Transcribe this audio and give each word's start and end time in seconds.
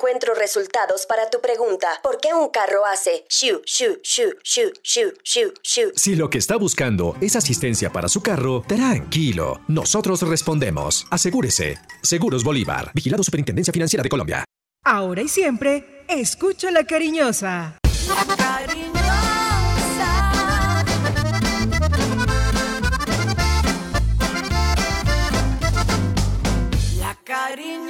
encuentro 0.00 0.34
resultados 0.34 1.04
para 1.04 1.28
tu 1.28 1.42
pregunta. 1.42 2.00
¿Por 2.02 2.20
qué 2.20 2.32
un 2.32 2.48
carro 2.48 2.86
hace 2.86 3.26
shu, 3.28 3.60
shu, 3.66 3.98
shu, 4.02 4.32
shu, 4.42 4.72
shu, 4.82 5.12
shu, 5.22 5.52
shu? 5.62 5.92
Si 5.94 6.16
lo 6.16 6.30
que 6.30 6.38
está 6.38 6.56
buscando 6.56 7.16
es 7.20 7.36
asistencia 7.36 7.92
para 7.92 8.08
su 8.08 8.22
carro, 8.22 8.62
tranquilo. 8.66 9.60
Nosotros 9.68 10.22
respondemos. 10.22 11.06
Asegúrese. 11.10 11.76
Seguros 12.02 12.42
Bolívar. 12.42 12.92
Vigilado 12.94 13.22
Superintendencia 13.22 13.74
Financiera 13.74 14.02
de 14.02 14.08
Colombia. 14.08 14.42
Ahora 14.86 15.20
y 15.20 15.28
siempre, 15.28 16.06
escucha 16.08 16.70
la 16.70 16.84
cariñosa. 16.84 17.78
La 18.08 18.36
cariñosa. 18.36 19.22
La 26.98 27.14
cariñosa. 27.22 27.89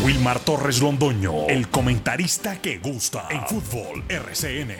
Wilmar 0.00 0.40
Torres 0.40 0.80
Londoño, 0.80 1.48
el 1.48 1.68
comentarista 1.68 2.62
que 2.62 2.78
gusta 2.78 3.28
en 3.30 3.42
fútbol 3.42 4.02
RCN. 4.08 4.70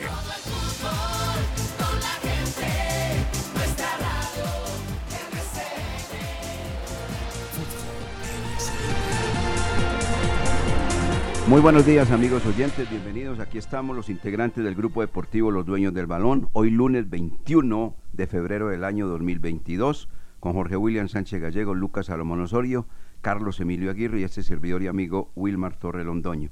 Muy 11.47 11.61
buenos 11.61 11.85
días 11.85 12.11
amigos 12.11 12.47
oyentes, 12.47 12.89
bienvenidos. 12.89 13.39
Aquí 13.39 13.59
estamos 13.59 13.95
los 13.95 14.09
integrantes 14.09 14.65
del 14.65 14.75
grupo 14.75 15.03
deportivo 15.03 15.51
Los 15.51 15.67
Dueños 15.67 15.93
del 15.93 16.07
Balón. 16.07 16.49
Hoy 16.55 16.71
lunes 16.71 17.11
21 17.11 17.95
de 18.15 18.27
febrero 18.27 18.69
del 18.69 18.83
año 18.83 19.07
2022 19.09 20.09
con 20.41 20.55
Jorge 20.55 20.77
William 20.77 21.09
Sánchez 21.09 21.41
Gallego, 21.41 21.75
Lucas 21.75 22.07
Salomón 22.07 22.41
Osorio, 22.41 22.87
Carlos 23.23 23.61
Emilio 23.61 23.91
Aguirre 23.91 24.21
y 24.21 24.25
este 24.25 24.43
servidor 24.43 24.83
y 24.83 24.89
amigo 24.89 25.31
Wilmar 25.37 25.77
Torre 25.77 26.05
Londoño. 26.05 26.51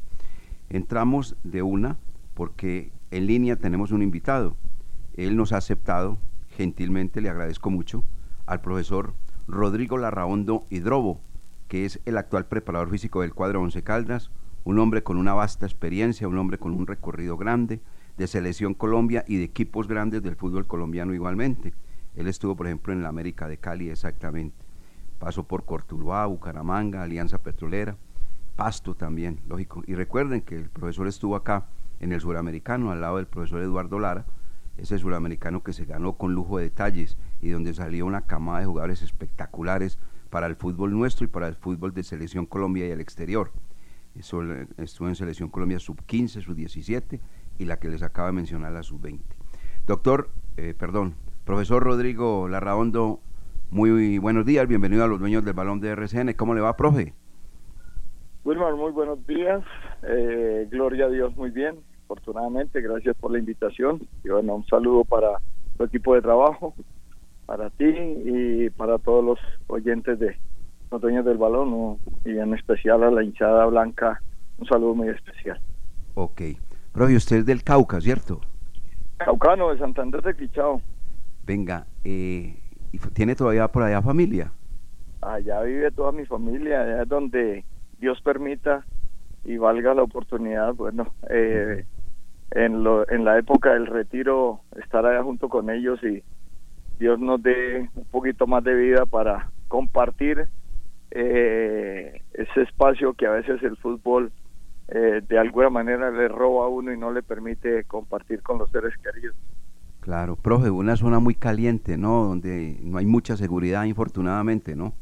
Entramos 0.71 1.37
de 1.43 1.63
una 1.63 1.99
porque 2.35 2.93
en 3.11 3.27
línea 3.27 3.57
tenemos 3.57 3.91
un 3.91 4.03
invitado. 4.03 4.57
Él 5.15 5.37
nos 5.37 5.53
ha 5.53 5.57
aceptado 5.57 6.17
gentilmente, 6.57 7.21
le 7.21 7.29
agradezco 7.29 7.71
mucho, 7.71 8.05
al 8.47 8.61
profesor 8.61 9.15
Rodrigo 9.49 9.99
Larraondo 9.99 10.67
Hidrobo, 10.71 11.21
que 11.67 11.85
es 11.85 12.01
el 12.05 12.17
actual 12.17 12.47
preparador 12.47 12.89
físico 12.89 13.23
del 13.23 13.35
cuadro 13.35 13.61
Once 13.61 13.83
Caldas, 13.83 14.31
un 14.63 14.79
hombre 14.79 15.03
con 15.03 15.17
una 15.17 15.35
vasta 15.35 15.67
experiencia, 15.67 16.29
un 16.29 16.39
hombre 16.39 16.59
con 16.59 16.73
un 16.73 16.87
recorrido 16.87 17.37
grande 17.37 17.81
de 18.17 18.29
selección 18.29 18.75
Colombia 18.75 19.25
y 19.27 19.39
de 19.39 19.45
equipos 19.45 19.89
grandes 19.89 20.23
del 20.23 20.37
fútbol 20.37 20.69
colombiano 20.69 21.15
igualmente. 21.15 21.75
Él 22.15 22.29
estuvo, 22.29 22.55
por 22.55 22.67
ejemplo, 22.67 22.93
en 22.93 23.03
la 23.03 23.09
América 23.09 23.49
de 23.49 23.57
Cali 23.57 23.91
exactamente. 23.91 24.60
Pasó 25.21 25.45
por 25.45 25.65
Cortuluá, 25.65 26.27
Bucaramanga, 26.27 27.05
Alianza 27.05 27.39
Petrolera, 27.39 27.97
Pasto 28.57 28.97
también, 28.97 29.41
lógico. 29.47 29.85
Y 29.87 29.95
recuerden 29.95 30.41
que 30.41 30.57
el 30.57 30.69
profesor 30.69 31.07
estuvo 31.07 31.37
acá 31.37 31.67
en 32.01 32.11
el 32.11 32.21
suramericano, 32.21 32.91
al 32.91 33.01
lado 33.01 33.19
del 33.19 33.29
profesor 33.29 33.63
Eduardo 33.63 34.01
Lara, 34.01 34.27
ese 34.77 34.99
suramericano 34.99 35.63
que 35.63 35.73
se 35.73 35.85
ganó 35.85 36.15
con 36.15 36.35
lujo 36.35 36.59
de 36.59 36.65
detalles 36.65 37.17
y 37.41 37.51
donde 37.51 37.73
salió 37.73 38.05
una 38.05 38.23
camada 38.23 38.59
de 38.59 38.67
jugadores 38.67 39.03
espectaculares 39.03 39.99
para 40.29 40.49
el 40.49 40.57
fútbol 40.57 40.91
nuestro 40.91 41.25
y 41.25 41.29
para 41.29 41.47
el 41.47 41.55
fútbol 41.55 41.95
de 41.95 42.03
selección 42.03 42.47
Colombia 42.47 42.89
y 42.89 42.91
el 42.91 43.01
exterior 43.01 43.53
estuvo 44.15 45.09
en 45.09 45.15
Selección 45.15 45.49
Colombia 45.49 45.79
sub-15, 45.79 46.43
sub-17 46.43 47.21
y 47.59 47.65
la 47.65 47.79
que 47.79 47.89
les 47.89 48.03
acaba 48.03 48.29
de 48.29 48.33
mencionar, 48.33 48.73
la 48.73 48.83
sub-20. 48.83 49.21
Doctor, 49.87 50.31
eh, 50.57 50.75
perdón, 50.77 51.15
profesor 51.45 51.83
Rodrigo 51.83 52.49
Larraondo, 52.49 53.21
muy 53.71 54.19
buenos 54.19 54.45
días, 54.45 54.67
bienvenido 54.67 55.05
a 55.05 55.07
los 55.07 55.21
dueños 55.21 55.45
del 55.45 55.55
balón 55.55 55.81
de 55.81 55.91
RCN. 55.91 56.35
¿Cómo 56.35 56.55
le 56.55 56.61
va, 56.61 56.77
profe? 56.77 57.15
Wilmar, 58.45 58.75
muy 58.75 58.91
buenos 58.91 59.25
días. 59.27 59.63
Eh, 60.03 60.67
gloria 60.71 61.07
a 61.07 61.09
Dios, 61.09 61.37
muy 61.37 61.51
bien. 61.51 61.79
Afortunadamente, 62.05 62.81
gracias 62.81 63.17
por 63.17 63.31
la 63.31 63.39
invitación. 63.39 64.01
Y 64.25 64.31
bueno, 64.31 64.57
un 64.57 64.67
saludo 64.67 65.05
para 65.05 65.39
tu 65.77 65.85
equipo 65.85 66.15
de 66.15 66.23
trabajo, 66.23 66.75
para 67.47 67.71
ti 67.71 67.87
y 67.87 68.71
para 68.71 68.99
todos 68.99 69.25
los 69.25 69.39
oyentes 69.69 70.19
de 70.19 70.37
los 70.91 71.01
dueños 71.01 71.25
del 71.25 71.39
balón 71.39 71.99
y 72.25 72.39
en 72.39 72.55
especial 72.55 73.05
a 73.05 73.11
la 73.11 73.23
hinchada 73.23 73.67
blanca, 73.67 74.21
un 74.59 74.67
saludo 74.67 74.95
muy 74.95 75.09
especial. 75.09 75.61
Ok. 76.15 76.43
Profe, 76.93 77.15
usted 77.15 77.37
es 77.37 77.47
del 77.47 77.63
Cauca, 77.63 78.01
¿cierto? 78.01 78.41
Caucano, 79.19 79.71
de 79.71 79.79
Santander 79.79 80.23
de 80.23 80.35
Quichao. 80.35 80.81
Venga, 81.47 81.87
eh, 82.05 82.60
¿y 82.93 82.99
¿tiene 82.99 83.35
todavía 83.35 83.69
por 83.69 83.83
allá 83.83 84.03
familia? 84.03 84.53
Allá 85.21 85.63
vive 85.63 85.91
toda 85.91 86.13
mi 86.13 86.25
familia, 86.25 86.83
allá 86.83 87.03
es 87.03 87.09
donde 87.09 87.65
Dios 87.99 88.21
permita 88.23 88.85
y 89.45 89.57
valga 89.57 89.95
la 89.95 90.03
oportunidad, 90.03 90.75
bueno, 90.75 91.13
eh, 91.29 91.85
en, 92.51 92.83
lo, 92.83 93.09
en 93.11 93.25
la 93.25 93.39
época 93.39 93.75
del 93.75 93.87
retiro 93.87 94.61
estar 94.83 95.07
allá 95.07 95.23
junto 95.23 95.49
con 95.49 95.71
ellos 95.71 96.03
y 96.03 96.23
Dios 96.99 97.19
nos 97.19 97.43
dé 97.43 97.89
un 97.95 98.05
poquito 98.07 98.47
más 98.47 98.63
de 98.65 98.75
vida 98.75 99.07
para 99.07 99.51
compartir 99.69 100.49
eh, 101.11 102.23
ese 102.35 102.63
espacio 102.63 103.15
que 103.15 103.27
a 103.27 103.33
veces 103.33 103.63
el 103.63 103.77
fútbol 103.77 104.33
eh, 104.89 105.23
de 105.27 105.39
alguna 105.39 105.71
manera 105.71 106.11
le 106.11 106.29
roba 106.29 106.67
a 106.67 106.69
uno 106.69 106.93
y 106.93 106.99
no 106.99 107.13
le 107.13 107.23
permite 107.23 107.85
compartir 107.85 108.43
con 108.43 108.59
los 108.59 108.71
seres 108.71 108.93
queridos. 108.99 109.37
Claro, 110.01 110.37
profe, 110.37 110.71
una 110.71 110.97
zona 110.97 111.21
muy 111.21 111.35
caliente, 111.35 111.97
¿no? 111.99 112.25
Donde 112.25 112.79
no 112.83 112.99
hay 112.99 113.07
mucha 113.07 113.37
seguridad, 113.37 113.85
infortunadamente, 113.85 114.75
¿no? 114.75 114.95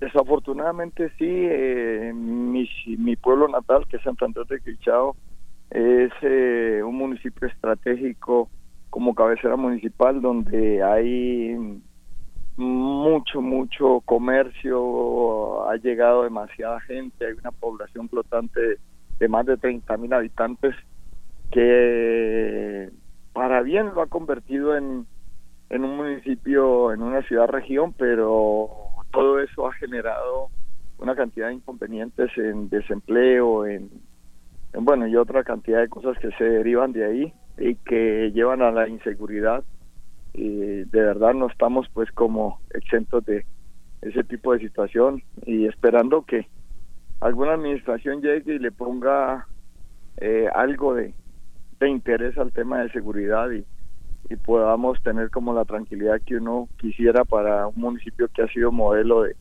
Desafortunadamente 0.00 1.10
sí, 1.18 1.26
eh, 1.28 2.12
mi, 2.14 2.68
mi, 2.98 3.16
pueblo 3.16 3.48
natal, 3.48 3.86
que 3.88 3.96
es 3.96 4.02
Santander 4.02 4.46
de 4.46 4.60
Quichao, 4.60 5.16
es 5.70 6.12
eh, 6.22 6.82
un 6.84 6.96
municipio 6.96 7.48
estratégico 7.48 8.48
como 8.90 9.14
cabecera 9.14 9.56
municipal 9.56 10.20
donde 10.22 10.82
hay 10.82 11.56
mucho, 12.56 13.40
mucho 13.40 14.00
comercio, 14.04 15.68
ha 15.68 15.76
llegado 15.76 16.24
demasiada 16.24 16.80
gente, 16.80 17.26
hay 17.26 17.32
una 17.34 17.52
población 17.52 18.08
flotante 18.08 18.78
de 19.18 19.28
más 19.28 19.46
de 19.46 19.56
30 19.56 19.96
mil 19.96 20.12
habitantes 20.12 20.74
que 21.50 22.90
para 23.38 23.62
bien 23.62 23.94
lo 23.94 24.02
ha 24.02 24.08
convertido 24.08 24.76
en, 24.76 25.06
en 25.70 25.84
un 25.84 25.96
municipio, 25.96 26.92
en 26.92 27.02
una 27.02 27.22
ciudad-región, 27.22 27.94
pero 27.96 28.68
todo 29.12 29.38
eso 29.38 29.68
ha 29.68 29.72
generado 29.74 30.48
una 30.98 31.14
cantidad 31.14 31.46
de 31.46 31.54
inconvenientes 31.54 32.36
en 32.36 32.68
desempleo, 32.68 33.64
en, 33.64 33.90
en 34.72 34.84
bueno, 34.84 35.06
y 35.06 35.14
otra 35.14 35.44
cantidad 35.44 35.78
de 35.78 35.88
cosas 35.88 36.18
que 36.18 36.32
se 36.32 36.42
derivan 36.42 36.90
de 36.90 37.04
ahí 37.04 37.32
y 37.58 37.76
que 37.76 38.32
llevan 38.32 38.60
a 38.60 38.72
la 38.72 38.88
inseguridad. 38.88 39.62
Y 40.34 40.82
de 40.82 41.00
verdad 41.00 41.32
no 41.32 41.46
estamos 41.46 41.88
pues 41.94 42.10
como 42.10 42.58
exentos 42.74 43.24
de 43.24 43.46
ese 44.02 44.24
tipo 44.24 44.52
de 44.52 44.58
situación 44.58 45.22
y 45.46 45.66
esperando 45.66 46.22
que 46.22 46.48
alguna 47.20 47.52
administración 47.52 48.20
llegue 48.20 48.56
y 48.56 48.58
le 48.58 48.72
ponga 48.72 49.46
eh, 50.16 50.48
algo 50.52 50.94
de, 50.94 51.14
de, 51.80 51.88
interés 51.88 52.36
al 52.38 52.52
tema 52.52 52.80
de 52.80 52.90
seguridad 52.90 53.50
y, 53.50 53.64
y, 54.28 54.36
podamos 54.36 55.00
tener 55.02 55.30
como 55.30 55.52
la 55.52 55.64
tranquilidad 55.64 56.20
que 56.24 56.36
uno 56.36 56.68
quisiera 56.78 57.24
para 57.24 57.66
un 57.66 57.80
municipio 57.80 58.28
que 58.28 58.42
ha 58.42 58.48
sido 58.48 58.72
modelo 58.72 59.22
de, 59.22 59.36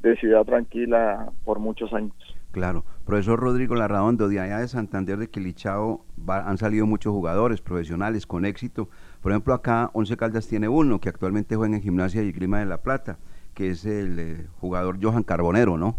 de 0.00 0.16
ciudad 0.16 0.44
tranquila 0.44 1.30
por 1.44 1.58
muchos 1.58 1.92
años. 1.92 2.14
Claro. 2.52 2.84
Profesor 3.04 3.38
Rodrigo 3.38 3.74
Larraondo, 3.74 4.28
de 4.28 4.40
allá 4.40 4.58
de 4.58 4.68
Santander 4.68 5.18
de 5.18 5.28
Quilichao 5.28 6.06
han 6.26 6.58
salido 6.58 6.86
muchos 6.86 7.12
jugadores 7.12 7.60
profesionales 7.60 8.26
con 8.26 8.44
éxito. 8.44 8.88
Por 9.20 9.32
ejemplo, 9.32 9.52
acá 9.52 9.90
Once 9.92 10.16
Caldas 10.16 10.48
tiene 10.48 10.66
uno 10.66 10.98
que 10.98 11.08
actualmente 11.08 11.54
juega 11.54 11.76
en 11.76 11.82
Gimnasia 11.82 12.22
y 12.22 12.32
Clima 12.32 12.58
de 12.60 12.66
la 12.66 12.78
Plata, 12.82 13.18
que 13.54 13.68
es 13.68 13.84
el 13.84 14.18
eh, 14.18 14.46
jugador 14.58 14.96
Johan 15.00 15.22
Carbonero, 15.22 15.76
¿no? 15.76 15.96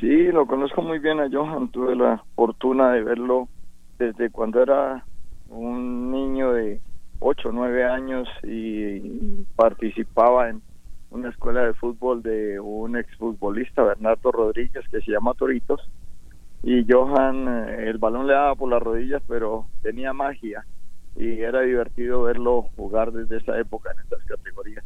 Sí, 0.00 0.32
lo 0.32 0.46
conozco 0.46 0.82
muy 0.82 0.98
bien 0.98 1.20
a 1.20 1.28
Johan. 1.30 1.68
Tuve 1.68 1.94
la 1.94 2.24
fortuna 2.34 2.90
de 2.92 3.04
verlo 3.04 3.48
desde 4.02 4.30
cuando 4.30 4.62
era 4.62 5.04
un 5.48 6.10
niño 6.10 6.52
de 6.52 6.80
8 7.20 7.48
o 7.48 7.52
9 7.52 7.84
años 7.84 8.28
y 8.42 9.44
participaba 9.54 10.48
en 10.48 10.62
una 11.10 11.28
escuela 11.28 11.62
de 11.62 11.74
fútbol 11.74 12.22
de 12.22 12.58
un 12.58 12.96
exfutbolista, 12.96 13.82
Bernardo 13.82 14.32
Rodríguez, 14.32 14.84
que 14.88 15.00
se 15.00 15.12
llama 15.12 15.34
Toritos. 15.34 15.80
Y 16.62 16.86
Johan, 16.90 17.48
eh, 17.48 17.90
el 17.90 17.98
balón 17.98 18.26
le 18.26 18.32
daba 18.32 18.54
por 18.54 18.70
las 18.70 18.82
rodillas, 18.82 19.22
pero 19.28 19.66
tenía 19.82 20.12
magia 20.12 20.64
y 21.16 21.40
era 21.40 21.60
divertido 21.60 22.22
verlo 22.22 22.62
jugar 22.76 23.12
desde 23.12 23.36
esa 23.36 23.58
época 23.58 23.90
en 23.92 24.00
estas 24.00 24.24
categorías. 24.24 24.84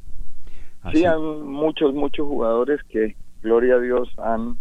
Sí, 0.93 1.05
han 1.05 1.47
muchos, 1.47 1.95
muchos 1.95 2.27
jugadores 2.27 2.81
que, 2.85 3.17
gloria 3.43 3.77
a 3.77 3.81
Dios, 3.81 4.09
han, 4.19 4.57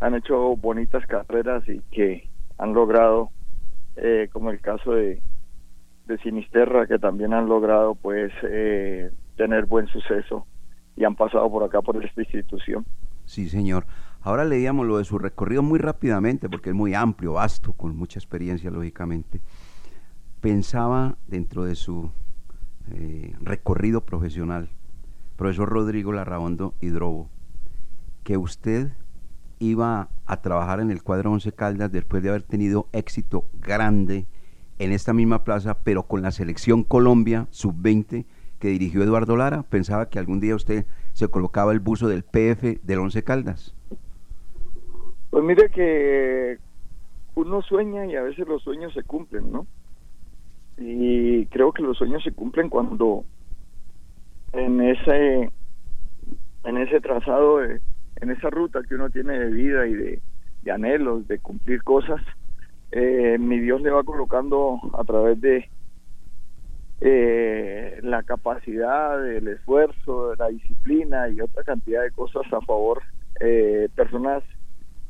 han 0.00 0.14
hecho 0.14 0.56
bonitas 0.56 1.06
carreras 1.06 1.68
y 1.68 1.80
que 1.90 2.28
han 2.58 2.72
logrado, 2.74 3.30
eh, 3.96 4.28
como 4.32 4.50
el 4.50 4.60
caso 4.60 4.92
de, 4.92 5.22
de 6.06 6.18
Sinisterra, 6.18 6.86
que 6.86 6.98
también 6.98 7.32
han 7.34 7.48
logrado 7.48 7.94
pues 7.94 8.32
eh, 8.42 9.10
tener 9.36 9.66
buen 9.66 9.86
suceso 9.88 10.46
y 10.96 11.04
han 11.04 11.16
pasado 11.16 11.50
por 11.50 11.64
acá 11.64 11.80
por 11.82 12.02
esta 12.04 12.20
institución. 12.20 12.84
Sí, 13.24 13.48
señor. 13.48 13.86
Ahora 14.22 14.44
leíamos 14.44 14.86
lo 14.86 14.98
de 14.98 15.04
su 15.04 15.18
recorrido 15.18 15.62
muy 15.62 15.78
rápidamente, 15.78 16.48
porque 16.48 16.70
es 16.70 16.76
muy 16.76 16.94
amplio, 16.94 17.34
vasto, 17.34 17.72
con 17.72 17.96
mucha 17.96 18.18
experiencia, 18.18 18.70
lógicamente. 18.70 19.40
Pensaba 20.42 21.16
dentro 21.26 21.64
de 21.64 21.74
su 21.74 22.10
eh, 22.92 23.34
recorrido 23.40 24.02
profesional, 24.02 24.68
profesor 25.36 25.70
Rodrigo 25.70 26.12
Larraondo 26.12 26.74
Hidrobo, 26.80 27.30
que 28.24 28.36
usted 28.36 28.92
iba 29.60 30.08
a 30.26 30.40
trabajar 30.40 30.80
en 30.80 30.90
el 30.90 31.02
cuadro 31.02 31.30
Once 31.30 31.52
Caldas 31.52 31.92
después 31.92 32.22
de 32.22 32.30
haber 32.30 32.42
tenido 32.42 32.88
éxito 32.92 33.44
grande 33.60 34.26
en 34.78 34.92
esta 34.92 35.12
misma 35.12 35.44
plaza, 35.44 35.78
pero 35.84 36.04
con 36.04 36.22
la 36.22 36.32
selección 36.32 36.82
Colombia 36.82 37.46
sub-20 37.50 38.24
que 38.58 38.68
dirigió 38.68 39.02
Eduardo 39.02 39.36
Lara, 39.36 39.62
pensaba 39.62 40.08
que 40.08 40.18
algún 40.18 40.40
día 40.40 40.54
usted 40.54 40.86
se 41.12 41.28
colocaba 41.28 41.72
el 41.72 41.80
buzo 41.80 42.08
del 42.08 42.24
PF 42.24 42.80
del 42.82 42.98
Once 42.98 43.22
Caldas. 43.22 43.74
Pues 45.30 45.44
mire 45.44 45.70
que 45.70 46.58
uno 47.34 47.62
sueña 47.62 48.06
y 48.06 48.16
a 48.16 48.22
veces 48.22 48.48
los 48.48 48.62
sueños 48.62 48.92
se 48.94 49.02
cumplen, 49.02 49.52
¿no? 49.52 49.66
Y 50.78 51.46
creo 51.46 51.72
que 51.72 51.82
los 51.82 51.98
sueños 51.98 52.22
se 52.22 52.32
cumplen 52.32 52.68
cuando 52.68 53.24
en 54.52 54.80
ese 54.80 55.50
en 56.64 56.76
ese 56.76 57.00
trazado 57.00 57.60
en 58.20 58.30
esa 58.30 58.50
ruta 58.50 58.82
que 58.88 58.94
uno 58.94 59.10
tiene 59.10 59.38
de 59.38 59.50
vida 59.50 59.86
y 59.86 59.94
de, 59.94 60.22
anhelos 60.70 61.26
de 61.26 61.38
cumplir 61.38 61.82
cosas 61.82 62.20
eh, 62.92 63.38
mi 63.38 63.58
Dios 63.60 63.80
le 63.82 63.90
va 63.90 64.02
colocando 64.02 64.80
a 64.94 65.04
través 65.04 65.40
de 65.40 65.68
eh, 67.00 67.98
la 68.02 68.22
capacidad, 68.24 69.26
el 69.26 69.48
esfuerzo, 69.48 70.34
la 70.34 70.48
disciplina 70.48 71.28
y 71.28 71.40
otra 71.40 71.62
cantidad 71.62 72.02
de 72.02 72.10
cosas 72.10 72.42
a 72.52 72.60
favor. 72.60 73.02
Eh, 73.40 73.88
personas 73.94 74.42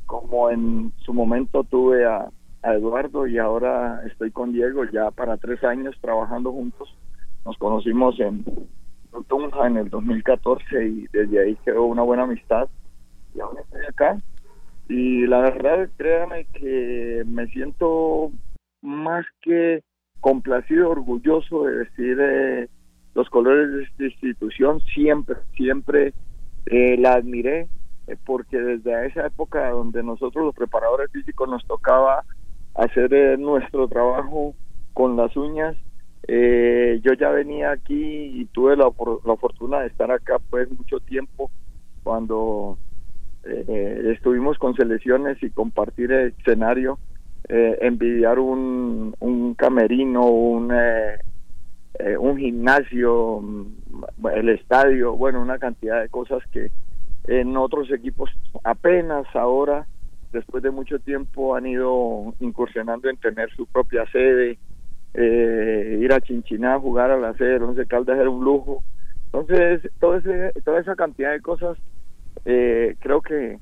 como 0.07 0.51
en 0.51 0.93
su 0.99 1.13
momento 1.15 1.65
tuve 1.65 2.07
a, 2.07 2.29
Eduardo 2.63 3.27
y 3.27 3.39
ahora 3.39 4.03
estoy 4.07 4.31
con 4.33 4.53
Diego 4.53 4.85
ya 4.85 5.11
para 5.11 5.39
tres 5.39 5.65
años 5.65 5.97
trabajando 6.03 6.53
juntos. 6.53 6.95
Nos 7.47 7.57
conocimos 7.57 8.21
en 8.21 8.45
Tunja 9.29 9.67
en 9.67 9.79
el 9.79 9.89
2014 9.89 10.87
y 10.87 11.07
desde 11.11 11.43
ahí 11.43 11.57
quedó 11.65 11.85
una 11.85 12.03
buena 12.03 12.25
amistad 12.25 12.69
y 13.35 13.41
ahora 13.41 13.63
estoy 13.63 13.83
acá. 13.89 14.19
Y 14.89 15.27
la 15.27 15.41
verdad, 15.41 15.89
créanme 15.97 16.47
que 16.47 17.23
me 17.27 17.47
siento 17.47 18.33
más 18.83 19.25
que 19.41 19.83
complacido, 20.21 20.91
orgulloso 20.91 21.65
de 21.65 21.77
vestir 21.79 22.19
eh, 22.21 22.69
los 23.15 23.29
colores 23.31 23.71
de 23.71 23.85
esta 23.85 24.05
institución. 24.05 24.81
Siempre, 24.95 25.37
siempre 25.55 26.13
eh, 26.67 26.97
la 26.99 27.15
admiré, 27.15 27.69
eh, 28.07 28.17
porque 28.27 28.59
desde 28.59 29.07
esa 29.07 29.27
época 29.27 29.71
donde 29.71 30.03
nosotros 30.03 30.45
los 30.45 30.55
preparadores 30.55 31.11
físicos 31.13 31.49
nos 31.49 31.65
tocaba 31.67 32.25
hacer 32.75 33.39
nuestro 33.39 33.89
trabajo 33.89 34.55
con 34.93 35.17
las 35.17 35.37
uñas, 35.37 35.77
yo 37.03 37.13
ya 37.15 37.31
venía 37.31 37.73
aquí 37.73 38.41
y 38.41 38.45
tuve 38.47 38.77
la, 38.77 38.91
la, 39.25 39.37
fortuna 39.37 39.81
de 39.81 39.89
estar 39.89 40.11
acá 40.13 40.39
pues 40.51 40.71
mucho 40.71 41.01
tiempo 41.01 41.51
cuando 42.05 42.79
estuvimos 43.45 44.59
con 44.59 44.75
selecciones 44.75 45.43
y 45.43 45.51
compartir 45.51 46.13
el 46.13 46.35
escenario 46.39 46.99
eh, 47.49 47.79
envidiar 47.81 48.39
un, 48.39 49.13
un 49.19 49.55
camerino, 49.55 50.25
un, 50.27 50.71
eh, 50.73 51.19
eh, 51.99 52.17
un 52.17 52.37
gimnasio, 52.37 53.41
mm, 53.41 54.27
el 54.35 54.51
estadio, 54.51 55.17
bueno, 55.17 55.43
una 55.43 55.59
cantidad 55.59 56.01
de 56.01 56.09
cosas 56.11 56.45
que 56.53 56.71
en 57.27 57.57
otros 57.57 57.91
equipos 57.91 58.31
apenas 58.63 59.27
ahora, 59.35 59.87
después 60.33 60.63
de 60.63 60.71
mucho 60.71 61.01
tiempo, 61.01 61.57
han 61.57 61.67
ido 61.67 62.35
incursionando 62.39 63.09
en 63.09 63.17
tener 63.17 63.51
su 63.57 63.67
propia 63.67 64.05
sede, 64.13 64.59
ir 65.15 66.13
a 66.13 66.21
Chinchiná 66.21 66.75
a 66.75 66.81
jugar 66.81 67.11
a 67.11 67.19
la 67.19 67.35
sede, 67.35 67.57
Once 67.57 67.85
Caldas 67.87 68.17
era 68.17 68.31
un 68.31 68.45
lujo. 68.45 68.85
Entonces, 69.25 69.91
todo 69.99 70.17
ese, 70.19 70.53
toda 70.65 70.81
esa 70.81 70.95
cantidad 70.95 71.33
de 71.33 71.41
cosas 71.41 71.77
creo 72.45 73.21
que 73.21 73.59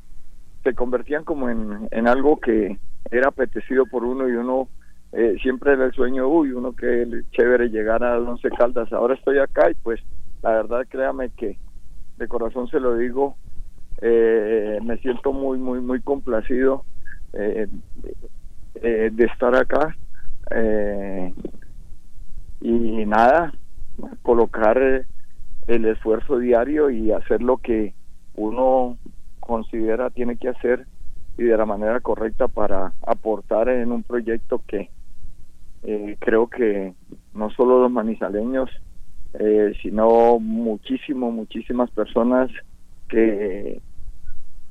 se 0.62 0.75
convertían 0.75 1.25
como 1.25 1.48
en, 1.48 1.88
en 1.90 2.08
algo 2.08 2.38
que, 2.38 2.78
era 3.10 3.28
apetecido 3.28 3.86
por 3.86 4.04
uno 4.04 4.28
y 4.28 4.32
uno 4.32 4.69
eh, 5.12 5.36
siempre 5.40 5.72
era 5.72 5.86
el 5.86 5.92
sueño, 5.92 6.28
uy, 6.28 6.52
uno 6.52 6.75
que 6.75 7.06
chévere 7.32 7.70
llegar 7.70 8.04
a 8.04 8.19
Once 8.19 8.48
Caldas. 8.50 8.92
Ahora 8.92 9.14
estoy 9.14 9.38
acá 9.38 9.70
y 9.70 9.75
pues 9.75 10.00
la 10.42 10.50
verdad 10.50 10.86
créame 10.88 11.30
que 11.30 11.56
de 12.19 12.28
corazón 12.28 12.69
se 12.69 12.80
lo 12.80 12.96
digo, 12.96 13.36
eh, 14.00 14.78
me 14.82 14.98
siento 14.98 15.32
muy, 15.32 15.58
muy, 15.58 15.80
muy 15.80 16.00
complacido 16.00 16.84
eh, 17.32 17.69
de 18.75 19.25
estar 19.25 19.54
acá. 19.56 19.96
y 22.60 23.06
nada, 23.06 23.52
colocar 24.22 24.78
el 25.66 25.85
esfuerzo 25.85 26.38
diario 26.38 26.90
y 26.90 27.12
hacer 27.12 27.40
lo 27.42 27.58
que 27.58 27.94
uno 28.38 28.97
considera 29.40 30.11
tiene 30.11 30.37
que 30.37 30.49
hacer 30.49 30.87
y 31.37 31.45
de 31.45 31.57
la 31.57 31.66
manera 31.66 32.00
correcta 32.00 32.49
para 32.49 32.92
aportar 33.07 33.68
en 33.68 33.92
un 33.92 34.02
proyecto 34.02 34.62
que 34.66 34.90
eh, 35.83 36.16
creo 36.18 36.49
que 36.49 36.95
no 37.35 37.50
solo 37.50 37.83
los 37.83 37.90
manizaleños, 37.90 38.71
eh, 39.35 39.73
sino 39.83 40.38
muchísimo, 40.40 41.30
muchísimas 41.30 41.90
personas 41.90 42.50
que 43.09 43.80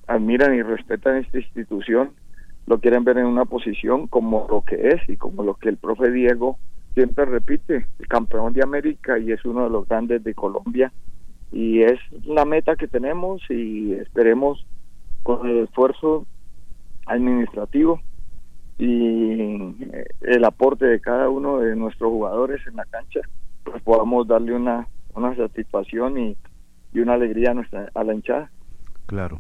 admiran 0.08 0.56
y 0.56 0.62
respetan 0.62 1.18
esta 1.18 1.40
institución, 1.40 2.12
lo 2.66 2.80
quieren 2.80 3.04
ver 3.04 3.18
en 3.18 3.26
una 3.26 3.46
posición 3.46 4.08
como 4.08 4.48
lo 4.50 4.62
que 4.62 4.90
es 4.90 5.10
y 5.10 5.16
como 5.16 5.44
lo 5.44 5.56
que 5.56 5.70
el 5.70 5.78
profe 5.78 6.12
Diego 6.12 6.58
siempre 6.94 7.26
repite, 7.26 7.88
el 8.00 8.08
campeón 8.08 8.54
de 8.54 8.64
América 8.64 9.18
y 9.20 9.32
es 9.32 9.46
uno 9.46 9.64
de 9.64 9.70
los 9.70 9.88
grandes 9.88 10.24
de 10.24 10.34
Colombia 10.34 10.92
y 11.52 11.82
es 11.82 12.00
la 12.26 12.46
meta 12.46 12.76
que 12.76 12.88
tenemos 12.88 13.42
y 13.50 13.94
esperemos 13.94 14.66
con 15.24 15.48
el 15.48 15.64
esfuerzo 15.64 16.26
administrativo 17.06 18.02
y 18.78 19.42
eh, 19.84 20.06
el 20.22 20.46
aporte 20.46 20.86
de 20.86 21.00
cada 21.00 21.30
uno 21.30 21.60
de 21.60 21.76
nuestros 21.76 22.10
jugadores 22.12 22.62
en 22.68 22.76
la 22.76 22.86
cancha, 22.86 23.22
pues 23.64 23.82
podamos 23.82 24.28
darle 24.28 24.54
una, 24.54 24.88
una 25.16 25.36
satisfacción 25.36 26.18
y, 26.18 26.38
y 26.94 27.00
una 27.00 27.14
alegría 27.14 27.52
a, 27.52 27.54
nuestra, 27.56 27.90
a 27.94 28.04
la 28.04 28.14
hinchada. 28.14 28.52
Claro. 29.06 29.40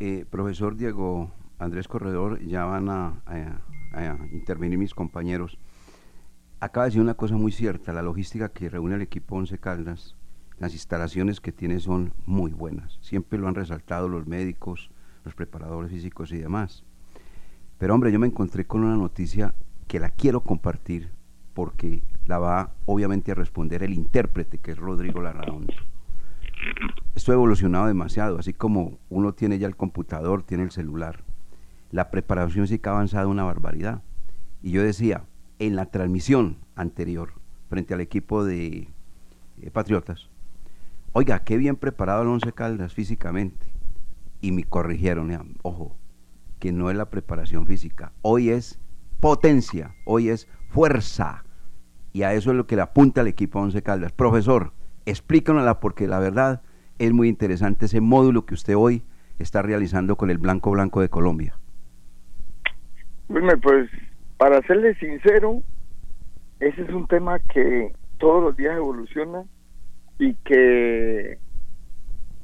Eh, 0.00 0.24
profesor 0.30 0.76
Diego 0.76 1.32
Andrés 1.58 1.88
Corredor, 1.88 2.40
ya 2.46 2.64
van 2.64 2.88
a, 2.88 3.22
intervenir 4.32 4.78
mis 4.78 4.94
compañeros. 4.94 5.58
Acaba 6.60 6.84
de 6.84 6.90
decir 6.90 7.02
una 7.02 7.14
cosa 7.14 7.36
muy 7.36 7.52
cierta, 7.52 7.92
la 7.92 8.02
logística 8.02 8.50
que 8.50 8.68
reúne 8.68 8.96
el 8.96 9.02
equipo 9.02 9.36
Once 9.36 9.58
Caldas, 9.58 10.14
las 10.58 10.72
instalaciones 10.72 11.40
que 11.40 11.52
tiene 11.52 11.80
son 11.80 12.12
muy 12.26 12.52
buenas. 12.52 12.98
Siempre 13.00 13.38
lo 13.38 13.48
han 13.48 13.54
resaltado 13.54 14.08
los 14.08 14.26
médicos, 14.26 14.90
los 15.24 15.34
preparadores 15.34 15.90
físicos 15.90 16.32
y 16.32 16.38
demás. 16.38 16.84
Pero 17.78 17.94
hombre, 17.94 18.10
yo 18.10 18.18
me 18.18 18.26
encontré 18.26 18.66
con 18.66 18.82
una 18.82 18.96
noticia 18.96 19.54
que 19.86 20.00
la 20.00 20.10
quiero 20.10 20.42
compartir 20.42 21.10
porque 21.54 22.02
la 22.26 22.38
va 22.38 22.72
obviamente 22.86 23.32
a 23.32 23.34
responder 23.34 23.82
el 23.82 23.94
intérprete 23.94 24.58
que 24.58 24.72
es 24.72 24.78
Rodrigo 24.78 25.22
Larraondo. 25.22 25.74
Esto 27.14 27.32
ha 27.32 27.34
evolucionado 27.34 27.86
demasiado, 27.86 28.38
así 28.38 28.52
como 28.52 28.98
uno 29.08 29.32
tiene 29.32 29.58
ya 29.58 29.66
el 29.66 29.76
computador, 29.76 30.42
tiene 30.42 30.64
el 30.64 30.70
celular. 30.70 31.24
la 31.90 32.10
preparación 32.10 32.66
física 32.66 32.90
ha 32.90 32.94
avanzado 32.94 33.30
una 33.30 33.44
barbaridad. 33.44 34.02
Y 34.62 34.72
yo 34.72 34.82
decía, 34.82 35.24
en 35.58 35.74
la 35.74 35.86
transmisión 35.86 36.58
anterior, 36.74 37.32
frente 37.68 37.94
al 37.94 38.00
equipo 38.00 38.44
de 38.44 38.88
eh, 39.62 39.70
Patriotas, 39.72 40.28
oiga, 41.12 41.40
qué 41.40 41.56
bien 41.56 41.76
preparado 41.76 42.22
el 42.22 42.28
Once 42.28 42.52
Caldas 42.52 42.94
físicamente. 42.94 43.66
Y 44.40 44.52
me 44.52 44.64
corrigieron, 44.64 45.56
ojo, 45.62 45.96
que 46.58 46.72
no 46.72 46.90
es 46.90 46.96
la 46.96 47.10
preparación 47.10 47.66
física, 47.66 48.12
hoy 48.22 48.50
es 48.50 48.80
potencia, 49.20 49.94
hoy 50.04 50.28
es 50.28 50.48
fuerza. 50.68 51.44
Y 52.12 52.22
a 52.22 52.34
eso 52.34 52.50
es 52.50 52.56
lo 52.56 52.66
que 52.66 52.76
le 52.76 52.82
apunta 52.82 53.20
el 53.20 53.26
equipo 53.26 53.60
Once 53.60 53.82
Caldas. 53.82 54.12
Profesor, 54.12 54.72
explícanosla 55.06 55.80
porque 55.80 56.06
la 56.06 56.18
verdad 56.18 56.62
es 56.98 57.12
muy 57.12 57.28
interesante 57.28 57.86
ese 57.86 58.00
módulo 58.00 58.44
que 58.46 58.54
usted 58.54 58.76
hoy 58.76 59.02
está 59.38 59.62
realizando 59.62 60.16
con 60.16 60.30
el 60.30 60.38
Blanco 60.38 60.70
Blanco 60.70 61.00
de 61.00 61.08
Colombia. 61.08 61.54
Pues 63.28 63.90
para 64.36 64.62
serle 64.62 64.94
sincero, 64.96 65.62
ese 66.60 66.82
es 66.82 66.90
un 66.90 67.06
tema 67.06 67.38
que 67.38 67.92
todos 68.18 68.42
los 68.42 68.56
días 68.56 68.76
evoluciona 68.76 69.44
y 70.18 70.34
que 70.34 71.38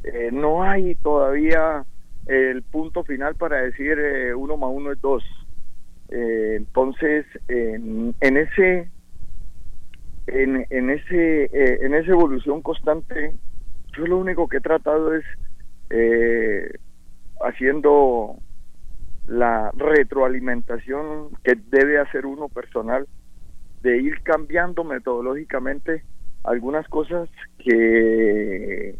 eh, 0.04 0.30
no 0.32 0.62
hay 0.62 0.94
todavía 0.96 1.84
el 2.26 2.62
punto 2.62 3.04
final 3.04 3.34
para 3.34 3.62
decir 3.62 3.98
eh, 3.98 4.34
uno 4.34 4.56
más 4.56 4.70
uno 4.72 4.92
es 4.92 5.00
dos. 5.00 5.24
Eh, 6.10 6.54
entonces, 6.56 7.26
en, 7.48 8.14
en 8.20 8.36
ese 8.36 8.88
en, 10.26 10.90
ese 10.90 11.84
en 11.84 11.94
esa 11.94 12.10
evolución 12.12 12.62
constante, 12.62 13.34
yo 13.96 14.06
lo 14.06 14.18
único 14.18 14.48
que 14.48 14.56
he 14.58 14.60
tratado 14.60 15.14
es 15.14 15.24
haciendo 17.40 18.36
la 19.26 19.70
retroalimentación 19.76 21.28
que 21.42 21.56
debe 21.70 21.98
hacer 21.98 22.24
uno 22.26 22.48
personal 22.48 23.06
de 23.82 23.98
ir 23.98 24.22
cambiando 24.22 24.82
metodológicamente 24.82 26.02
algunas 26.44 26.86
cosas 26.88 27.28
que 27.58 28.96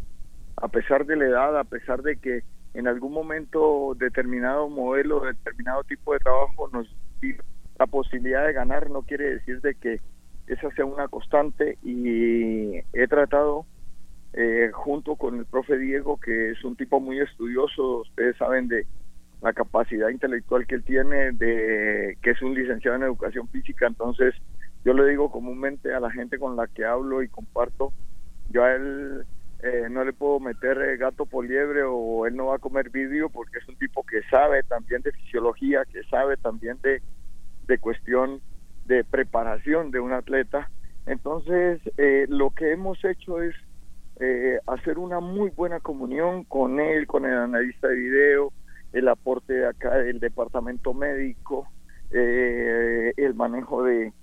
a 0.57 0.67
pesar 0.67 1.05
de 1.05 1.15
la 1.15 1.25
edad, 1.25 1.59
a 1.59 1.63
pesar 1.63 2.01
de 2.01 2.17
que 2.17 2.43
en 2.73 2.87
algún 2.87 3.13
momento 3.13 3.95
determinado 3.97 4.69
modelo, 4.69 5.21
determinado 5.21 5.83
tipo 5.83 6.13
de 6.13 6.19
trabajo 6.19 6.69
nos 6.73 6.87
dio 7.21 7.37
la 7.79 7.87
posibilidad 7.87 8.45
de 8.45 8.53
ganar, 8.53 8.89
no 8.89 9.01
quiere 9.03 9.35
decir 9.35 9.61
de 9.61 9.75
que 9.75 9.99
esa 10.47 10.69
sea 10.71 10.85
una 10.85 11.07
constante. 11.07 11.77
Y 11.83 12.77
he 12.93 13.07
tratado 13.07 13.65
eh, 14.33 14.71
junto 14.73 15.15
con 15.15 15.37
el 15.37 15.45
profe 15.45 15.77
Diego, 15.77 16.19
que 16.19 16.51
es 16.51 16.63
un 16.63 16.75
tipo 16.75 16.99
muy 16.99 17.19
estudioso, 17.19 18.01
ustedes 18.01 18.35
saben 18.37 18.67
de 18.67 18.85
la 19.41 19.53
capacidad 19.53 20.09
intelectual 20.09 20.65
que 20.65 20.75
él 20.75 20.83
tiene, 20.83 21.31
de 21.31 22.17
que 22.21 22.31
es 22.31 22.41
un 22.41 22.55
licenciado 22.55 22.97
en 22.97 23.03
educación 23.03 23.47
física, 23.49 23.87
entonces 23.87 24.33
yo 24.85 24.93
le 24.93 25.09
digo 25.09 25.31
comúnmente 25.31 25.93
a 25.93 25.99
la 25.99 26.11
gente 26.11 26.37
con 26.37 26.55
la 26.55 26.67
que 26.67 26.85
hablo 26.85 27.23
y 27.23 27.27
comparto, 27.27 27.91
yo 28.49 28.63
a 28.63 28.75
él 28.75 29.25
eh, 29.63 29.87
no 29.89 30.05
le 30.05 30.13
puedo 30.13 30.39
meter 30.39 30.77
eh, 30.77 30.97
gato 30.97 31.25
por 31.25 31.43
liebre 31.43 31.81
o 31.83 32.27
él 32.27 32.35
no 32.35 32.47
va 32.47 32.57
a 32.57 32.59
comer 32.59 32.91
vidrio 32.91 33.29
porque 33.29 33.57
es 33.57 33.67
un 33.67 33.75
tipo 33.77 34.03
que 34.03 34.21
sabe 34.29 34.61
también 34.61 35.01
de 35.01 35.11
fisiología, 35.11 35.85
que 35.91 36.03
sabe 36.03 36.37
también 36.37 36.77
de, 36.83 37.01
de 37.65 37.77
cuestión 37.79 38.41
de 38.85 39.03
preparación 39.03 39.89
de 39.89 39.99
un 39.99 40.13
atleta. 40.13 40.69
Entonces, 41.07 41.81
eh, 41.97 42.27
lo 42.29 42.51
que 42.51 42.71
hemos 42.71 43.03
hecho 43.03 43.41
es 43.41 43.55
hacer 44.65 44.97
una 44.97 45.19
muy 45.19 45.49
buena 45.49 45.81
comunión 45.81 46.45
con 46.45 46.79
él, 46.79 47.05
con 47.05 47.25
el 47.25 47.33
analista 47.33 47.89
de 47.89 47.95
video, 47.95 48.53
el 48.93 49.09
aporte 49.09 49.51
de 49.51 49.67
acá 49.67 49.97
del 49.97 50.21
departamento 50.21 50.93
médico, 50.93 51.67
el 52.11 53.33
manejo 53.35 53.83
de, 53.83 54.13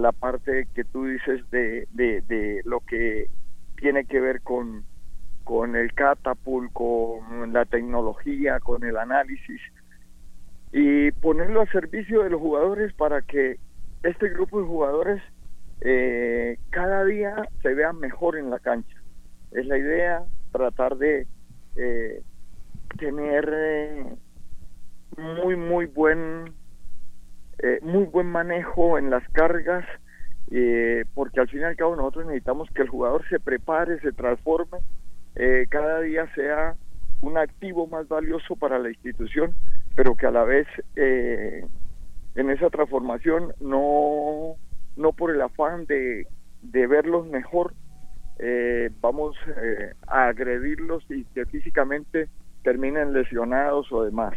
la 0.00 0.12
parte 0.12 0.66
que 0.74 0.84
tú 0.84 1.06
dices 1.06 1.48
de, 1.50 1.86
de, 1.92 2.62
lo 2.64 2.80
que 2.80 3.28
tiene 3.76 4.04
que 4.04 4.20
ver 4.20 4.40
con, 4.42 4.84
con 5.44 5.76
el 5.76 5.92
catapult, 5.94 6.72
con 6.72 7.52
la 7.52 7.64
tecnología, 7.64 8.58
con 8.60 8.84
el 8.84 8.96
análisis 8.96 9.60
y 10.72 11.10
ponerlo 11.12 11.62
a 11.62 11.66
servicio 11.66 12.22
de 12.22 12.30
los 12.30 12.40
jugadores 12.40 12.92
para 12.94 13.22
que 13.22 13.58
este 14.02 14.28
grupo 14.28 14.60
de 14.60 14.66
jugadores 14.66 15.22
eh, 15.80 16.58
cada 16.70 17.04
día 17.04 17.48
se 17.62 17.74
vea 17.74 17.92
mejor 17.92 18.36
en 18.36 18.50
la 18.50 18.58
cancha. 18.58 18.96
Es 19.52 19.66
la 19.66 19.78
idea 19.78 20.24
tratar 20.52 20.96
de 20.96 21.26
eh, 21.76 22.22
tener 22.98 23.50
eh, 23.52 24.16
muy 25.16 25.56
muy 25.56 25.86
buen 25.86 26.54
muy 27.82 28.04
buen 28.04 28.26
manejo 28.26 28.98
en 28.98 29.10
las 29.10 29.26
cargas 29.30 29.84
eh, 30.50 31.04
porque 31.14 31.40
al 31.40 31.48
fin 31.48 31.60
y 31.60 31.64
al 31.64 31.76
cabo 31.76 31.94
nosotros 31.94 32.26
necesitamos 32.26 32.68
que 32.74 32.82
el 32.82 32.88
jugador 32.88 33.24
se 33.28 33.38
prepare, 33.38 34.00
se 34.00 34.12
transforme, 34.12 34.78
eh, 35.36 35.66
cada 35.68 36.00
día 36.00 36.26
sea 36.34 36.74
un 37.22 37.38
activo 37.38 37.86
más 37.86 38.08
valioso 38.08 38.56
para 38.56 38.78
la 38.80 38.88
institución, 38.88 39.54
pero 39.94 40.16
que 40.16 40.26
a 40.26 40.32
la 40.32 40.42
vez 40.42 40.66
eh, 40.96 41.64
en 42.34 42.50
esa 42.50 42.68
transformación 42.68 43.52
no, 43.60 44.56
no 44.96 45.12
por 45.12 45.30
el 45.30 45.40
afán 45.40 45.86
de, 45.86 46.26
de 46.62 46.86
verlos 46.86 47.26
mejor, 47.26 47.74
vamos 49.02 49.36
a 50.06 50.28
agredirlos 50.28 51.04
y 51.10 51.24
que 51.26 51.44
físicamente 51.44 52.30
terminen 52.62 53.12
lesionados 53.12 53.92
o 53.92 54.02
demás. 54.02 54.32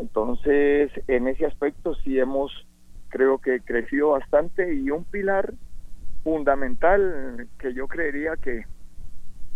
Entonces, 0.00 0.90
en 1.08 1.28
ese 1.28 1.46
aspecto 1.46 1.94
sí 1.96 2.18
hemos 2.18 2.50
creo 3.10 3.38
que 3.38 3.60
creció 3.60 4.10
bastante 4.10 4.72
y 4.72 4.90
un 4.90 5.04
pilar 5.04 5.52
fundamental 6.22 7.48
que 7.58 7.74
yo 7.74 7.88
creería 7.88 8.36
que 8.36 8.64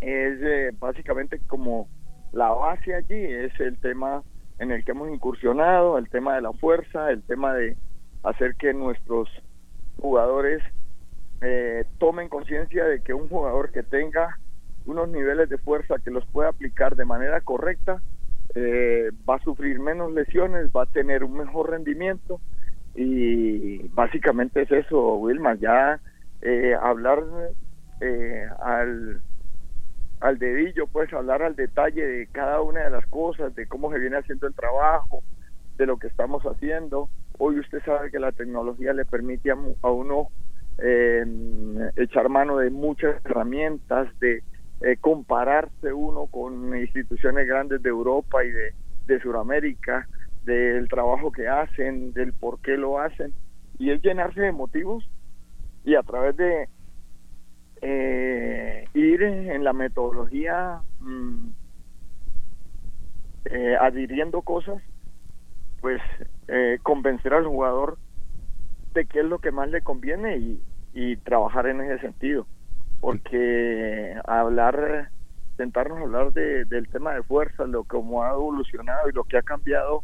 es 0.01 0.43
eh, 0.43 0.73
básicamente 0.79 1.39
como 1.47 1.89
la 2.33 2.51
base 2.51 2.95
allí 2.95 3.15
es 3.15 3.59
el 3.61 3.79
tema 3.79 4.23
en 4.59 4.71
el 4.73 4.85
que 4.85 4.91
hemos 4.91 5.09
incursionado, 5.11 5.99
el 5.99 6.09
tema 6.09 6.35
de 6.35 6.43
la 6.43 6.53
fuerza, 6.53 7.11
el 7.11 7.23
tema 7.23 7.55
de 7.55 7.77
hacer 8.23 8.55
que 8.57 8.75
nuestros 8.75 9.29
jugadores 9.99 10.63
eh, 11.41 11.85
tomen 11.99 12.29
conciencia 12.29 12.85
de 12.85 13.03
que 13.03 13.15
un 13.15 13.29
jugador 13.29 13.71
que 13.71 13.83
tenga 13.83 14.37
unos 14.85 15.09
niveles 15.09 15.49
de 15.49 15.59
fuerza 15.59 15.99
que 16.05 16.11
los 16.11 16.27
pueda 16.27 16.51
aplicar 16.51 16.97
de 16.97 17.05
manera 17.05 17.41
correcta 17.41 18.03
eh, 18.55 19.11
va 19.29 19.37
a 19.37 19.43
sufrir 19.43 19.81
menos 19.81 20.13
lesiones, 20.13 20.71
va 20.71 20.83
a 20.85 20.87
tener 20.87 21.25
un 21.25 21.37
mejor 21.37 21.71
rendimiento 21.71 22.41
y 22.95 23.89
básicamente 23.89 24.63
es 24.63 24.71
eso, 24.71 25.17
Wilma, 25.17 25.55
ya 25.55 26.01
eh, 26.43 26.75
hablar 26.81 27.23
eh, 28.01 28.47
al, 28.61 29.21
al 30.21 30.39
dedillo, 30.39 30.87
pues 30.87 31.13
hablar 31.13 31.43
al 31.43 31.57
detalle 31.57 32.07
de 32.07 32.27
cada 32.29 32.61
una 32.61 32.85
de 32.85 32.91
las 32.91 33.07
cosas, 33.07 33.55
de 33.55 33.67
cómo 33.67 33.93
se 33.93 33.99
viene 33.99 34.19
haciendo 34.19 34.47
el 34.47 34.55
trabajo, 34.55 35.23
de 35.77 35.87
lo 35.87 35.97
que 35.99 36.07
estamos 36.07 36.45
haciendo. 36.45 37.09
Hoy 37.39 37.59
usted 37.59 37.83
sabe 37.85 38.11
que 38.11 38.21
la 38.21 38.31
tecnología 38.31 38.93
le 38.93 39.05
permite 39.05 39.51
a, 39.51 39.89
uno 39.91 40.29
eh, 40.79 41.25
echar 41.97 42.29
mano 42.29 42.59
de 42.59 42.71
muchas 42.71 43.17
herramientas, 43.25 44.09
de 44.21 44.45
compararse 45.01 45.93
uno 45.93 46.27
con 46.27 46.77
instituciones 46.77 47.47
grandes 47.47 47.83
de 47.83 47.89
Europa 47.89 48.45
y 48.45 48.51
de, 48.51 48.75
de 49.07 49.21
Sudamérica, 49.21 50.07
del 50.45 50.89
trabajo 50.89 51.33
que 51.33 51.49
hacen, 51.49 52.13
del 52.13 52.33
por 52.33 52.61
qué 52.61 52.77
lo 52.77 52.99
hacen, 52.99 53.33
y 53.79 53.91
es 53.91 54.03
llenarse 54.03 54.41
de 54.41 54.53
motivos 54.53 55.09
y 55.85 55.95
a 55.95 56.03
través 56.03 56.37
de 56.37 56.69
eh, 57.83 58.85
ir 58.95 59.23
en 59.23 59.65
la 59.65 59.73
metodología 59.73 60.81
mm, 61.01 61.49
eh, 63.47 63.77
adhiriendo 63.79 64.43
cosas, 64.43 64.83
pues 65.81 66.01
eh, 66.49 66.79
convencer 66.83 67.35
al 67.35 67.47
jugador 67.47 67.99
de 68.95 69.05
qué 69.07 69.21
es 69.21 69.27
lo 69.27 69.39
que 69.39 69.51
más 69.51 69.69
le 69.69 69.83
conviene 69.83 70.39
y, 70.39 70.63
y 70.95 71.17
trabajar 71.19 71.67
en 71.67 71.83
ese 71.83 71.99
sentido. 72.01 72.47
Porque 73.01 74.15
hablar, 74.27 75.11
sentarnos 75.57 75.99
a 75.99 76.03
hablar 76.03 76.33
de, 76.33 76.65
del 76.65 76.89
tema 76.89 77.15
de 77.15 77.23
fuerza, 77.23 77.65
lo 77.65 77.85
cómo 77.85 78.25
ha 78.25 78.31
evolucionado 78.31 79.09
y 79.09 79.13
lo 79.13 79.25
que 79.25 79.39
ha 79.39 79.43
cambiado 79.43 80.03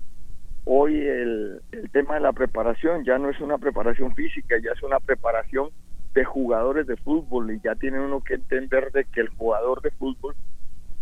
hoy 0.64 0.98
el, 1.00 1.60
tema 1.92 2.14
de 2.14 2.20
la 2.20 2.32
preparación 2.32 3.04
ya 3.04 3.18
no 3.18 3.30
es 3.30 3.40
una 3.40 3.58
preparación 3.58 4.14
física, 4.14 4.56
ya 4.62 4.72
es 4.72 4.82
una 4.82 5.00
preparación 5.00 5.70
de 6.14 6.24
jugadores 6.24 6.86
de 6.86 6.96
fútbol 6.96 7.52
y 7.52 7.60
ya 7.60 7.74
tiene 7.74 8.00
uno 8.00 8.20
que 8.20 8.34
entender 8.34 8.90
de 8.92 9.04
que 9.04 9.20
el 9.20 9.28
jugador 9.30 9.80
de 9.82 9.90
fútbol 9.92 10.34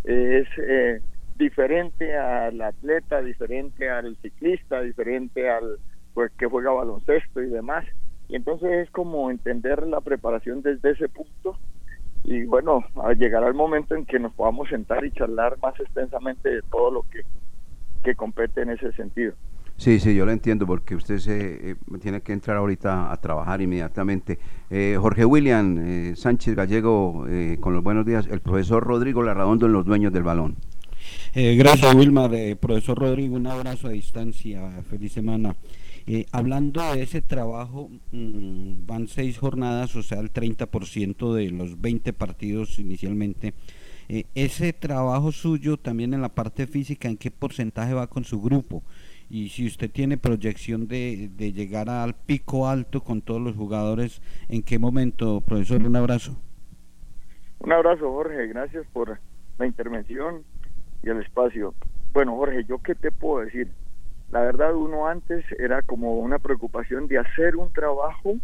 es 0.04 0.46
eh, 0.58 1.00
diferente 1.36 2.16
al 2.16 2.60
atleta, 2.60 3.22
diferente 3.22 3.88
al 3.90 4.16
ciclista, 4.16 4.80
diferente 4.80 5.50
al 5.50 5.78
pues, 6.14 6.30
que 6.32 6.46
juega 6.46 6.70
baloncesto 6.70 7.42
y 7.42 7.48
demás. 7.48 7.84
Y 8.28 8.36
entonces 8.36 8.70
es 8.86 8.90
como 8.90 9.30
entender 9.30 9.86
la 9.86 10.00
preparación 10.00 10.62
desde 10.62 10.90
ese 10.90 11.08
punto 11.08 11.58
y 12.24 12.44
bueno, 12.44 12.84
llegar 13.18 13.44
al 13.44 13.54
momento 13.54 13.94
en 13.94 14.04
que 14.04 14.18
nos 14.18 14.32
podamos 14.34 14.68
sentar 14.68 15.04
y 15.04 15.10
charlar 15.12 15.56
más 15.62 15.78
extensamente 15.80 16.48
de 16.48 16.62
todo 16.70 16.90
lo 16.90 17.02
que, 17.02 17.22
que 18.04 18.14
compete 18.14 18.62
en 18.62 18.70
ese 18.70 18.92
sentido. 18.92 19.34
Sí, 19.78 20.00
sí, 20.00 20.12
yo 20.12 20.26
lo 20.26 20.32
entiendo 20.32 20.66
porque 20.66 20.96
usted 20.96 21.18
se 21.18 21.70
eh, 21.70 21.76
tiene 22.02 22.20
que 22.20 22.32
entrar 22.32 22.56
ahorita 22.56 23.12
a 23.12 23.16
trabajar 23.18 23.60
inmediatamente. 23.60 24.36
Eh, 24.70 24.96
Jorge 25.00 25.24
William 25.24 25.78
eh, 25.78 26.16
Sánchez 26.16 26.56
Gallego, 26.56 27.24
con 27.60 27.74
los 27.74 27.84
buenos 27.84 28.04
días. 28.04 28.26
El 28.28 28.40
profesor 28.40 28.82
Rodrigo 28.82 29.22
Larradondo 29.22 29.66
en 29.66 29.72
Los 29.72 29.86
Dueños 29.86 30.12
del 30.12 30.24
Balón. 30.24 30.56
gracias, 31.32 31.94
Wilmar. 31.94 32.32
profesor 32.60 32.98
Rodrigo, 32.98 33.36
un 33.36 33.46
abrazo 33.46 33.86
a 33.86 33.90
distancia. 33.90 34.68
Feliz 34.90 35.12
semana. 35.12 35.54
Hablando 36.32 36.82
de 36.92 37.02
ese 37.02 37.22
trabajo, 37.22 37.90
mm, 38.12 38.86
van 38.86 39.08
seis 39.08 39.38
jornadas, 39.38 39.94
o 39.96 40.02
sea, 40.02 40.20
el 40.20 40.30
30% 40.30 41.34
de 41.34 41.50
los 41.50 41.80
20 41.80 42.12
partidos 42.12 42.78
inicialmente. 42.78 43.54
ese 44.34 44.72
trabajo 44.72 45.32
suyo 45.32 45.76
también 45.76 46.14
en 46.14 46.22
la 46.22 46.30
parte 46.30 46.66
física, 46.66 47.08
¿en 47.08 47.18
qué 47.18 47.30
porcentaje 47.30 47.92
va 47.92 48.06
con 48.06 48.24
su 48.24 48.40
grupo? 48.40 48.82
y 49.30 49.50
si 49.50 49.66
usted 49.66 49.90
tiene 49.90 50.16
proyección 50.16 50.88
de, 50.88 51.28
de, 51.36 51.52
llegar 51.52 51.90
al 51.90 52.14
pico 52.14 52.66
alto 52.66 53.02
con 53.02 53.20
todos 53.20 53.40
los 53.40 53.54
jugadores, 53.54 54.22
¿en 54.48 54.62
qué 54.62 54.78
momento, 54.78 55.42
profesor? 55.42 55.82
Un 55.82 55.96
abrazo. 55.96 56.36
Un 57.60 57.72
abrazo, 57.72 58.10
Jorge, 58.10 58.46
gracias 58.46 58.86
por 58.92 59.18
la 59.58 59.66
intervención 59.66 60.42
y 61.02 61.10
el 61.10 61.20
espacio. 61.20 61.74
Bueno, 62.12 62.36
Jorge, 62.36 62.64
¿yo 62.64 62.78
qué 62.78 62.94
te 62.94 63.12
puedo 63.12 63.44
decir? 63.44 63.70
La 64.30 64.40
verdad, 64.40 64.74
uno 64.74 65.06
antes 65.06 65.44
era 65.58 65.82
como 65.82 66.18
una 66.18 66.38
preocupación 66.38 67.08
de 67.08 67.18
hacer 67.18 67.56
un 67.56 67.72
trabajo 67.72 68.36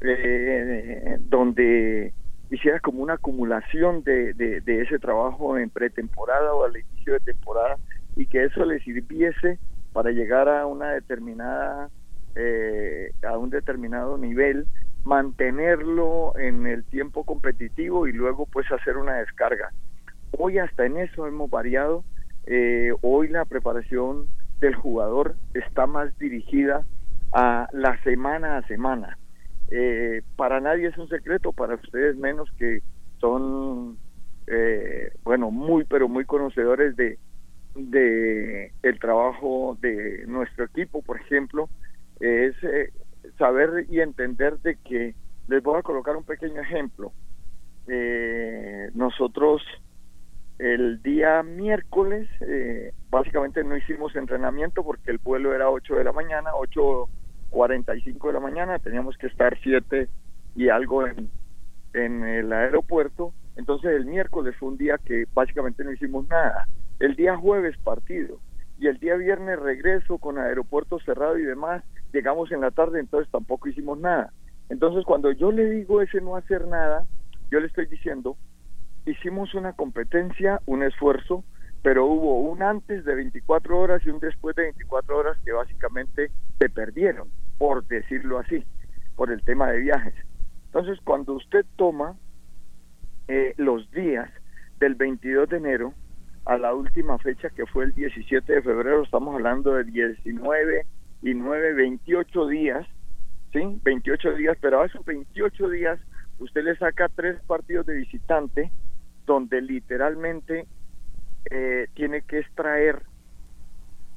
eh, 0.00 1.18
donde 1.20 2.12
hiciera 2.50 2.80
como 2.80 3.02
una 3.02 3.14
acumulación 3.14 4.02
de, 4.02 4.32
de, 4.34 4.60
de 4.60 4.82
ese 4.82 4.98
trabajo 4.98 5.58
en 5.58 5.70
pretemporada 5.70 6.54
o 6.54 6.64
al 6.64 6.76
inicio 6.76 7.14
de 7.14 7.20
temporada 7.20 7.76
y 8.16 8.26
que 8.26 8.44
eso 8.44 8.64
le 8.64 8.80
sirviese 8.80 9.58
para 9.92 10.10
llegar 10.10 10.48
a 10.48 10.66
una 10.66 10.90
determinada 10.90 11.88
eh, 12.36 13.12
a 13.22 13.38
un 13.38 13.50
determinado 13.50 14.18
nivel 14.18 14.66
mantenerlo 15.04 16.36
en 16.36 16.66
el 16.66 16.84
tiempo 16.84 17.24
competitivo 17.24 18.08
y 18.08 18.12
luego 18.12 18.46
pues 18.46 18.70
hacer 18.72 18.96
una 18.96 19.14
descarga. 19.14 19.70
Hoy 20.36 20.58
hasta 20.58 20.86
en 20.86 20.96
eso 20.96 21.26
hemos 21.26 21.50
variado. 21.50 22.04
Eh, 22.46 22.92
hoy 23.02 23.28
la 23.28 23.44
preparación 23.44 24.26
del 24.60 24.74
jugador 24.74 25.36
está 25.54 25.86
más 25.86 26.16
dirigida 26.18 26.84
a 27.32 27.68
la 27.72 28.00
semana 28.02 28.58
a 28.58 28.66
semana 28.66 29.18
eh, 29.70 30.22
para 30.36 30.60
nadie 30.60 30.88
es 30.88 30.98
un 30.98 31.08
secreto 31.08 31.52
para 31.52 31.74
ustedes 31.74 32.16
menos 32.16 32.48
que 32.58 32.80
son 33.18 33.98
bueno 35.24 35.50
muy 35.50 35.84
pero 35.84 36.06
muy 36.06 36.26
conocedores 36.26 36.96
de 36.96 37.18
de 37.74 38.72
el 38.82 38.98
trabajo 38.98 39.76
de 39.80 40.24
nuestro 40.26 40.64
equipo, 40.64 41.02
por 41.02 41.20
ejemplo, 41.20 41.68
es 42.20 42.54
eh, 42.62 42.92
saber 43.38 43.86
y 43.90 44.00
entender 44.00 44.58
de 44.60 44.76
que 44.76 45.14
les 45.48 45.62
voy 45.62 45.78
a 45.78 45.82
colocar 45.82 46.16
un 46.16 46.24
pequeño 46.24 46.60
ejemplo. 46.60 47.12
Eh, 47.88 48.90
nosotros 48.94 49.62
el 50.58 51.02
día 51.02 51.42
miércoles 51.42 52.28
eh, 52.40 52.92
básicamente 53.10 53.64
no 53.64 53.76
hicimos 53.76 54.14
entrenamiento 54.16 54.84
porque 54.84 55.10
el 55.10 55.18
vuelo 55.18 55.54
era 55.54 55.70
8 55.70 55.96
de 55.96 56.04
la 56.04 56.12
mañana, 56.12 56.50
8.45 56.52 58.26
de 58.26 58.32
la 58.32 58.40
mañana, 58.40 58.78
teníamos 58.78 59.16
que 59.16 59.26
estar 59.26 59.58
7 59.62 60.08
y 60.56 60.68
algo 60.68 61.06
en, 61.06 61.28
en 61.92 62.24
el 62.24 62.52
aeropuerto. 62.52 63.32
Entonces 63.56 63.92
el 63.92 64.06
miércoles 64.06 64.54
fue 64.58 64.68
un 64.68 64.76
día 64.78 64.98
que 64.98 65.24
básicamente 65.34 65.84
no 65.84 65.92
hicimos 65.92 66.28
nada 66.28 66.66
el 67.00 67.16
día 67.16 67.36
jueves 67.36 67.76
partido 67.78 68.38
y 68.78 68.86
el 68.86 68.98
día 68.98 69.16
viernes 69.16 69.58
regreso 69.58 70.18
con 70.18 70.38
aeropuerto 70.38 70.98
cerrado 71.00 71.38
y 71.38 71.44
demás, 71.44 71.82
llegamos 72.12 72.50
en 72.52 72.60
la 72.60 72.70
tarde, 72.70 73.00
entonces 73.00 73.30
tampoco 73.30 73.68
hicimos 73.68 73.98
nada. 73.98 74.32
Entonces 74.68 75.04
cuando 75.04 75.30
yo 75.32 75.52
le 75.52 75.68
digo 75.70 76.00
ese 76.00 76.20
no 76.20 76.36
hacer 76.36 76.66
nada, 76.66 77.04
yo 77.50 77.60
le 77.60 77.66
estoy 77.66 77.86
diciendo, 77.86 78.36
hicimos 79.06 79.54
una 79.54 79.74
competencia, 79.74 80.60
un 80.66 80.82
esfuerzo, 80.82 81.44
pero 81.82 82.06
hubo 82.06 82.40
un 82.40 82.62
antes 82.62 83.04
de 83.04 83.14
24 83.14 83.78
horas 83.78 84.02
y 84.04 84.10
un 84.10 84.18
después 84.18 84.56
de 84.56 84.62
24 84.62 85.18
horas 85.18 85.38
que 85.44 85.52
básicamente 85.52 86.30
se 86.58 86.70
perdieron, 86.70 87.28
por 87.58 87.86
decirlo 87.86 88.38
así, 88.38 88.64
por 89.16 89.30
el 89.30 89.42
tema 89.44 89.70
de 89.70 89.80
viajes. 89.80 90.14
Entonces 90.66 90.98
cuando 91.04 91.34
usted 91.34 91.64
toma 91.76 92.16
eh, 93.28 93.54
los 93.58 93.90
días 93.90 94.30
del 94.78 94.94
22 94.94 95.48
de 95.50 95.56
enero, 95.58 95.94
a 96.46 96.58
la 96.58 96.74
última 96.74 97.18
fecha 97.18 97.48
que 97.50 97.66
fue 97.66 97.84
el 97.84 97.94
17 97.94 98.52
de 98.52 98.62
febrero, 98.62 99.02
estamos 99.02 99.34
hablando 99.34 99.74
de 99.74 99.84
19 99.84 100.86
y 101.22 101.34
9, 101.34 101.72
28 101.74 102.46
días, 102.48 102.86
¿sí? 103.52 103.80
28 103.82 104.34
días, 104.34 104.58
pero 104.60 104.82
a 104.82 104.86
esos 104.86 105.04
28 105.04 105.68
días 105.70 105.98
usted 106.38 106.64
le 106.64 106.76
saca 106.76 107.08
tres 107.08 107.40
partidos 107.46 107.86
de 107.86 107.94
visitante 107.94 108.70
donde 109.26 109.60
literalmente 109.60 110.66
eh, 111.50 111.88
tiene 111.94 112.22
que 112.22 112.40
extraer 112.40 113.02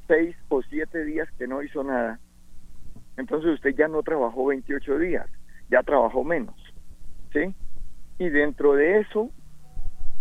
seis 0.06 0.36
o 0.48 0.62
siete 0.62 1.04
días 1.04 1.28
que 1.38 1.46
no 1.46 1.62
hizo 1.62 1.84
nada. 1.84 2.18
Entonces 3.16 3.54
usted 3.54 3.74
ya 3.76 3.88
no 3.88 4.02
trabajó 4.02 4.46
28 4.46 4.98
días, 4.98 5.26
ya 5.70 5.82
trabajó 5.82 6.24
menos, 6.24 6.54
¿sí? 7.32 7.54
Y 8.18 8.28
dentro 8.30 8.74
de 8.74 9.00
eso 9.00 9.30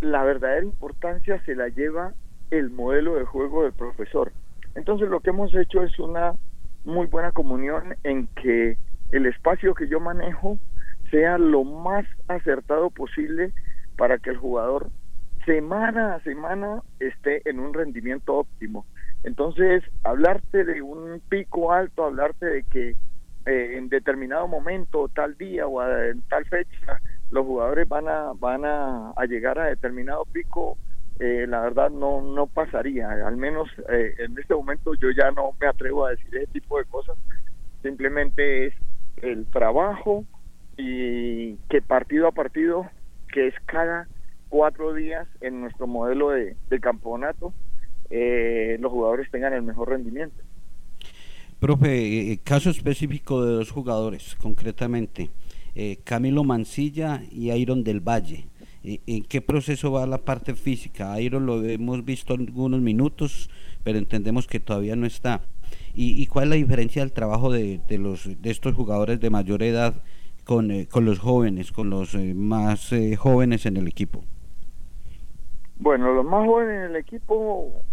la 0.02 0.24
verdadera 0.24 0.64
importancia 0.64 1.42
se 1.46 1.56
la 1.56 1.70
lleva 1.70 2.14
el 2.52 2.70
modelo 2.70 3.16
de 3.16 3.26
juego 3.26 3.64
del 3.64 3.74
profesor. 3.74 4.32
Entonces 4.76 5.10
lo 5.10 5.22
que 5.22 5.32
hemos 5.32 5.54
hecho 5.56 5.84
es 5.84 5.98
una 6.00 6.34
muy 6.86 7.08
buena 7.08 7.32
comunión 7.32 7.96
en 8.04 8.28
que 8.28 8.78
el 9.12 9.26
espacio 9.26 9.74
que 9.74 9.88
yo 9.88 10.00
manejo 10.00 10.58
sea 11.12 11.38
lo 11.38 11.64
más 11.64 12.06
acertado 12.28 12.90
posible 12.90 13.54
para 13.98 14.18
que 14.20 14.30
el 14.30 14.38
jugador 14.38 14.90
semana 15.46 16.16
a 16.16 16.20
semana 16.22 16.82
esté 17.00 17.42
en 17.50 17.60
un 17.60 17.74
rendimiento 17.74 18.36
óptimo. 18.36 18.86
Entonces, 19.24 19.84
hablarte 20.04 20.64
de 20.64 20.82
un 20.82 21.22
pico 21.30 21.72
alto, 21.72 22.06
hablarte 22.06 22.46
de 22.46 22.64
que 22.64 22.96
eh, 23.46 23.78
en 23.78 23.90
determinado 23.90 24.48
momento, 24.48 25.10
tal 25.10 25.38
día 25.38 25.66
o 25.66 25.82
en 25.84 26.22
tal 26.24 26.46
fecha, 26.46 27.02
los 27.32 27.46
jugadores 27.46 27.88
van 27.88 28.08
a 28.08 28.34
van 28.34 28.64
a, 28.66 29.14
llegar 29.28 29.60
a 29.60 29.66
determinado 29.66 30.26
pico 30.26 30.78
eh, 31.20 31.46
la 31.48 31.62
verdad 31.62 31.90
no 31.90 32.22
no 32.22 32.48
pasaría 32.48 33.10
al 33.10 33.38
menos 33.38 33.68
eh, 33.90 34.14
en 34.20 34.38
este 34.38 34.54
momento 34.54 34.94
yo 34.96 35.10
ya 35.12 35.32
no 35.32 35.52
me 35.60 35.68
atrevo 35.68 36.06
a 36.06 36.12
decir 36.12 36.36
ese 36.36 36.48
tipo 36.48 36.78
de 36.78 36.86
cosas 36.86 37.18
simplemente 37.82 38.68
es 38.68 38.74
el 39.18 39.46
trabajo 39.48 40.24
y 40.78 41.56
que 41.70 41.82
partido 41.82 42.28
a 42.28 42.32
partido 42.32 42.86
que 43.38 43.46
es 43.46 43.54
cada 43.68 44.08
cuatro 44.50 44.96
días 44.96 45.28
en 45.42 45.62
nuestro 45.62 45.86
modelo 45.86 46.32
de, 46.32 46.56
campeonato 46.82 47.54
eh, 48.10 48.78
los 48.80 48.92
jugadores 48.92 49.30
tengan 49.30 49.54
el 49.54 49.62
mejor 49.62 49.90
rendimiento 49.90 50.42
profe 51.60 52.40
caso 52.44 52.72
específico 52.72 53.46
de 53.46 53.52
dos 53.52 53.70
jugadores 53.70 54.36
concretamente 54.42 55.30
eh, 55.76 56.00
Camilo 56.04 56.44
Mancilla 56.44 57.22
y 57.32 57.52
Iron 57.52 57.84
del 57.84 58.00
Valle. 58.00 58.48
Eh, 58.84 59.00
¿En 59.06 59.24
qué 59.24 59.42
proceso 59.42 59.92
va 59.92 60.08
la 60.08 60.18
parte 60.18 60.56
física? 60.56 61.22
Iron 61.22 61.46
lo 61.46 61.64
hemos 61.64 62.04
visto 62.04 62.34
algunos 62.34 62.82
minutos, 62.82 63.52
pero 63.84 64.00
entendemos 64.00 64.48
que 64.48 64.60
todavía 64.60 64.96
no 64.96 65.06
está. 65.06 65.44
¿Y, 65.94 66.26
cuál 66.26 66.46
es 66.46 66.50
la 66.50 66.56
diferencia 66.56 67.04
del 67.04 67.12
trabajo 67.12 67.52
de, 67.52 67.80
los, 68.00 68.42
de 68.42 68.50
estos 68.50 68.74
jugadores 68.74 69.20
de 69.20 69.30
mayor 69.30 69.62
edad 69.62 70.02
con, 70.48 70.72
eh, 70.72 70.88
con 70.90 71.06
los 71.06 71.20
jóvenes, 71.20 71.72
con 71.72 71.90
los 71.90 72.16
más 72.16 72.90
jóvenes 73.18 73.66
en 73.66 73.78
el 73.78 73.88
equipo? 73.88 74.24
Bueno, 75.76 76.14
los 76.14 76.26
más 76.26 76.46
jóvenes 76.48 76.76
en 76.78 76.92
el 76.92 76.96
equipo, 76.96 77.84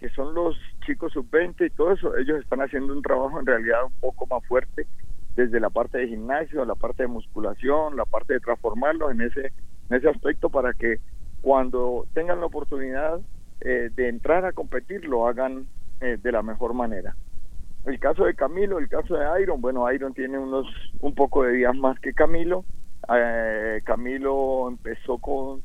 que 0.00 0.08
son 0.16 0.34
los 0.34 0.56
chicos 0.84 1.12
sub-20 1.12 1.66
y 1.66 1.70
todo 1.70 1.92
eso, 1.92 2.16
ellos 2.16 2.40
están 2.40 2.60
haciendo 2.60 2.92
un 2.92 3.02
trabajo 3.02 3.38
en 3.38 3.46
realidad 3.46 3.84
un 3.84 3.92
poco 4.00 4.26
más 4.26 4.44
fuerte 4.46 4.88
desde 5.36 5.60
la 5.60 5.70
parte 5.70 5.98
de 5.98 6.08
gimnasio, 6.08 6.64
la 6.64 6.74
parte 6.74 7.04
de 7.04 7.08
musculación, 7.08 7.96
la 7.96 8.04
parte 8.04 8.34
de 8.34 8.40
transformarlo 8.40 9.10
en 9.10 9.20
ese, 9.20 9.52
en 9.90 9.96
ese 9.96 10.08
aspecto 10.08 10.48
para 10.48 10.72
que 10.72 10.98
cuando 11.40 12.06
tengan 12.14 12.40
la 12.40 12.46
oportunidad 12.46 13.20
eh, 13.60 13.90
de 13.94 14.08
entrar 14.08 14.44
a 14.44 14.52
competir 14.52 15.04
lo 15.04 15.26
hagan 15.26 15.66
eh, 16.00 16.18
de 16.22 16.32
la 16.32 16.42
mejor 16.42 16.74
manera. 16.74 17.16
El 17.86 17.98
caso 18.00 18.24
de 18.24 18.34
Camilo, 18.34 18.78
el 18.78 18.88
caso 18.88 19.14
de 19.14 19.42
Iron, 19.42 19.60
bueno, 19.60 19.90
Iron 19.92 20.14
tiene 20.14 20.38
unos 20.38 20.66
un 21.00 21.14
poco 21.14 21.42
de 21.44 21.52
días 21.52 21.76
más 21.76 21.98
que 22.00 22.14
Camilo. 22.14 22.64
Eh, 23.14 23.82
Camilo 23.84 24.68
empezó 24.68 25.18
con 25.18 25.62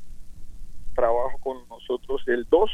trabajo 0.94 1.38
con 1.38 1.56
nosotros 1.68 2.22
el 2.26 2.46
2, 2.50 2.70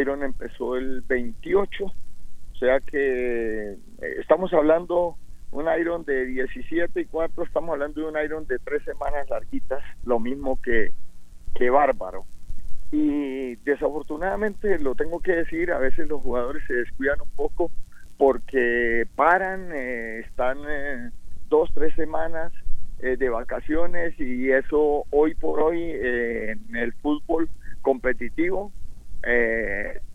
Iron 0.00 0.22
empezó 0.22 0.76
el 0.76 1.02
28, 1.02 1.84
o 1.84 2.56
sea 2.58 2.80
que 2.80 3.76
estamos 4.18 4.52
hablando 4.54 5.16
un 5.50 5.66
Iron 5.78 6.04
de 6.04 6.24
17 6.24 6.98
y 6.98 7.04
4, 7.04 7.44
estamos 7.44 7.72
hablando 7.72 8.00
de 8.00 8.06
un 8.06 8.24
Iron 8.24 8.46
de 8.46 8.58
tres 8.58 8.82
semanas 8.84 9.28
larguitas, 9.28 9.82
lo 10.04 10.18
mismo 10.18 10.58
que, 10.62 10.92
que 11.54 11.68
Bárbaro. 11.68 12.24
Y 12.90 13.56
desafortunadamente, 13.56 14.78
lo 14.78 14.94
tengo 14.94 15.20
que 15.20 15.32
decir, 15.32 15.72
a 15.72 15.78
veces 15.78 16.08
los 16.08 16.22
jugadores 16.22 16.62
se 16.66 16.74
descuidan 16.74 17.20
un 17.20 17.30
poco 17.36 17.70
porque 18.18 19.06
paran, 19.16 19.70
eh, 19.72 20.20
están 20.20 20.58
eh, 20.68 21.10
dos, 21.48 21.70
tres 21.74 21.94
semanas 21.94 22.52
eh, 23.00 23.16
de 23.16 23.28
vacaciones 23.28 24.18
y 24.18 24.50
eso 24.50 25.04
hoy 25.10 25.34
por 25.34 25.60
hoy 25.60 25.82
en 25.82 26.76
el 26.76 26.92
fútbol 26.94 27.48
competitivo, 27.80 28.72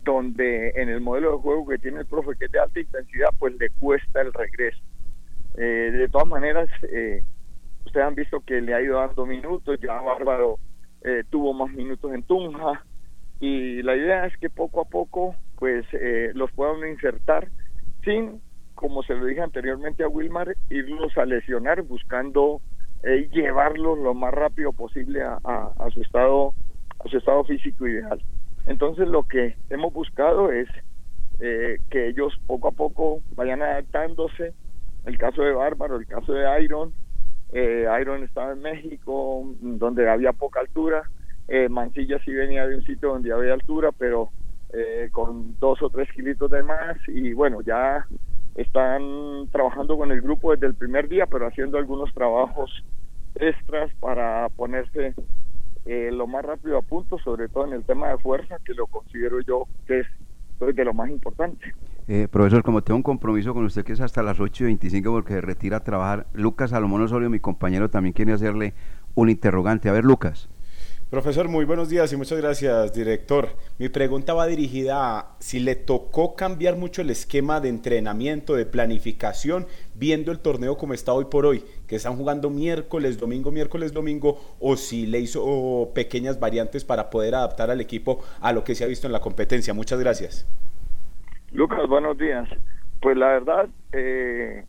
donde 0.04 0.70
en 0.76 0.88
el 0.88 1.00
modelo 1.00 1.32
de 1.32 1.38
juego 1.38 1.66
que 1.66 1.78
tiene 1.78 2.00
el 2.00 2.06
profe 2.06 2.36
que 2.38 2.46
es 2.46 2.52
de 2.52 2.60
alta 2.60 2.80
intensidad, 2.80 3.28
pues 3.38 3.54
le 3.58 3.70
cuesta 3.70 4.20
el 4.20 4.32
regreso. 4.32 4.82
de 5.54 6.08
todas 6.10 6.28
maneras, 6.28 6.68
ustedes 7.84 8.06
han 8.06 8.14
visto 8.14 8.40
que 8.40 8.60
le 8.60 8.74
ha 8.74 8.82
ido 8.82 8.98
dando 8.98 9.26
minutos, 9.26 9.78
ya 9.80 10.00
Bárbaro 10.00 10.58
tuvo 11.30 11.52
más 11.54 11.70
minutos 11.72 12.12
en 12.12 12.22
Tunja 12.22 12.84
y 13.40 13.82
la 13.82 13.96
idea 13.96 14.26
es 14.26 14.36
que 14.38 14.50
poco 14.50 14.82
a 14.82 14.84
poco 14.84 15.34
pues 15.58 15.86
los 16.34 16.50
puedan 16.52 16.88
insertar 16.88 17.48
sin, 18.08 18.40
como 18.74 19.02
se 19.02 19.14
lo 19.14 19.26
dije 19.26 19.42
anteriormente 19.42 20.02
a 20.02 20.08
Wilmar, 20.08 20.56
irlos 20.70 21.16
a 21.18 21.26
lesionar 21.26 21.82
buscando 21.82 22.62
eh, 23.02 23.28
llevarlos 23.32 23.98
lo 23.98 24.14
más 24.14 24.32
rápido 24.32 24.72
posible 24.72 25.22
a, 25.22 25.90
su 25.92 26.00
estado 26.00 26.54
a 27.04 27.08
su 27.08 27.18
estado 27.18 27.44
físico 27.44 27.86
ideal. 27.86 28.20
Entonces 28.66 29.06
lo 29.08 29.24
que 29.24 29.56
hemos 29.68 29.92
buscado 29.92 30.50
es 30.50 30.68
eh, 31.40 31.78
que 31.90 32.08
ellos 32.08 32.32
poco 32.46 32.68
a 32.68 32.72
poco 32.72 33.20
vayan 33.36 33.62
adaptándose. 33.62 34.54
El 35.04 35.18
caso 35.18 35.42
de 35.42 35.52
Bárbaro, 35.52 35.96
el 35.96 36.06
caso 36.06 36.32
de 36.32 36.62
Iron, 36.62 36.92
eh, 37.52 37.86
Iron 38.00 38.24
estaba 38.24 38.52
en 38.52 38.62
México, 38.62 39.44
donde 39.60 40.08
había 40.08 40.32
poca 40.32 40.60
altura. 40.60 41.02
Eh, 41.46 41.68
Mancilla 41.68 42.18
sí 42.24 42.32
venía 42.32 42.66
de 42.66 42.76
un 42.76 42.82
sitio 42.84 43.10
donde 43.10 43.32
había 43.32 43.54
altura, 43.54 43.90
pero 43.96 44.30
eh, 44.72 45.08
con 45.12 45.58
dos 45.58 45.82
o 45.82 45.90
tres 45.90 46.10
kilitos 46.12 46.50
de 46.50 46.62
más 46.62 46.96
y 47.08 47.32
bueno, 47.32 47.62
ya 47.62 48.06
están 48.54 49.48
trabajando 49.52 49.96
con 49.96 50.10
el 50.10 50.20
grupo 50.20 50.52
desde 50.52 50.66
el 50.66 50.74
primer 50.74 51.08
día, 51.08 51.26
pero 51.26 51.46
haciendo 51.46 51.78
algunos 51.78 52.12
trabajos 52.12 52.84
extras 53.36 53.90
para 54.00 54.48
ponerse 54.50 55.14
eh, 55.86 56.10
lo 56.12 56.26
más 56.26 56.44
rápido 56.44 56.76
a 56.76 56.82
punto, 56.82 57.18
sobre 57.18 57.48
todo 57.48 57.66
en 57.66 57.72
el 57.72 57.84
tema 57.84 58.08
de 58.08 58.18
fuerza, 58.18 58.56
que 58.64 58.74
lo 58.74 58.86
considero 58.86 59.40
yo 59.40 59.64
que 59.86 60.00
es 60.00 60.06
pues, 60.58 60.74
de 60.74 60.84
lo 60.84 60.92
más 60.92 61.08
importante. 61.08 61.72
Eh, 62.08 62.26
profesor, 62.30 62.62
como 62.62 62.82
tengo 62.82 62.96
un 62.96 63.02
compromiso 63.02 63.54
con 63.54 63.64
usted 63.64 63.84
que 63.84 63.92
es 63.92 64.00
hasta 64.00 64.22
las 64.22 64.40
8 64.40 64.64
y 64.64 64.66
25 64.66 65.12
porque 65.12 65.40
retira 65.40 65.78
a 65.78 65.84
trabajar, 65.84 66.26
Lucas 66.32 66.70
Salomón 66.70 67.02
Osorio, 67.02 67.30
mi 67.30 67.38
compañero, 67.38 67.90
también 67.90 68.12
quiere 68.12 68.32
hacerle 68.32 68.74
un 69.14 69.30
interrogante. 69.30 69.88
A 69.88 69.92
ver, 69.92 70.04
Lucas. 70.04 70.48
Profesor, 71.10 71.48
muy 71.48 71.64
buenos 71.64 71.88
días 71.88 72.12
y 72.12 72.18
muchas 72.18 72.38
gracias, 72.38 72.92
director. 72.92 73.48
Mi 73.78 73.88
pregunta 73.88 74.34
va 74.34 74.46
dirigida 74.46 75.18
a 75.18 75.36
si 75.38 75.58
le 75.58 75.74
tocó 75.74 76.36
cambiar 76.36 76.76
mucho 76.76 77.00
el 77.00 77.08
esquema 77.08 77.62
de 77.62 77.70
entrenamiento, 77.70 78.54
de 78.54 78.66
planificación, 78.66 79.66
viendo 79.94 80.32
el 80.32 80.40
torneo 80.40 80.76
como 80.76 80.92
está 80.92 81.14
hoy 81.14 81.24
por 81.24 81.46
hoy, 81.46 81.64
que 81.86 81.96
están 81.96 82.14
jugando 82.16 82.50
miércoles, 82.50 83.18
domingo, 83.18 83.50
miércoles, 83.50 83.94
domingo, 83.94 84.38
o 84.60 84.76
si 84.76 85.06
le 85.06 85.20
hizo 85.20 85.92
pequeñas 85.94 86.38
variantes 86.38 86.84
para 86.84 87.08
poder 87.08 87.36
adaptar 87.36 87.70
al 87.70 87.80
equipo 87.80 88.22
a 88.42 88.52
lo 88.52 88.62
que 88.62 88.74
se 88.74 88.84
ha 88.84 88.86
visto 88.86 89.06
en 89.06 89.14
la 89.14 89.20
competencia. 89.20 89.72
Muchas 89.72 89.98
gracias. 89.98 90.46
Lucas, 91.52 91.88
buenos 91.88 92.18
días. 92.18 92.46
Pues 93.00 93.16
la 93.16 93.28
verdad, 93.28 93.66
eh, 93.92 94.62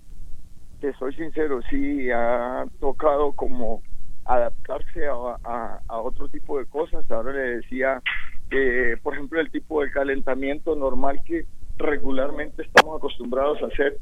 te 0.79 0.93
soy 0.93 1.13
sincero, 1.15 1.59
sí 1.69 2.09
ha 2.11 2.63
tocado 2.79 3.33
como 3.33 3.81
adaptarse 4.29 5.07
a, 5.07 5.79
otro 5.87 6.29
tipo 6.29 6.59
de 6.59 6.65
cosas. 6.65 7.09
Ahora 7.09 7.33
le 7.33 7.57
decía 7.57 8.01
que, 8.49 8.95
por 9.01 9.15
ejemplo, 9.15 9.39
el 9.39 9.49
tipo 9.51 9.81
de 9.81 9.91
calentamiento 9.91 10.75
normal 10.75 11.19
que 11.25 11.45
regularmente 11.77 12.61
estamos 12.61 12.97
acostumbrados 12.97 13.61
a 13.63 13.67
hacer, 13.67 13.97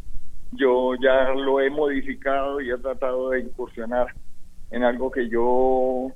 yo 0.51 0.95
ya 1.01 1.33
lo 1.33 1.61
he 1.61 1.69
modificado 1.69 2.59
y 2.59 2.69
he 2.69 2.77
tratado 2.77 3.29
de 3.29 3.39
incursionar 3.39 4.07
en 4.71 4.83
algo 4.83 5.11
que 5.11 5.29
yo, 5.29 6.11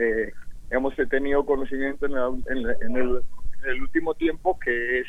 eh, 0.00 0.32
hemos 0.70 0.94
tenido 1.08 1.46
conocimiento 1.46 2.06
en, 2.06 2.96
el, 2.96 3.80
último 3.80 4.14
tiempo, 4.14 4.58
que 4.58 5.00
es 5.00 5.06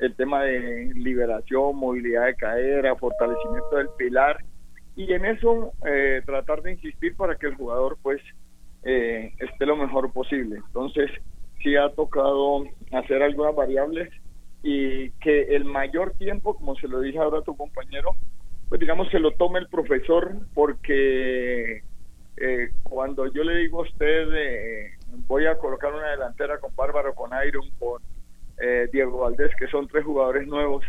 el 0.00 0.16
tema 0.16 0.42
de 0.42 0.90
liberación, 0.94 1.76
movilidad 1.76 2.26
de 2.26 2.34
cadera, 2.34 2.96
fortalecimiento 2.96 3.76
del 3.76 3.88
pilar 3.96 4.38
y 4.96 5.12
en 5.12 5.24
eso 5.24 5.72
eh, 5.86 6.22
tratar 6.24 6.62
de 6.62 6.72
insistir 6.72 7.16
para 7.16 7.36
que 7.36 7.46
el 7.46 7.56
jugador 7.56 7.98
pues 8.02 8.20
eh, 8.84 9.32
esté 9.38 9.66
lo 9.66 9.76
mejor 9.76 10.12
posible. 10.12 10.56
Entonces 10.66 11.10
sí 11.62 11.76
ha 11.76 11.90
tocado 11.90 12.64
hacer 12.92 13.22
algunas 13.22 13.54
variables 13.54 14.10
y 14.62 15.10
que 15.12 15.54
el 15.56 15.64
mayor 15.64 16.12
tiempo, 16.12 16.54
como 16.54 16.76
se 16.76 16.88
lo 16.88 17.00
dije 17.00 17.18
ahora 17.18 17.38
a 17.38 17.44
tu 17.44 17.56
compañero, 17.56 18.10
pues 18.68 18.80
digamos 18.80 19.08
se 19.10 19.18
lo 19.18 19.32
tome 19.32 19.58
el 19.58 19.68
profesor 19.68 20.36
porque 20.54 21.82
eh, 22.36 22.70
cuando 22.82 23.26
yo 23.32 23.44
le 23.44 23.58
digo 23.58 23.80
a 23.80 23.88
usted 23.88 24.90
voy 25.26 25.46
a 25.46 25.58
colocar 25.58 25.92
una 25.92 26.10
delantera 26.10 26.58
con 26.58 26.74
Bárbaro, 26.74 27.14
con 27.14 27.30
Iron, 27.46 27.68
con 27.78 28.02
Diego 28.92 29.18
Valdés, 29.18 29.50
que 29.58 29.66
son 29.66 29.88
tres 29.88 30.04
jugadores 30.04 30.46
nuevos, 30.46 30.84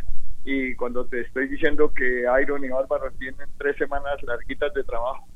y 0.45 0.75
cuando 0.75 1.05
te 1.08 1.21
estoy 1.21 1.47
diciendo 1.47 1.91
que 1.93 2.25
Iron 2.41 2.63
y 2.63 2.67
Álvaro 2.67 3.12
tienen 3.17 3.47
tres 3.58 3.75
semanas 3.77 4.21
larguitas 4.21 4.71
de 4.75 4.84
trabajo, 4.84 5.27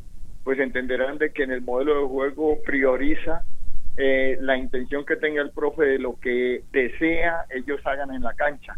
pues 0.43 0.59
entenderán 0.59 1.17
de 1.17 1.33
que 1.33 1.43
en 1.43 1.51
el 1.51 1.61
modelo 1.61 2.01
de 2.01 2.07
juego 2.07 2.59
prioriza 2.63 3.41
eh, 3.97 4.37
la 4.39 4.55
intención 4.55 5.03
que 5.05 5.15
tenga 5.15 5.41
el 5.41 5.51
profe 5.51 5.83
de 5.83 5.99
lo 5.99 6.17
que 6.19 6.63
desea 6.71 7.45
ellos 7.49 7.81
hagan 7.85 8.13
en 8.13 8.21
la 8.21 8.33
cancha. 8.35 8.75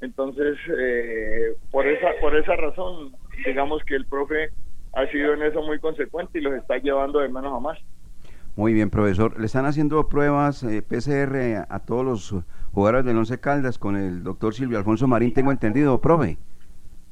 Entonces, 0.00 0.56
eh, 0.76 1.54
por 1.70 1.86
esa 1.86 2.08
por 2.20 2.34
esa 2.34 2.56
razón, 2.56 3.12
digamos 3.44 3.84
que 3.84 3.94
el 3.94 4.06
profe 4.06 4.48
ha 4.94 5.06
sido 5.08 5.34
en 5.34 5.42
eso 5.42 5.62
muy 5.62 5.78
consecuente 5.80 6.38
y 6.38 6.42
los 6.42 6.54
está 6.54 6.78
llevando 6.78 7.20
de 7.20 7.28
menos 7.28 7.52
a 7.52 7.60
más. 7.60 7.78
Muy 8.56 8.72
bien, 8.72 8.90
profesor. 8.90 9.38
¿Le 9.38 9.46
están 9.46 9.66
haciendo 9.66 10.08
pruebas 10.08 10.62
eh, 10.62 10.82
PCR 10.82 11.66
a, 11.68 11.80
todos 11.80 12.04
los 12.04 12.44
jugadores 12.72 13.04
del 13.04 13.16
Once 13.16 13.38
Caldas 13.40 13.78
con 13.78 13.96
el 13.96 14.22
doctor 14.22 14.54
Silvio 14.54 14.78
Alfonso 14.78 15.08
Marín, 15.08 15.34
tengo 15.34 15.50
entendido, 15.50 16.00
profe? 16.00 16.38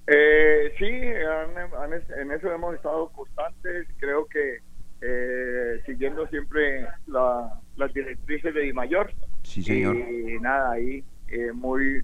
Eh, 0.06 0.72
sí, 0.78 0.84
en 0.84 2.30
eso 2.32 2.52
hemos 2.52 2.74
estado 2.74 3.08
constantes. 3.10 3.86
Creo 3.98 4.26
que 4.26 4.60
eh, 5.00 5.82
siguiendo 5.84 6.26
siempre 6.28 6.86
las 7.06 7.92
directrices 7.92 8.54
de 8.54 8.60
Di 8.60 8.72
Mayor. 8.72 9.10
Sí, 9.42 9.62
señor. 9.62 9.96
Y 9.96 10.38
nada, 10.40 10.72
ahí 10.72 11.04
eh, 11.28 11.50
muy, 11.52 12.02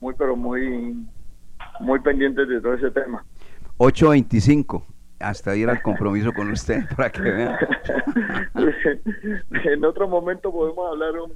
muy, 0.00 0.14
pero 0.16 0.36
muy, 0.36 0.96
muy 1.80 2.00
pendientes 2.00 2.48
de 2.48 2.60
todo 2.60 2.74
ese 2.74 2.90
tema. 2.92 3.24
8.25 3.78 4.84
hasta 5.18 5.56
ir 5.56 5.68
al 5.68 5.82
compromiso 5.82 6.32
con 6.32 6.50
usted 6.50 6.84
para 6.96 7.10
que 7.10 7.22
vean. 7.22 7.56
en 9.64 9.84
otro 9.84 10.08
momento 10.08 10.52
podemos 10.52 10.90
hablar 10.90 11.12
un, 11.18 11.32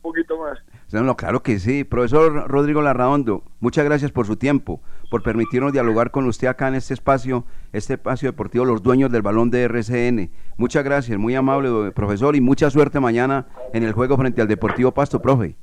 poquito 0.00 0.38
más. 0.38 0.58
No, 0.92 1.16
claro 1.16 1.42
que 1.42 1.58
sí. 1.58 1.84
Profesor 1.84 2.48
Rodrigo 2.50 2.82
Larraondo, 2.82 3.44
muchas 3.60 3.84
gracias 3.84 4.10
por 4.10 4.26
su 4.26 4.36
tiempo, 4.36 4.80
por 5.10 5.22
permitirnos 5.22 5.72
dialogar 5.72 6.10
con 6.10 6.26
usted 6.26 6.48
acá 6.48 6.68
en 6.68 6.74
este 6.74 6.94
espacio, 6.94 7.44
este 7.72 7.94
espacio 7.94 8.28
deportivo, 8.28 8.64
los 8.64 8.82
dueños 8.82 9.10
del 9.10 9.22
balón 9.22 9.50
de 9.50 9.62
RCN. 9.64 10.30
Muchas 10.56 10.84
gracias, 10.84 11.18
muy 11.18 11.34
amable 11.34 11.92
profesor 11.92 12.36
y 12.36 12.40
mucha 12.40 12.70
suerte 12.70 13.00
mañana 13.00 13.46
en 13.72 13.84
el 13.84 13.92
juego 13.92 14.16
frente 14.16 14.42
al 14.42 14.48
Deportivo 14.48 14.92
Pasto, 14.92 15.22
profe. 15.22 15.56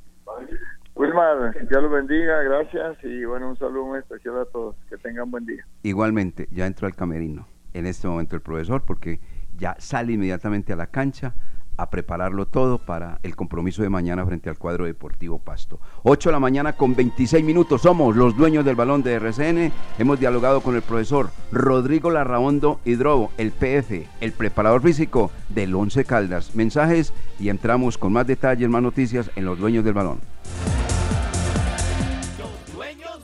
Wilmar, 1.00 1.56
Dios 1.70 1.82
lo 1.82 1.90
bendiga, 1.90 2.44
gracias 2.44 2.98
y 3.06 3.24
bueno, 3.24 3.52
un 3.52 3.58
saludo 3.58 3.86
muy 3.86 4.00
especial 4.00 4.38
a 4.38 4.44
todos. 4.44 4.76
Que 4.90 4.98
tengan 4.98 5.32
buen 5.32 5.46
día. 5.46 5.66
Igualmente, 5.82 6.50
ya 6.52 6.68
entró 6.68 6.88
al 6.88 6.96
camerino 6.96 7.48
en 7.74 7.86
este 7.86 8.10
momento 8.10 8.36
el 8.36 8.42
profesor 8.42 8.84
porque 8.86 9.22
ya 9.56 9.78
sale 9.80 10.12
inmediatamente 10.12 10.74
a 10.74 10.76
la 10.76 10.88
cancha 10.88 11.36
a 11.78 11.90
prepararlo 11.90 12.48
todo 12.48 12.80
para 12.80 13.20
el 13.24 13.38
compromiso 13.38 13.82
de 13.82 13.88
mañana 13.88 14.26
frente 14.26 14.50
al 14.50 14.58
cuadro 14.58 14.84
deportivo 14.84 15.40
Pasto. 15.40 15.80
8 16.04 16.28
de 16.28 16.34
la 16.34 16.40
mañana 16.42 16.74
con 16.74 16.94
26 16.94 17.46
minutos, 17.46 17.84
somos 17.84 18.18
los 18.18 18.36
dueños 18.36 18.66
del 18.66 18.76
balón 18.76 19.02
de 19.02 19.14
RCN. 19.14 19.72
Hemos 20.00 20.20
dialogado 20.20 20.60
con 20.60 20.76
el 20.76 20.82
profesor 20.82 21.30
Rodrigo 21.54 22.12
Larraondo 22.12 22.82
Hidrobo, 22.84 23.32
el 23.38 23.52
PF, 23.52 24.06
el 24.20 24.34
preparador 24.34 24.82
físico 24.82 25.32
del 25.48 25.74
Once 25.74 26.04
Caldas. 26.04 26.58
Mensajes 26.58 27.14
y 27.40 27.48
entramos 27.48 27.98
con 27.98 28.12
más 28.12 28.28
detalles, 28.28 28.68
más 28.68 28.82
noticias 28.82 29.32
en 29.38 29.46
los 29.46 29.58
dueños 29.58 29.86
del 29.86 29.94
balón 29.94 30.20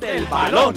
del 0.05 0.25
balón. 0.27 0.75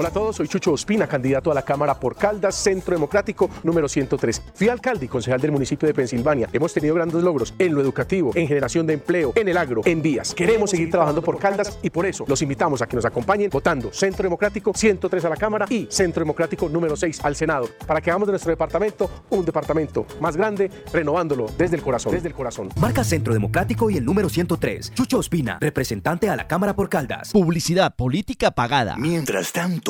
Hola 0.00 0.08
a 0.08 0.12
todos, 0.12 0.36
soy 0.36 0.48
Chucho 0.48 0.72
Ospina, 0.72 1.06
candidato 1.06 1.52
a 1.52 1.54
la 1.54 1.60
Cámara 1.60 2.00
por 2.00 2.16
Caldas, 2.16 2.54
Centro 2.54 2.94
Democrático 2.94 3.50
número 3.62 3.86
103. 3.86 4.40
Fui 4.54 4.66
alcalde 4.70 5.04
y 5.04 5.08
concejal 5.08 5.42
del 5.42 5.52
municipio 5.52 5.86
de 5.86 5.92
Pensilvania. 5.92 6.48
Hemos 6.54 6.72
tenido 6.72 6.94
grandes 6.94 7.22
logros 7.22 7.52
en 7.58 7.74
lo 7.74 7.82
educativo, 7.82 8.30
en 8.34 8.48
generación 8.48 8.86
de 8.86 8.94
empleo, 8.94 9.34
en 9.36 9.48
el 9.50 9.58
agro, 9.58 9.82
en 9.84 10.00
vías. 10.00 10.34
Queremos 10.34 10.70
seguir 10.70 10.90
trabajando 10.90 11.20
por 11.20 11.38
Caldas 11.38 11.78
y 11.82 11.90
por 11.90 12.06
eso 12.06 12.24
los 12.26 12.40
invitamos 12.40 12.80
a 12.80 12.86
que 12.86 12.96
nos 12.96 13.04
acompañen 13.04 13.50
votando 13.50 13.92
Centro 13.92 14.22
Democrático 14.22 14.72
103 14.74 15.22
a 15.22 15.28
la 15.28 15.36
Cámara 15.36 15.66
y 15.68 15.86
Centro 15.90 16.22
Democrático 16.22 16.70
número 16.70 16.96
6 16.96 17.20
al 17.22 17.36
Senado, 17.36 17.68
para 17.86 18.00
que 18.00 18.08
hagamos 18.08 18.26
de 18.26 18.32
nuestro 18.32 18.52
departamento 18.52 19.10
un 19.28 19.44
departamento 19.44 20.06
más 20.18 20.34
grande, 20.34 20.70
renovándolo 20.94 21.44
desde 21.58 21.76
el 21.76 21.82
corazón. 21.82 22.14
Desde 22.14 22.28
el 22.28 22.34
corazón. 22.34 22.70
Marca 22.80 23.04
Centro 23.04 23.34
Democrático 23.34 23.90
y 23.90 23.98
el 23.98 24.06
número 24.06 24.30
103. 24.30 24.94
Chucho 24.94 25.18
Ospina, 25.18 25.58
representante 25.60 26.30
a 26.30 26.36
la 26.36 26.48
Cámara 26.48 26.74
por 26.74 26.88
Caldas. 26.88 27.32
Publicidad 27.32 27.94
política 27.94 28.50
pagada. 28.52 28.96
Mientras 28.96 29.52
tanto, 29.52 29.89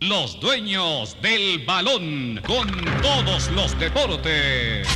Los 0.00 0.40
dueños 0.40 1.16
del 1.22 1.64
balón 1.64 2.40
con 2.44 2.68
todos 3.00 3.48
los 3.52 3.78
deportes. 3.78 4.88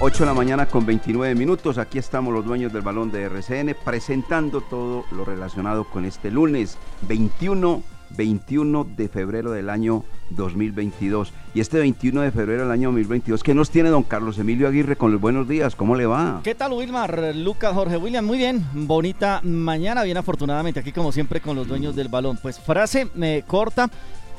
Ocho 0.00 0.20
de 0.20 0.26
la 0.26 0.34
mañana 0.34 0.66
con 0.66 0.86
29 0.86 1.34
minutos. 1.34 1.76
Aquí 1.76 1.98
estamos 1.98 2.32
los 2.32 2.44
dueños 2.44 2.72
del 2.72 2.80
balón 2.82 3.12
de 3.12 3.24
RCN 3.24 3.76
presentando 3.84 4.62
todo 4.62 5.04
lo 5.12 5.26
relacionado 5.26 5.84
con 5.84 6.06
este 6.06 6.30
lunes 6.30 6.78
21, 7.02 7.82
21 8.16 8.84
de 8.96 9.08
febrero 9.08 9.52
del 9.52 9.70
año 9.70 10.04
2022. 10.30 11.32
Y 11.54 11.60
este 11.60 11.78
21 11.78 12.22
de 12.22 12.30
febrero 12.30 12.62
del 12.62 12.70
año 12.70 12.88
2022, 12.88 13.42
¿qué 13.42 13.54
nos 13.54 13.70
tiene 13.70 13.90
don 13.90 14.02
Carlos 14.02 14.38
Emilio 14.38 14.68
Aguirre 14.68 14.96
con 14.96 15.12
los 15.12 15.20
buenos 15.20 15.48
días? 15.48 15.74
¿Cómo 15.76 15.94
le 15.94 16.06
va? 16.06 16.40
¿Qué 16.42 16.54
tal, 16.54 16.72
Wilmar? 16.72 17.34
Lucas, 17.36 17.74
Jorge 17.74 17.96
William, 17.96 18.24
muy 18.24 18.38
bien. 18.38 18.64
Bonita 18.72 19.40
mañana, 19.42 20.02
bien 20.02 20.16
afortunadamente, 20.16 20.80
aquí 20.80 20.92
como 20.92 21.12
siempre 21.12 21.40
con 21.40 21.56
los 21.56 21.68
dueños 21.68 21.94
del 21.96 22.08
balón. 22.08 22.38
Pues 22.40 22.58
frase 22.58 23.08
me 23.14 23.42
corta, 23.42 23.90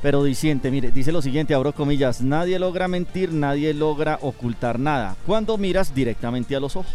pero 0.01 0.23
diciente. 0.23 0.71
Mire, 0.71 0.91
dice 0.91 1.11
lo 1.11 1.21
siguiente, 1.21 1.53
abro 1.53 1.73
comillas, 1.73 2.21
nadie 2.21 2.59
logra 2.59 2.87
mentir, 2.87 3.33
nadie 3.33 3.73
logra 3.73 4.19
ocultar 4.21 4.79
nada. 4.79 5.15
Cuando 5.25 5.57
miras 5.57 5.95
directamente 5.95 6.55
a 6.55 6.59
los 6.59 6.75
ojos. 6.75 6.93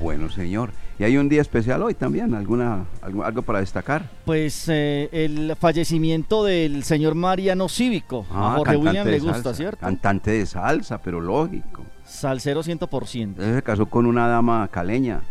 Bueno, 0.00 0.30
señor. 0.30 0.72
¿Y 0.98 1.04
hay 1.04 1.16
un 1.16 1.28
día 1.28 1.40
especial 1.40 1.80
hoy 1.82 1.94
también? 1.94 2.34
¿Alguna, 2.34 2.84
algo, 3.02 3.22
algo 3.22 3.42
para 3.42 3.60
destacar? 3.60 4.10
Pues 4.24 4.68
eh, 4.68 5.08
el 5.12 5.54
fallecimiento 5.54 6.42
del 6.42 6.82
señor 6.82 7.14
Mariano 7.14 7.68
Cívico. 7.68 8.26
a 8.32 8.56
Jorge 8.56 8.74
cantante 8.74 8.86
William 8.88 9.06
le 9.06 9.18
gusta, 9.20 9.34
salsa, 9.34 9.54
¿cierto? 9.54 9.80
Cantante 9.80 10.32
de 10.32 10.46
salsa, 10.46 11.00
pero 11.00 11.20
lógico. 11.20 11.84
Salsero 12.04 12.64
100%. 12.64 13.38
Él 13.38 13.54
se 13.54 13.62
casó 13.62 13.86
con 13.86 14.06
una 14.06 14.26
dama 14.26 14.66
caleña. 14.68 15.22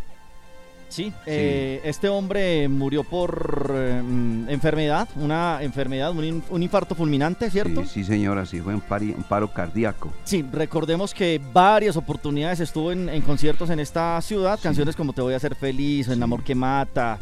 Sí, 0.89 1.11
eh, 1.25 1.81
este 1.83 2.07
hombre 2.09 2.67
murió 2.69 3.03
por 3.03 3.71
eh, 3.75 4.01
enfermedad, 4.47 5.07
una 5.17 5.59
enfermedad, 5.61 6.11
un, 6.11 6.41
un 6.49 6.63
infarto 6.63 6.95
fulminante, 6.95 7.49
¿cierto? 7.51 7.83
Sí, 7.83 7.89
sí, 7.95 8.03
señora, 8.05 8.45
sí, 8.45 8.61
fue 8.61 8.73
un, 8.73 8.81
pari- 8.81 9.13
un 9.15 9.23
paro 9.23 9.51
cardíaco. 9.51 10.13
Sí, 10.23 10.45
recordemos 10.51 11.13
que 11.13 11.41
varias 11.53 11.97
oportunidades 11.97 12.59
estuvo 12.61 12.91
en, 12.91 13.09
en 13.09 13.21
conciertos 13.21 13.69
en 13.69 13.79
esta 13.79 14.19
ciudad, 14.21 14.59
canciones 14.61 14.95
como 14.95 15.13
Te 15.13 15.21
voy 15.21 15.33
a 15.33 15.37
hacer 15.37 15.55
feliz, 15.55 16.07
El 16.07 16.23
amor 16.23 16.43
que 16.43 16.55
mata, 16.55 17.19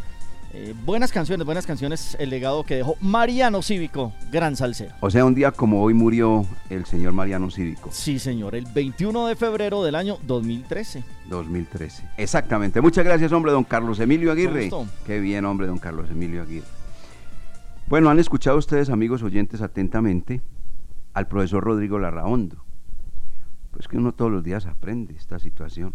eh, 0.57 0.73
buenas 0.85 1.11
canciones, 1.11 1.45
buenas 1.45 1.67
canciones, 1.67 2.15
el 2.17 2.29
legado 2.29 2.63
que 2.63 2.75
dejó 2.75 2.95
Mariano 3.01 3.61
Cívico, 3.61 4.13
gran 4.31 4.55
salsero. 4.55 4.95
O 5.01 5.11
sea, 5.11 5.25
un 5.25 5.35
día 5.35 5.51
como 5.51 5.83
hoy 5.83 5.93
murió 5.93 6.45
el 6.69 6.85
señor 6.85 7.11
Mariano 7.11 7.51
Cívico. 7.51 7.89
Sí, 7.91 8.19
señor, 8.19 8.55
el 8.55 8.65
21 8.65 9.27
de 9.27 9.35
febrero 9.35 9.83
del 9.83 9.95
año 9.95 10.17
2013. 10.25 11.03
2013. 11.29 12.07
Exactamente. 12.15 12.79
Muchas 12.79 13.03
gracias, 13.03 13.33
hombre, 13.33 13.51
don 13.51 13.65
Carlos 13.65 13.99
Emilio 13.99 14.31
Aguirre. 14.31 14.69
Qué 15.05 15.19
bien, 15.19 15.43
hombre, 15.43 15.67
don 15.67 15.77
Carlos 15.77 16.09
Emilio 16.09 16.43
Aguirre. 16.43 16.67
Bueno, 17.87 18.09
han 18.09 18.19
escuchado 18.19 18.57
ustedes, 18.57 18.89
amigos 18.89 19.23
oyentes, 19.23 19.61
atentamente 19.61 20.41
al 21.13 21.27
profesor 21.27 21.65
Rodrigo 21.65 21.99
Larraondo. 21.99 22.63
Pues 23.71 23.89
que 23.89 23.97
uno 23.97 24.13
todos 24.13 24.31
los 24.31 24.41
días 24.41 24.67
aprende 24.67 25.15
esta 25.17 25.37
situación. 25.37 25.93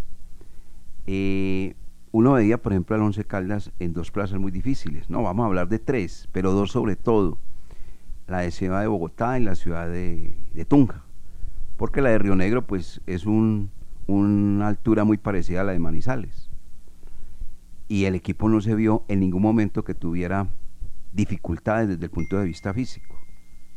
Eh, 1.07 1.77
uno 2.13 2.33
veía, 2.33 2.61
por 2.61 2.73
ejemplo, 2.73 2.97
al 2.97 3.03
Once 3.03 3.25
Caldas 3.25 3.71
en 3.79 3.93
dos 3.93 4.11
plazas 4.11 4.41
muy 4.41 4.51
difíciles. 4.51 5.09
No, 5.11 5.23
vamos 5.23 5.45
a 5.45 5.47
hablar 5.47 5.69
de 5.69 5.79
tres, 5.79 6.29
pero 6.33 6.53
dos 6.53 6.73
sobre 6.73 6.97
todo. 6.97 7.39
La 8.27 8.41
de 8.41 8.51
Ciudad 8.51 8.81
de 8.81 8.87
Bogotá 8.87 9.39
y 9.39 9.45
la 9.45 9.55
ciudad 9.55 9.89
de, 9.89 10.37
de 10.55 10.65
Tunja. 10.65 11.05
Porque 11.77 12.01
la 12.01 12.11
de 12.11 12.19
Río 12.19 12.37
Negro, 12.37 12.67
pues, 12.67 13.01
es 13.07 13.27
un, 13.27 13.71
una 14.07 14.69
altura 14.69 15.05
muy 15.05 15.19
parecida 15.19 15.61
a 15.61 15.65
la 15.65 15.73
de 15.73 15.79
Manizales. 15.79 16.51
Y 17.89 18.05
el 18.05 18.15
equipo 18.15 18.49
no 18.49 18.61
se 18.61 18.75
vio 18.75 19.05
en 19.09 19.21
ningún 19.21 19.43
momento 19.43 19.85
que 19.85 19.95
tuviera 19.95 20.49
dificultades 21.13 21.89
desde 21.89 22.05
el 22.05 22.11
punto 22.11 22.39
de 22.39 22.45
vista 22.45 22.73
físico. 22.73 23.17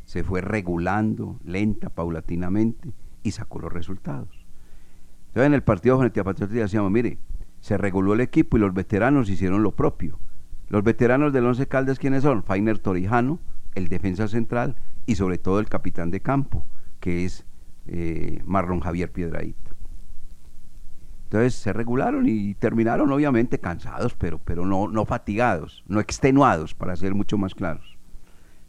Se 0.06 0.24
fue 0.24 0.42
regulando 0.42 1.40
lenta, 1.44 1.90
paulatinamente 1.90 2.94
y 3.24 3.32
sacó 3.32 3.60
los 3.60 3.72
resultados. 3.72 4.46
Entonces 5.28 5.48
en 5.48 5.54
el 5.56 5.64
partido 5.64 5.98
frente 5.98 6.20
a 6.20 6.24
Patriotas 6.24 6.54
decíamos, 6.54 6.92
mire, 6.92 7.18
se 7.64 7.78
reguló 7.78 8.14
el 8.14 8.20
equipo 8.20 8.58
y 8.58 8.60
los 8.60 8.74
veteranos 8.74 9.30
hicieron 9.30 9.64
lo 9.64 9.72
propio. 9.72 10.20
Los 10.68 10.84
veteranos 10.84 11.32
del 11.32 11.46
Once 11.46 11.66
Caldas, 11.66 11.98
¿quiénes 11.98 12.24
son? 12.24 12.44
Fainer 12.44 12.78
Torijano, 12.78 13.40
el 13.74 13.88
defensa 13.88 14.28
central 14.28 14.76
y 15.06 15.16
sobre 15.16 15.38
todo 15.38 15.62
el 15.62 15.70
capitán 15.70 16.12
de 16.12 16.20
campo, 16.20 16.66
que 17.00 17.24
es 17.24 17.46
eh, 17.88 18.42
Marlon 18.44 18.82
Javier 18.82 19.14
Piedraíta. 19.14 19.72
Entonces 21.24 21.56
se 21.56 21.72
regularon 21.72 22.28
y 22.28 22.54
terminaron 22.56 23.10
obviamente 23.14 23.60
cansados, 23.60 24.14
pero, 24.14 24.40
pero 24.40 24.66
no, 24.66 24.90
no 24.90 25.06
fatigados, 25.06 25.86
no 25.88 26.02
extenuados, 26.02 26.76
para 26.76 26.98
ser 26.98 27.16
mucho 27.16 27.38
más 27.38 27.56
claros. 27.56 27.98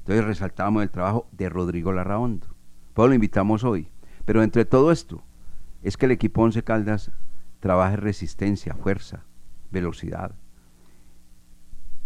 Entonces 0.02 0.24
resaltábamos 0.24 0.84
el 0.84 0.90
trabajo 0.90 1.26
de 1.32 1.48
Rodrigo 1.48 1.92
Larraondo. 1.92 2.46
Pues 2.92 3.08
lo 3.08 3.14
invitamos 3.14 3.64
hoy. 3.64 3.88
Pero 4.24 4.44
entre 4.44 4.64
todo 4.64 4.92
esto, 4.92 5.24
es 5.82 5.96
que 5.96 6.06
el 6.06 6.12
equipo 6.12 6.42
Once 6.42 6.62
Caldas 6.62 7.10
trabaja 7.64 7.96
resistencia, 7.96 8.74
fuerza, 8.74 9.24
velocidad. 9.70 10.34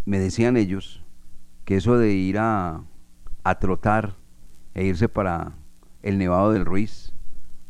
Me 0.04 0.20
decían 0.20 0.56
ellos 0.56 1.02
que 1.64 1.74
eso 1.74 1.98
de 1.98 2.12
ir 2.12 2.38
a, 2.38 2.84
a 3.42 3.58
trotar 3.58 4.14
e 4.74 4.84
irse 4.84 5.08
para 5.08 5.54
el 6.04 6.16
Nevado 6.16 6.52
del 6.52 6.64
Ruiz 6.64 7.12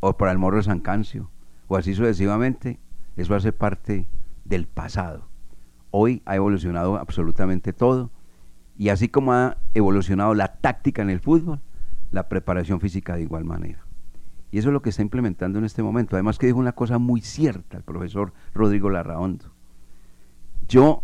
o 0.00 0.18
para 0.18 0.32
el 0.32 0.38
Morro 0.38 0.58
de 0.58 0.64
San 0.64 0.80
Cancio 0.80 1.30
o 1.66 1.78
así 1.78 1.94
sucesivamente, 1.94 2.78
eso 3.16 3.34
hace 3.34 3.52
parte 3.52 4.06
del 4.44 4.66
pasado. 4.66 5.26
Hoy 5.90 6.20
ha 6.26 6.36
evolucionado 6.36 6.98
absolutamente 6.98 7.72
todo 7.72 8.10
y 8.76 8.90
así 8.90 9.08
como 9.08 9.32
ha 9.32 9.56
evolucionado 9.72 10.34
la 10.34 10.58
táctica 10.58 11.00
en 11.00 11.08
el 11.08 11.20
fútbol, 11.20 11.62
la 12.10 12.28
preparación 12.28 12.80
física 12.80 13.16
de 13.16 13.22
igual 13.22 13.46
manera. 13.46 13.87
Y 14.50 14.58
eso 14.58 14.68
es 14.68 14.72
lo 14.72 14.82
que 14.82 14.90
está 14.90 15.02
implementando 15.02 15.58
en 15.58 15.64
este 15.64 15.82
momento. 15.82 16.16
Además 16.16 16.38
que 16.38 16.46
dijo 16.46 16.58
una 16.58 16.72
cosa 16.72 16.98
muy 16.98 17.20
cierta 17.20 17.76
el 17.76 17.82
profesor 17.82 18.32
Rodrigo 18.54 18.88
Larraondo. 18.90 19.52
Yo 20.68 21.02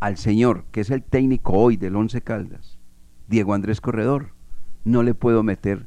al 0.00 0.16
señor, 0.16 0.64
que 0.70 0.80
es 0.80 0.90
el 0.90 1.02
técnico 1.02 1.52
hoy 1.52 1.76
del 1.76 1.96
Once 1.96 2.20
Caldas, 2.20 2.78
Diego 3.28 3.54
Andrés 3.54 3.80
Corredor, 3.80 4.32
no 4.84 5.02
le 5.02 5.14
puedo 5.14 5.42
meter 5.42 5.86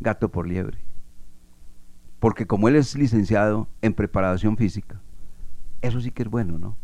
gato 0.00 0.30
por 0.30 0.46
liebre. 0.46 0.78
Porque 2.18 2.46
como 2.46 2.68
él 2.68 2.76
es 2.76 2.96
licenciado 2.96 3.68
en 3.82 3.94
preparación 3.94 4.56
física, 4.56 5.00
eso 5.80 6.00
sí 6.00 6.10
que 6.10 6.22
es 6.22 6.28
bueno, 6.28 6.58
¿no? 6.58 6.76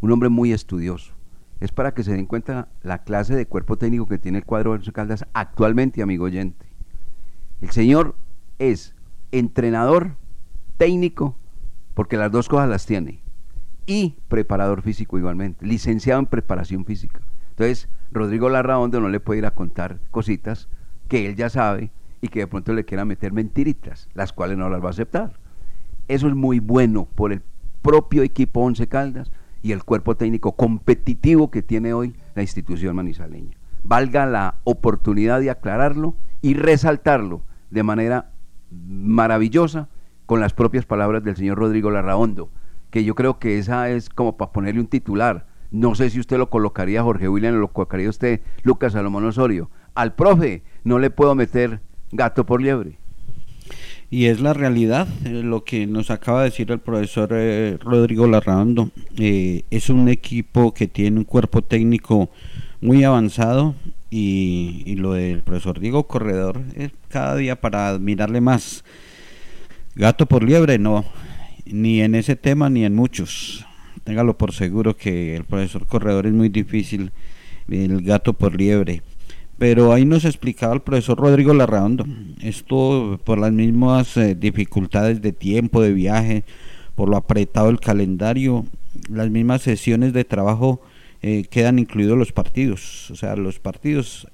Un 0.00 0.12
hombre 0.12 0.28
muy 0.28 0.52
estudioso. 0.52 1.12
Es 1.60 1.72
para 1.72 1.94
que 1.94 2.02
se 2.02 2.12
den 2.12 2.26
cuenta 2.26 2.68
la 2.82 3.02
clase 3.02 3.34
de 3.34 3.46
cuerpo 3.46 3.78
técnico 3.78 4.06
que 4.06 4.18
tiene 4.18 4.38
el 4.38 4.44
cuadro 4.44 4.72
de 4.72 4.78
Once 4.78 4.92
Caldas 4.92 5.26
actualmente, 5.32 6.02
amigo 6.02 6.24
oyente. 6.24 6.66
El 7.60 7.70
señor 7.70 8.14
es 8.58 8.94
entrenador, 9.32 10.16
técnico, 10.76 11.36
porque 11.94 12.16
las 12.16 12.30
dos 12.30 12.48
cosas 12.48 12.68
las 12.68 12.86
tiene, 12.86 13.20
y 13.86 14.16
preparador 14.28 14.82
físico 14.82 15.18
igualmente, 15.18 15.64
licenciado 15.66 16.20
en 16.20 16.26
preparación 16.26 16.84
física. 16.84 17.20
Entonces, 17.50 17.88
Rodrigo 18.10 18.48
Larraondo 18.48 19.00
no 19.00 19.08
le 19.08 19.20
puede 19.20 19.38
ir 19.38 19.46
a 19.46 19.52
contar 19.52 19.98
cositas 20.10 20.68
que 21.08 21.26
él 21.26 21.36
ya 21.36 21.48
sabe 21.48 21.90
y 22.20 22.28
que 22.28 22.40
de 22.40 22.46
pronto 22.46 22.72
le 22.72 22.84
quiera 22.84 23.04
meter 23.04 23.32
mentiritas, 23.32 24.08
las 24.14 24.32
cuales 24.32 24.58
no 24.58 24.68
las 24.68 24.82
va 24.82 24.88
a 24.88 24.90
aceptar. 24.90 25.38
Eso 26.08 26.28
es 26.28 26.34
muy 26.34 26.60
bueno 26.60 27.06
por 27.14 27.32
el 27.32 27.42
propio 27.82 28.22
equipo 28.22 28.60
Once 28.60 28.86
Caldas 28.88 29.30
y 29.62 29.72
el 29.72 29.84
cuerpo 29.84 30.16
técnico 30.16 30.52
competitivo 30.52 31.50
que 31.50 31.62
tiene 31.62 31.92
hoy 31.92 32.14
la 32.34 32.42
institución 32.42 32.96
manizaleña. 32.96 33.56
Valga 33.82 34.26
la 34.26 34.56
oportunidad 34.64 35.40
de 35.40 35.50
aclararlo 35.50 36.14
y 36.42 36.54
resaltarlo 36.54 37.42
de 37.70 37.82
manera 37.82 38.32
maravillosa 38.70 39.88
con 40.26 40.40
las 40.40 40.52
propias 40.52 40.84
palabras 40.84 41.22
del 41.24 41.36
señor 41.36 41.58
Rodrigo 41.58 41.90
Larraondo, 41.90 42.50
que 42.90 43.04
yo 43.04 43.14
creo 43.14 43.38
que 43.38 43.58
esa 43.58 43.90
es 43.90 44.08
como 44.08 44.36
para 44.36 44.52
ponerle 44.52 44.80
un 44.80 44.86
titular. 44.88 45.46
No 45.70 45.94
sé 45.94 46.10
si 46.10 46.20
usted 46.20 46.38
lo 46.38 46.50
colocaría, 46.50 47.02
Jorge 47.02 47.28
William, 47.28 47.54
lo 47.54 47.68
colocaría 47.68 48.08
usted, 48.08 48.40
Lucas 48.62 48.92
Salomón 48.92 49.24
Osorio. 49.24 49.70
Al 49.94 50.14
profe 50.14 50.62
no 50.84 50.98
le 50.98 51.10
puedo 51.10 51.34
meter 51.34 51.80
gato 52.12 52.46
por 52.46 52.60
liebre. 52.60 52.98
Y 54.08 54.26
es 54.26 54.40
la 54.40 54.52
realidad, 54.52 55.08
eh, 55.24 55.42
lo 55.42 55.64
que 55.64 55.86
nos 55.86 56.10
acaba 56.10 56.40
de 56.40 56.50
decir 56.50 56.70
el 56.70 56.78
profesor 56.78 57.30
eh, 57.32 57.76
Rodrigo 57.80 58.26
Larraondo. 58.28 58.90
Eh, 59.18 59.64
es 59.70 59.90
un 59.90 60.08
equipo 60.08 60.72
que 60.72 60.86
tiene 60.86 61.18
un 61.18 61.24
cuerpo 61.24 61.62
técnico 61.62 62.30
muy 62.80 63.02
avanzado, 63.02 63.74
y, 64.10 64.94
lo 64.96 65.14
del 65.14 65.42
profesor 65.42 65.80
Diego 65.80 66.06
Corredor 66.06 66.62
es 66.74 66.90
cada 67.08 67.36
día 67.36 67.60
para 67.60 67.88
admirarle 67.88 68.40
más. 68.40 68.84
Gato 69.94 70.26
por 70.26 70.42
liebre, 70.42 70.78
no, 70.78 71.04
ni 71.64 72.02
en 72.02 72.14
ese 72.14 72.36
tema 72.36 72.70
ni 72.70 72.84
en 72.84 72.94
muchos. 72.94 73.64
Téngalo 74.04 74.38
por 74.38 74.52
seguro 74.52 74.96
que 74.96 75.36
el 75.36 75.44
profesor 75.44 75.86
Corredor 75.86 76.26
es 76.26 76.32
muy 76.32 76.48
difícil, 76.48 77.10
el 77.68 78.02
gato 78.02 78.32
por 78.32 78.56
liebre. 78.56 79.02
Pero 79.58 79.92
ahí 79.92 80.04
nos 80.04 80.24
explicaba 80.24 80.74
el 80.74 80.82
profesor 80.82 81.18
Rodrigo 81.18 81.54
Larraondo, 81.54 82.04
esto 82.42 83.18
por 83.24 83.38
las 83.38 83.52
mismas 83.52 84.16
eh, 84.18 84.34
dificultades 84.34 85.22
de 85.22 85.32
tiempo, 85.32 85.80
de 85.80 85.94
viaje, 85.94 86.44
por 86.94 87.08
lo 87.08 87.16
apretado 87.16 87.70
el 87.70 87.80
calendario, 87.80 88.66
las 89.08 89.30
mismas 89.30 89.62
sesiones 89.62 90.12
de 90.12 90.24
trabajo 90.24 90.82
eh, 91.22 91.44
quedan 91.50 91.78
incluidos 91.78 92.18
los 92.18 92.32
partidos. 92.32 93.10
O 93.10 93.16
sea, 93.16 93.36
los 93.36 93.58
partidos 93.58 94.26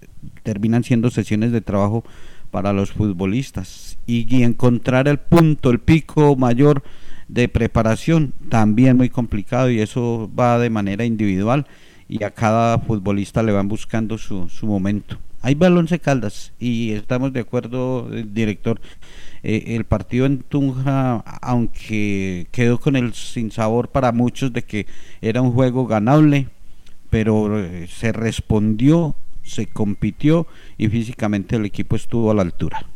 terminan 0.42 0.85
siendo 0.85 1.11
sesiones 1.11 1.53
de 1.53 1.61
trabajo 1.61 2.05
para 2.51 2.73
los 2.73 2.92
futbolistas. 2.92 3.99
Y, 4.07 4.42
encontrar 4.42 5.09
el 5.09 5.18
punto, 5.18 5.71
el 5.71 5.81
pico 5.81 6.37
mayor 6.37 6.83
de 7.29 7.49
preparación, 7.49 8.35
también 8.49 8.97
muy 8.97 9.09
complicado 9.09 9.71
y 9.71 9.81
eso 9.81 10.31
va 10.38 10.59
de 10.59 10.71
manera 10.71 11.05
individual 11.05 11.66
y 12.09 12.23
a 12.25 12.31
cada 12.31 12.79
futbolista 12.79 13.42
le 13.42 13.53
van 13.53 13.68
buscando 13.68 14.18
su, 14.18 14.49
su 14.51 14.66
momento. 14.66 15.18
Hay 15.40 15.57
balón 15.57 15.88
Caldas 16.01 16.53
y 16.61 16.92
estamos 16.92 17.33
de 17.33 17.40
acuerdo, 17.40 18.09
eh, 18.12 18.25
director. 18.31 18.81
Eh, 19.42 19.75
el 19.75 19.85
partido 19.85 20.25
en 20.25 20.38
Tunja, 20.38 21.25
aunque 21.40 22.47
quedó 22.53 22.79
con 22.79 22.95
el 22.95 23.12
sinsabor 23.12 23.88
para 23.88 24.12
muchos 24.12 24.53
de 24.53 24.62
que 24.62 24.87
era 25.21 25.42
un 25.42 25.53
juego 25.53 25.87
ganable, 25.87 26.49
pero 27.12 27.59
eh, 27.59 27.88
se 27.88 28.11
respondió, 28.11 29.14
se 29.42 29.66
compitió 29.66 30.46
y 30.79 30.88
físicamente 30.88 31.57
el 31.57 31.66
equipo 31.66 31.94
estuvo 31.94 32.31
a 32.31 32.35
la 32.35 32.40
altura. 32.40 32.87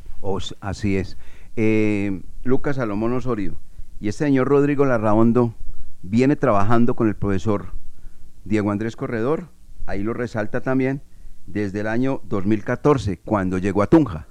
así 0.60 0.96
es. 0.96 1.18
Eh, 1.54 2.22
Lucas 2.42 2.76
Salomón 2.76 3.12
Osorio 3.12 3.56
y 4.00 4.08
este 4.08 4.24
señor 4.24 4.48
Rodrigo 4.48 4.86
Larraondo 4.86 5.54
viene 6.00 6.34
trabajando 6.34 6.96
con 6.96 7.08
el 7.08 7.14
profesor 7.14 7.72
Diego 8.46 8.70
Andrés 8.70 8.96
Corredor, 8.96 9.48
ahí 9.84 10.02
lo 10.02 10.14
resalta 10.14 10.62
también, 10.62 11.02
desde 11.46 11.80
el 11.80 11.86
año 11.86 12.22
2014, 12.24 13.18
cuando 13.18 13.58
llegó 13.58 13.82
a 13.82 13.88
Tunja. 13.88 14.28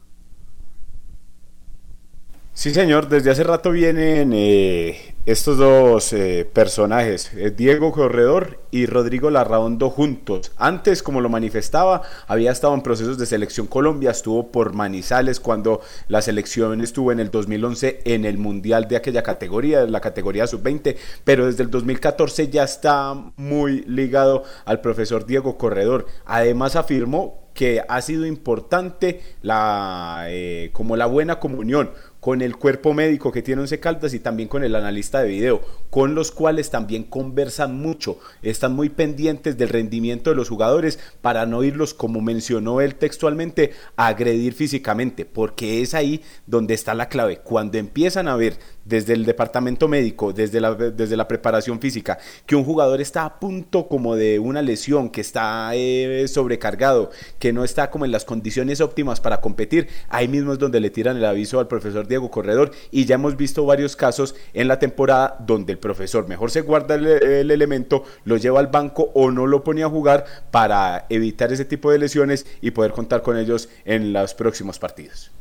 Sí, 2.54 2.74
señor, 2.74 3.08
desde 3.08 3.30
hace 3.30 3.44
rato 3.44 3.70
vienen 3.70 4.32
eh, 4.34 5.15
estos 5.26 5.58
dos 5.58 6.14
eh, 6.14 6.48
personajes, 6.54 7.34
eh, 7.34 7.50
Diego 7.50 7.92
Corredor 7.92 8.60
y 8.70 8.86
Rodrigo 8.86 9.32
Larraondo 9.32 9.90
juntos. 9.90 10.52
Antes, 10.56 11.02
como 11.02 11.20
lo 11.20 11.30
manifestaba, 11.30 12.04
había 12.28 12.52
estado 12.52 12.76
en 12.76 12.84
procesos 12.84 13.18
de 13.18 13.26
selección 13.26 13.66
Colombia, 13.66 14.12
estuvo 14.12 14.52
por 14.52 14.74
Manizales 14.74 15.40
cuando 15.40 15.82
la 16.10 16.22
selección 16.22 16.80
estuvo 16.82 17.12
en 17.12 17.20
el 17.20 17.32
2011 17.32 18.02
en 18.06 18.26
el 18.26 18.38
Mundial 18.38 18.88
de 18.88 18.98
aquella 18.98 19.24
categoría, 19.24 19.86
la 19.86 20.00
categoría 20.00 20.46
sub-20, 20.46 20.96
pero 21.24 21.48
desde 21.48 21.64
el 21.64 21.72
2014 21.72 22.50
ya 22.50 22.64
está 22.64 23.16
muy 23.36 23.82
ligado 23.88 24.44
al 24.66 24.82
profesor 24.82 25.26
Diego 25.26 25.58
Corredor. 25.58 26.06
Además 26.26 26.76
afirmó 26.76 27.50
que 27.56 27.82
ha 27.88 28.02
sido 28.02 28.26
importante 28.26 29.22
la, 29.42 30.28
como 30.74 30.98
la 30.98 31.06
buena 31.06 31.40
comunión 31.40 31.92
con 32.26 32.42
el 32.42 32.56
cuerpo 32.58 32.96
médico 32.96 33.32
que 33.32 33.44
tiene 33.44 33.62
Once 33.62 33.80
Caldas 33.80 34.16
y 34.16 34.20
también 34.20 34.50
con 34.50 34.64
el 34.64 34.74
analista 34.74 35.22
de 35.22 35.30
video, 35.30 35.62
con 35.92 36.16
los 36.16 36.32
cuales 36.32 36.72
también 36.72 37.04
conversan 37.04 37.78
mucho, 37.78 38.18
están 38.42 38.74
muy 38.74 38.90
pendientes 38.90 39.60
del 39.60 39.70
rendimiento 39.70 40.32
de 40.32 40.36
los 40.36 40.50
jugadores 40.50 40.98
para 41.22 41.46
no 41.46 41.64
irlos, 41.64 41.94
como 41.94 42.22
mencionó 42.22 42.82
él 42.82 42.96
textualmente, 42.96 43.74
a 43.96 44.08
agredir 44.08 44.54
físicamente, 44.54 45.24
porque 45.24 45.84
es 45.84 45.94
ahí 45.94 46.24
donde 46.48 46.74
está 46.74 46.96
la 46.96 47.10
clave. 47.10 47.42
Cuando 47.44 47.78
empiezan 47.78 48.28
a 48.28 48.36
ver 48.36 48.58
desde 48.86 49.14
el 49.14 49.26
departamento 49.26 49.88
médico, 49.88 50.32
desde 50.32 50.62
la, 50.62 50.74
desde 50.76 51.18
la 51.18 51.28
preparación 51.28 51.80
física, 51.82 52.18
que 52.46 52.56
un 52.56 52.64
jugador 52.64 53.02
está 53.02 53.26
a 53.26 53.40
punto 53.40 53.88
como 53.88 54.16
de 54.16 54.40
una 54.40 54.62
lesión, 54.62 55.10
que 55.10 55.22
está 55.22 55.72
eh, 55.74 56.28
sobrecargado, 56.28 57.10
que 57.40 57.52
no 57.52 57.64
está 57.64 57.90
como 57.90 58.06
en 58.06 58.12
las 58.12 58.26
condiciones 58.26 58.82
óptimas 58.82 59.20
para 59.20 59.42
competir, 59.42 59.90
ahí 60.10 60.28
mismo 60.28 60.54
es 60.54 60.60
donde 60.60 60.80
le 60.80 60.92
tiran 60.92 61.18
el 61.18 61.26
aviso 61.26 61.60
al 61.60 61.68
profesor 61.68 62.08
Diego 62.08 62.30
Corredor 62.30 62.72
y 62.92 63.06
ya 63.06 63.16
hemos 63.16 63.36
visto 63.36 63.66
varios 63.66 63.96
casos 63.96 64.36
en 64.54 64.68
la 64.68 64.80
temporada 64.80 65.38
donde 65.40 65.74
el 65.74 65.80
profesor 65.80 66.28
mejor 66.28 66.52
se 66.52 66.62
guarda 66.62 66.96
el, 66.96 67.08
el 67.08 67.52
elemento, 67.52 68.04
lo 68.24 68.38
lleva 68.38 68.60
al 68.60 68.68
banco 68.68 69.12
o 69.16 69.32
no 69.32 69.48
lo 69.48 69.64
pone 69.64 69.84
a 69.84 69.90
jugar 69.90 70.26
para 70.52 71.08
evitar 71.10 71.52
ese 71.52 71.66
tipo 71.66 71.92
de 71.92 72.00
lesiones 72.00 72.46
y 72.62 72.72
poder 72.72 72.92
contar 72.92 73.22
con 73.22 73.38
ellos 73.38 73.70
en 73.84 74.14
los 74.14 74.34
próximos 74.34 74.80
partidos. 74.80 75.32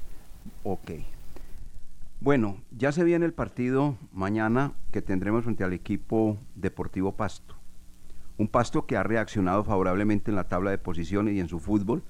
Ok. 0.62 1.14
Bueno, 2.21 2.62
ya 2.71 2.91
se 2.93 3.05
viene 3.05 3.27
el 3.27 3.35
partido 3.35 3.99
mañana 4.12 4.73
que 4.93 5.03
tendremos 5.03 5.45
frente 5.45 5.62
al 5.62 5.75
equipo 5.75 6.39
Deportivo 6.55 7.17
Pasto. 7.17 7.57
Un 8.39 8.49
Pasto 8.49 8.87
que 8.87 8.97
ha 8.97 9.03
reaccionado 9.03 9.62
favorablemente 9.62 10.31
en 10.31 10.37
la 10.37 10.49
tabla 10.49 10.71
de 10.71 10.79
posiciones 10.79 11.35
y 11.35 11.41
en 11.41 11.49
su 11.49 11.61
fútbol, 11.61 12.03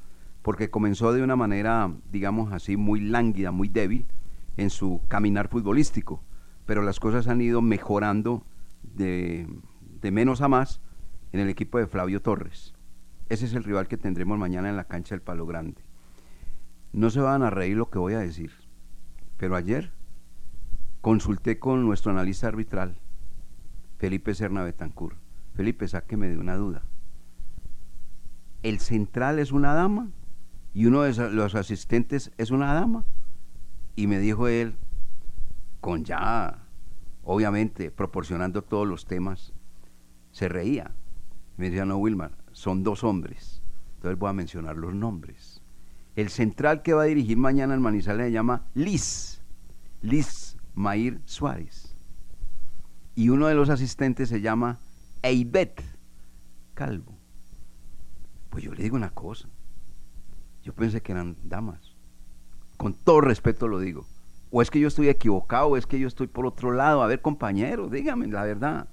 porque 0.42 0.70
comenzó 0.70 1.12
de 1.12 1.22
una 1.22 1.36
manera, 1.36 1.92
digamos 2.12 2.52
así, 2.52 2.76
muy 2.76 3.00
lánguida, 3.00 3.50
muy 3.50 3.68
débil 3.68 4.06
en 4.56 4.70
su 4.70 5.00
caminar 5.08 5.48
futbolístico, 5.48 6.22
pero 6.64 6.82
las 6.82 7.00
cosas 7.00 7.26
han 7.26 7.40
ido 7.40 7.60
mejorando 7.60 8.44
de, 8.82 9.48
de 10.00 10.10
menos 10.12 10.42
a 10.42 10.48
más 10.48 10.80
en 11.32 11.40
el 11.40 11.48
equipo 11.48 11.78
de 11.78 11.86
Flavio 11.88 12.22
Torres. 12.22 12.74
Ese 13.28 13.46
es 13.46 13.54
el 13.54 13.64
rival 13.64 13.88
que 13.88 13.96
tendremos 13.96 14.38
mañana 14.38 14.68
en 14.68 14.76
la 14.76 14.84
cancha 14.84 15.14
del 15.14 15.22
Palo 15.22 15.44
Grande. 15.46 15.82
No 16.92 17.10
se 17.10 17.20
van 17.20 17.42
a 17.42 17.50
reír 17.50 17.76
lo 17.76 17.90
que 17.90 17.98
voy 17.98 18.14
a 18.14 18.20
decir, 18.20 18.52
pero 19.44 19.56
ayer 19.56 19.90
consulté 21.02 21.58
con 21.58 21.84
nuestro 21.84 22.12
analista 22.12 22.48
arbitral, 22.48 22.96
Felipe 23.98 24.34
Serna 24.34 24.62
Betancur. 24.62 25.16
Felipe, 25.52 25.86
sáqueme 25.86 26.30
de 26.30 26.38
una 26.38 26.56
duda. 26.56 26.80
¿El 28.62 28.80
central 28.80 29.38
es 29.38 29.52
una 29.52 29.74
dama? 29.74 30.08
¿Y 30.72 30.86
uno 30.86 31.02
de 31.02 31.30
los 31.30 31.54
asistentes 31.56 32.32
es 32.38 32.52
una 32.52 32.72
dama? 32.72 33.04
Y 33.96 34.06
me 34.06 34.18
dijo 34.18 34.48
él, 34.48 34.76
con 35.82 36.06
ya, 36.06 36.64
obviamente, 37.22 37.90
proporcionando 37.90 38.62
todos 38.62 38.88
los 38.88 39.04
temas, 39.04 39.52
se 40.30 40.48
reía. 40.48 40.92
Me 41.58 41.66
decía, 41.66 41.84
no, 41.84 41.98
Wilmar, 41.98 42.32
son 42.52 42.82
dos 42.82 43.04
hombres. 43.04 43.60
Entonces 43.96 44.18
voy 44.18 44.30
a 44.30 44.32
mencionar 44.32 44.78
los 44.78 44.94
nombres. 44.94 45.53
El 46.16 46.30
central 46.30 46.82
que 46.82 46.94
va 46.94 47.02
a 47.02 47.06
dirigir 47.06 47.36
mañana 47.36 47.74
en 47.74 47.82
Manizales 47.82 48.26
se 48.26 48.32
llama 48.32 48.66
Liz. 48.74 49.42
Liz 50.00 50.56
Mair 50.74 51.20
Suárez. 51.24 51.96
Y 53.14 53.28
uno 53.30 53.46
de 53.46 53.54
los 53.54 53.70
asistentes 53.70 54.28
se 54.28 54.40
llama 54.40 54.78
Eibet 55.22 55.82
Calvo. 56.74 57.16
Pues 58.50 58.62
yo 58.64 58.72
le 58.72 58.82
digo 58.82 58.96
una 58.96 59.10
cosa. 59.10 59.48
Yo 60.62 60.72
pensé 60.74 61.00
que 61.00 61.12
eran 61.12 61.36
damas. 61.44 61.96
Con 62.76 62.94
todo 62.94 63.20
respeto 63.20 63.68
lo 63.68 63.78
digo. 63.78 64.06
O 64.50 64.62
es 64.62 64.70
que 64.70 64.78
yo 64.78 64.88
estoy 64.88 65.08
equivocado, 65.08 65.68
o 65.68 65.76
es 65.76 65.86
que 65.86 65.98
yo 65.98 66.06
estoy 66.06 66.26
por 66.26 66.46
otro 66.46 66.72
lado. 66.72 67.02
A 67.02 67.06
ver, 67.06 67.20
compañero, 67.20 67.88
dígame 67.88 68.28
la 68.28 68.44
verdad. 68.44 68.88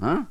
¿Ah? 0.00 0.28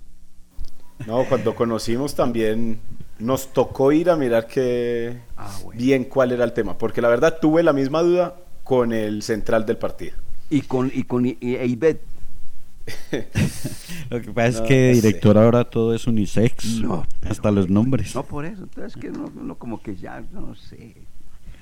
No, 1.06 1.26
cuando 1.26 1.56
conocimos 1.56 2.16
también 2.16 2.80
nos 3.22 3.53
tocó 3.53 3.91
ir 3.91 4.09
a 4.09 4.15
mirar 4.15 4.47
que 4.47 5.17
ah, 5.38 5.57
bien 5.76 6.05
cuál 6.05 6.32
era 6.32 6.43
el 6.43 6.53
tema, 6.53 6.78
porque 6.78 7.01
la 7.01 7.09
verdad 7.09 7.38
tuve 7.39 7.63
la 7.63 7.74
misma 7.74 8.01
duda 8.01 8.36
con 8.63 8.93
el 8.93 9.22
central 9.24 9.65
del 9.65 9.78
partido. 9.78 10.13
Y 10.49 10.61
con 10.61 10.91
y 10.93 11.03
con 11.03 11.26
Eibet. 11.26 12.01
Lo 14.09 14.22
que 14.22 14.32
pasa 14.32 14.47
es 14.49 14.61
que 14.61 14.91
director 14.93 15.38
ahora 15.38 15.63
todo 15.63 15.93
es 15.93 16.07
unisex, 16.07 16.82
no, 16.82 17.05
hasta 17.30 17.51
los 17.51 17.69
nombres. 17.69 18.15
No 18.15 18.24
por 18.24 18.45
eso, 18.45 18.63
entonces 18.63 18.99
que 18.99 19.09
uno, 19.11 19.55
como 19.55 19.82
que 19.82 19.95
ya 19.95 20.22
no 20.32 20.55
sé. 20.55 20.95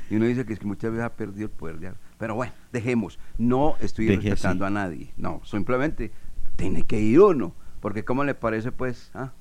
Y 0.10 0.16
uno 0.16 0.26
dice 0.26 0.45
que 0.45 0.53
es 0.53 0.60
que 0.60 0.66
muchas 0.66 0.91
veces 0.91 1.05
ha 1.05 1.14
perdido 1.14 1.45
el 1.45 1.51
poder 1.51 1.80
de 1.80 1.91
Pero 2.18 2.34
bueno, 2.34 2.51
dejemos. 2.72 3.20
No 3.38 3.76
estoy 3.80 4.16
respetando 4.16 4.66
a 4.66 4.72
nadie. 4.72 5.14
No, 5.18 5.41
simplemente 5.45 6.12
tiene 6.55 6.84
que 6.84 6.99
ir 6.99 7.20
uno. 7.20 7.53
Porque 7.80 8.03
¿cómo 8.03 8.24
le 8.24 8.34
parece 8.34 8.72
pues 8.72 9.12
ah? 9.14 9.32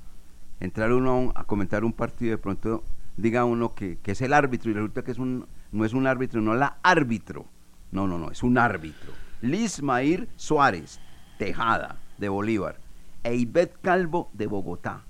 Entrar 0.60 0.92
uno 0.92 1.32
a 1.34 1.44
comentar 1.44 1.84
un 1.84 1.92
partido 1.92 2.28
y 2.28 2.30
de 2.30 2.38
pronto 2.38 2.84
diga 3.16 3.44
uno 3.44 3.74
que, 3.74 3.98
es 4.04 4.20
el 4.22 4.32
árbitro 4.32 4.70
y 4.70 4.74
resulta 4.74 5.02
que 5.02 5.10
es 5.10 5.18
un, 5.18 5.46
no 5.72 5.84
es 5.84 5.92
un 5.92 6.06
árbitro, 6.06 6.40
no 6.40 6.54
la 6.54 6.78
árbitro. 6.82 7.46
No, 7.90 8.06
no, 8.06 8.18
no, 8.18 8.30
es 8.30 8.42
un 8.42 8.58
árbitro. 8.58 9.12
Liz 9.40 9.82
Mair 9.82 10.28
Suárez, 10.36 11.00
Tejada, 11.38 12.00
de 12.18 12.28
Bolívar. 12.28 12.78
E 13.24 13.34
Ivette 13.34 13.78
Calvo, 13.80 14.30
de 14.32 14.46
Bogotá. 14.46 15.04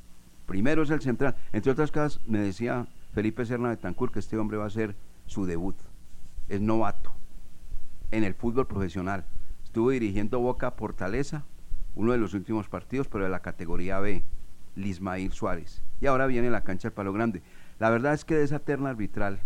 Primero 0.46 0.82
es 0.82 0.90
el 0.90 1.00
central. 1.00 1.36
Entre 1.52 1.72
otras 1.72 1.90
cosas, 1.90 2.20
me 2.26 2.38
decía 2.38 2.86
Felipe 3.12 3.44
Serna 3.44 3.70
de 3.70 3.76
Tancur 3.76 4.10
que 4.10 4.20
este 4.20 4.38
hombre 4.38 4.56
va 4.56 4.64
a 4.64 4.68
hacer 4.68 4.96
su 5.26 5.44
debut. 5.44 5.76
Es 6.48 6.60
novato 6.60 7.12
en 8.10 8.24
el 8.24 8.34
fútbol 8.34 8.66
profesional. 8.66 9.26
Estuvo 9.64 9.90
dirigiendo 9.90 10.40
Boca 10.40 10.70
Fortaleza, 10.70 11.44
uno 11.94 12.12
de 12.12 12.18
los 12.18 12.32
últimos 12.32 12.68
partidos, 12.68 13.08
pero 13.08 13.24
de 13.24 13.30
la 13.30 13.40
categoría 13.40 14.00
B, 14.00 14.22
Lismair 14.78 15.32
Suárez. 15.32 15.82
Y 16.00 16.06
ahora 16.06 16.26
viene 16.26 16.50
la 16.50 16.64
cancha 16.64 16.88
del 16.88 16.94
Palo 16.94 17.12
Grande. 17.12 17.42
La 17.78 17.90
verdad 17.90 18.14
es 18.14 18.24
que 18.24 18.34
de 18.34 18.44
esa 18.44 18.60
terna 18.60 18.90
arbitral, 18.90 19.40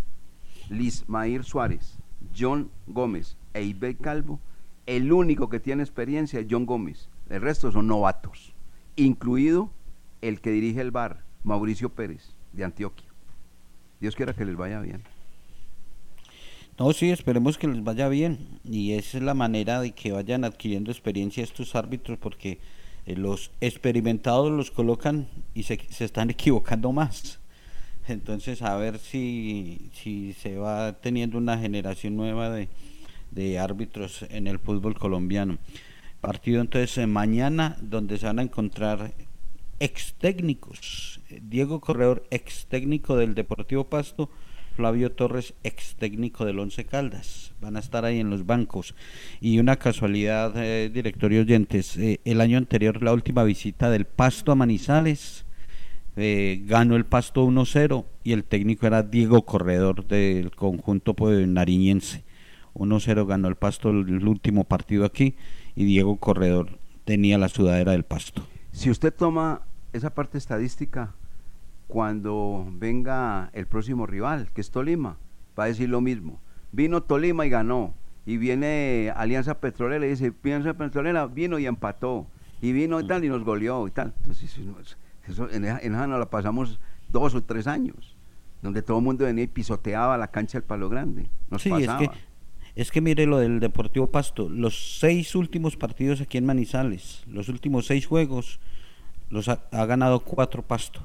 Lismair 0.69 1.43
Suárez, 1.43 1.97
John 2.37 2.71
Gómez 2.87 3.37
e 3.53 3.63
Ibe 3.63 3.95
Calvo, 3.95 4.39
el 4.85 5.11
único 5.11 5.49
que 5.49 5.59
tiene 5.59 5.83
experiencia 5.83 6.39
es 6.39 6.47
John 6.49 6.65
Gómez. 6.65 7.09
El 7.29 7.41
resto 7.41 7.71
son 7.71 7.87
novatos, 7.87 8.53
incluido 8.95 9.71
el 10.21 10.41
que 10.41 10.51
dirige 10.51 10.81
el 10.81 10.91
bar, 10.91 11.23
Mauricio 11.43 11.89
Pérez, 11.89 12.33
de 12.53 12.63
Antioquia. 12.63 13.07
Dios 13.99 14.15
quiera 14.15 14.33
que 14.33 14.45
les 14.45 14.55
vaya 14.55 14.81
bien. 14.81 15.03
No, 16.77 16.91
sí, 16.91 17.11
esperemos 17.11 17.57
que 17.57 17.67
les 17.67 17.83
vaya 17.83 18.09
bien. 18.09 18.59
Y 18.63 18.93
esa 18.93 19.17
es 19.17 19.23
la 19.23 19.33
manera 19.33 19.79
de 19.79 19.91
que 19.91 20.11
vayan 20.11 20.43
adquiriendo 20.43 20.91
experiencia 20.91 21.43
estos 21.43 21.75
árbitros, 21.75 22.17
porque 22.17 22.59
eh, 23.05 23.15
los 23.15 23.51
experimentados 23.61 24.51
los 24.51 24.71
colocan 24.71 25.27
y 25.53 25.63
se, 25.63 25.79
se, 25.89 26.05
están 26.05 26.29
equivocando 26.29 26.91
más. 26.91 27.39
Entonces, 28.07 28.61
a 28.61 28.75
ver 28.75 28.99
si, 28.99 29.89
si 29.93 30.33
se 30.33 30.57
va 30.57 30.93
teniendo 30.93 31.37
una 31.37 31.57
generación 31.57 32.15
nueva 32.15 32.49
de, 32.49 32.67
de 33.31 33.59
árbitros 33.59 34.25
en 34.29 34.47
el 34.47 34.59
fútbol 34.59 34.97
colombiano. 34.97 35.57
Partido 36.21 36.61
entonces 36.61 36.97
eh, 36.97 37.07
mañana, 37.07 37.77
donde 37.81 38.17
se 38.17 38.25
van 38.25 38.39
a 38.39 38.43
encontrar 38.43 39.13
ex 39.79 40.13
técnicos. 40.13 41.19
Diego 41.41 41.81
Corredor, 41.81 42.25
ex 42.31 42.67
técnico 42.67 43.17
del 43.17 43.35
Deportivo 43.35 43.85
Pasto 43.85 44.29
Flavio 44.75 45.11
Torres, 45.11 45.53
ex 45.63 45.95
técnico 45.95 46.45
del 46.45 46.59
Once 46.59 46.83
Caldas. 46.85 47.53
Van 47.61 47.75
a 47.75 47.79
estar 47.79 48.05
ahí 48.05 48.19
en 48.19 48.29
los 48.29 48.45
bancos. 48.45 48.95
Y 49.39 49.59
una 49.59 49.77
casualidad, 49.77 50.53
eh, 50.57 50.89
director 50.89 51.31
y 51.31 51.39
oyentes, 51.39 51.97
eh, 51.97 52.19
el 52.25 52.41
año 52.41 52.57
anterior, 52.57 53.01
la 53.03 53.13
última 53.13 53.43
visita 53.43 53.89
del 53.89 54.05
Pasto 54.05 54.51
a 54.51 54.55
Manizales, 54.55 55.45
eh, 56.15 56.61
ganó 56.65 56.95
el 56.95 57.05
Pasto 57.05 57.43
1-0 57.43 58.05
y 58.23 58.33
el 58.33 58.43
técnico 58.43 58.85
era 58.85 59.03
Diego 59.03 59.43
Corredor 59.43 60.07
del 60.07 60.51
conjunto 60.51 61.15
nariñense. 61.47 62.23
1-0 62.73 63.25
ganó 63.25 63.47
el 63.47 63.55
Pasto 63.55 63.89
el 63.89 64.27
último 64.27 64.63
partido 64.63 65.05
aquí 65.05 65.35
y 65.75 65.85
Diego 65.85 66.17
Corredor 66.17 66.79
tenía 67.05 67.37
la 67.37 67.49
sudadera 67.49 67.91
del 67.91 68.03
Pasto. 68.03 68.45
Si 68.71 68.89
usted 68.89 69.13
toma 69.13 69.61
esa 69.91 70.13
parte 70.13 70.37
estadística, 70.37 71.13
cuando 71.87 72.65
venga 72.71 73.49
el 73.53 73.67
próximo 73.67 74.05
rival, 74.05 74.49
que 74.53 74.61
es 74.61 74.71
Tolima, 74.71 75.17
va 75.57 75.65
a 75.65 75.67
decir 75.67 75.89
lo 75.89 76.01
mismo. 76.01 76.39
Vino 76.71 77.03
Tolima 77.03 77.45
y 77.45 77.49
ganó. 77.49 77.93
Y 78.25 78.37
viene 78.37 79.11
Alianza 79.15 79.59
Petrolera 79.59 80.05
y 80.05 80.09
dice, 80.09 80.33
Alianza 80.43 80.73
Petrolera 80.73 81.27
vino 81.27 81.59
y 81.59 81.65
empató. 81.65 82.27
Y 82.61 82.71
vino 82.71 82.99
y 82.99 83.07
tal 83.07 83.25
y 83.25 83.29
nos 83.29 83.43
goleó 83.43 83.85
y 83.87 83.91
tal. 83.91 84.13
Entonces, 84.17 84.57
eso, 85.27 85.49
en, 85.51 85.65
esa, 85.65 86.07
nos 86.07 86.19
la 86.19 86.29
pasamos 86.29 86.79
dos 87.09 87.35
o 87.35 87.43
tres 87.43 87.67
años, 87.67 88.15
donde 88.61 88.81
todo 88.81 88.97
el 88.97 89.03
mundo 89.03 89.25
venía 89.25 89.43
y 89.43 89.47
pisoteaba 89.47 90.17
la 90.17 90.29
cancha 90.29 90.57
del 90.57 90.65
Palo 90.65 90.89
Grande. 90.89 91.29
Nos 91.49 91.61
sí, 91.61 91.71
es 91.71 91.89
que, 91.89 92.09
es 92.75 92.91
que 92.91 93.01
mire 93.01 93.25
lo 93.25 93.37
del 93.37 93.59
Deportivo 93.59 94.07
Pasto, 94.07 94.49
los 94.49 94.99
seis 94.99 95.35
últimos 95.35 95.75
partidos 95.75 96.21
aquí 96.21 96.37
en 96.37 96.45
Manizales, 96.45 97.23
los 97.27 97.49
últimos 97.49 97.85
seis 97.85 98.07
juegos, 98.07 98.59
los 99.29 99.49
ha, 99.49 99.63
ha 99.71 99.85
ganado 99.85 100.21
cuatro 100.21 100.63
Pasto. 100.63 101.01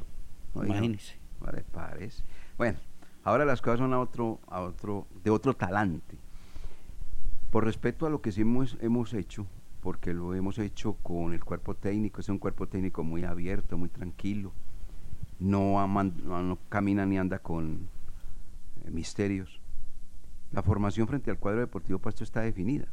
Imagínese. 0.55 1.19
Vale, 1.41 1.65
parece. 1.73 2.25
Bueno, 2.57 2.79
ahora 3.25 3.45
las 3.45 3.63
cosas 3.63 3.81
son 3.81 3.93
a 3.93 4.01
otro, 4.01 4.41
a 4.49 4.61
otro, 4.61 5.07
de 5.23 5.31
otro 5.31 5.55
talante. 5.55 6.17
Por 7.51 7.65
respeto 7.65 8.07
a 8.07 8.11
lo 8.11 8.21
que 8.21 8.33
sí 8.33 8.43
hemos, 8.43 8.77
hemos 8.81 9.15
hecho, 9.15 9.47
porque 9.81 10.13
lo 10.13 10.35
hemos 10.35 10.59
hecho 10.59 10.95
con 10.95 11.33
el 11.33 11.45
cuerpo 11.45 11.75
técnico, 11.75 12.21
es 12.21 12.29
un 12.29 12.39
cuerpo 12.39 12.67
técnico 12.67 13.05
muy 13.05 13.25
abierto, 13.25 13.79
muy 13.79 13.89
tranquilo, 13.89 14.53
no, 15.39 15.87
no, 15.87 16.59
camina 16.69 17.07
ni 17.07 17.17
anda 17.17 17.39
con 17.39 17.89
eh, 18.85 18.91
misterios. 18.91 19.61
La 20.51 20.63
formación 20.63 21.07
frente 21.07 21.31
al 21.31 21.39
cuadro 21.39 21.61
deportivo 21.61 21.99
Pasto 21.99 22.25
está 22.25 22.41
definida. 22.41 22.89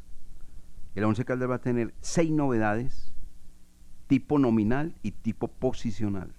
El 0.94 1.06
Once 1.06 1.26
Caldas 1.26 1.50
va 1.50 1.56
a 1.56 1.62
tener 1.62 1.94
seis 2.00 2.32
novedades, 2.32 3.12
tipo 4.08 4.38
nominal 4.40 4.96
y 5.02 5.12
tipo 5.12 5.48
posicional 5.48 6.35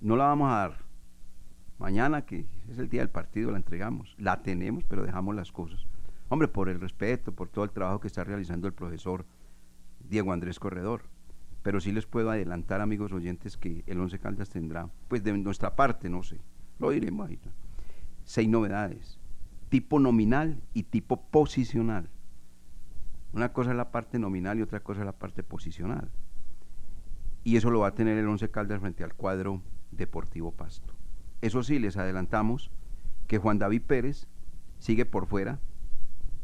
no 0.00 0.16
la 0.16 0.24
vamos 0.24 0.50
a 0.50 0.56
dar. 0.56 0.90
Mañana, 1.78 2.26
que 2.26 2.46
es 2.68 2.78
el 2.78 2.88
día 2.88 3.00
del 3.00 3.10
partido, 3.10 3.50
la 3.50 3.56
entregamos. 3.56 4.14
La 4.18 4.42
tenemos, 4.42 4.84
pero 4.84 5.02
dejamos 5.02 5.34
las 5.34 5.52
cosas. 5.52 5.86
Hombre, 6.28 6.48
por 6.48 6.68
el 6.68 6.80
respeto, 6.80 7.32
por 7.32 7.48
todo 7.48 7.64
el 7.64 7.70
trabajo 7.70 8.00
que 8.00 8.06
está 8.06 8.22
realizando 8.24 8.66
el 8.66 8.74
profesor 8.74 9.24
Diego 10.08 10.32
Andrés 10.32 10.58
Corredor. 10.58 11.02
Pero 11.62 11.80
sí 11.80 11.92
les 11.92 12.06
puedo 12.06 12.30
adelantar, 12.30 12.80
amigos 12.80 13.12
oyentes, 13.12 13.56
que 13.56 13.82
el 13.86 14.00
Once 14.00 14.18
Caldas 14.18 14.48
tendrá, 14.48 14.88
pues 15.08 15.22
de 15.22 15.36
nuestra 15.36 15.76
parte, 15.76 16.08
no 16.08 16.22
sé, 16.22 16.40
lo 16.78 16.90
diremos 16.90 17.28
ahí. 17.28 17.38
Seis 18.24 18.48
novedades, 18.48 19.18
tipo 19.68 19.98
nominal 19.98 20.62
y 20.72 20.84
tipo 20.84 21.20
posicional. 21.20 22.08
Una 23.32 23.52
cosa 23.52 23.70
es 23.72 23.76
la 23.76 23.90
parte 23.90 24.18
nominal 24.18 24.58
y 24.58 24.62
otra 24.62 24.80
cosa 24.80 25.00
es 25.00 25.06
la 25.06 25.12
parte 25.12 25.42
posicional. 25.42 26.10
Y 27.44 27.56
eso 27.56 27.70
lo 27.70 27.80
va 27.80 27.88
a 27.88 27.94
tener 27.94 28.16
el 28.16 28.28
Once 28.28 28.50
Caldas 28.50 28.80
frente 28.80 29.04
al 29.04 29.14
cuadro 29.14 29.60
Deportivo 29.90 30.52
Pasto. 30.52 30.94
Eso 31.40 31.62
sí, 31.62 31.78
les 31.78 31.96
adelantamos 31.96 32.70
que 33.26 33.38
Juan 33.38 33.58
David 33.58 33.82
Pérez 33.86 34.28
sigue 34.78 35.06
por 35.06 35.26
fuera, 35.26 35.60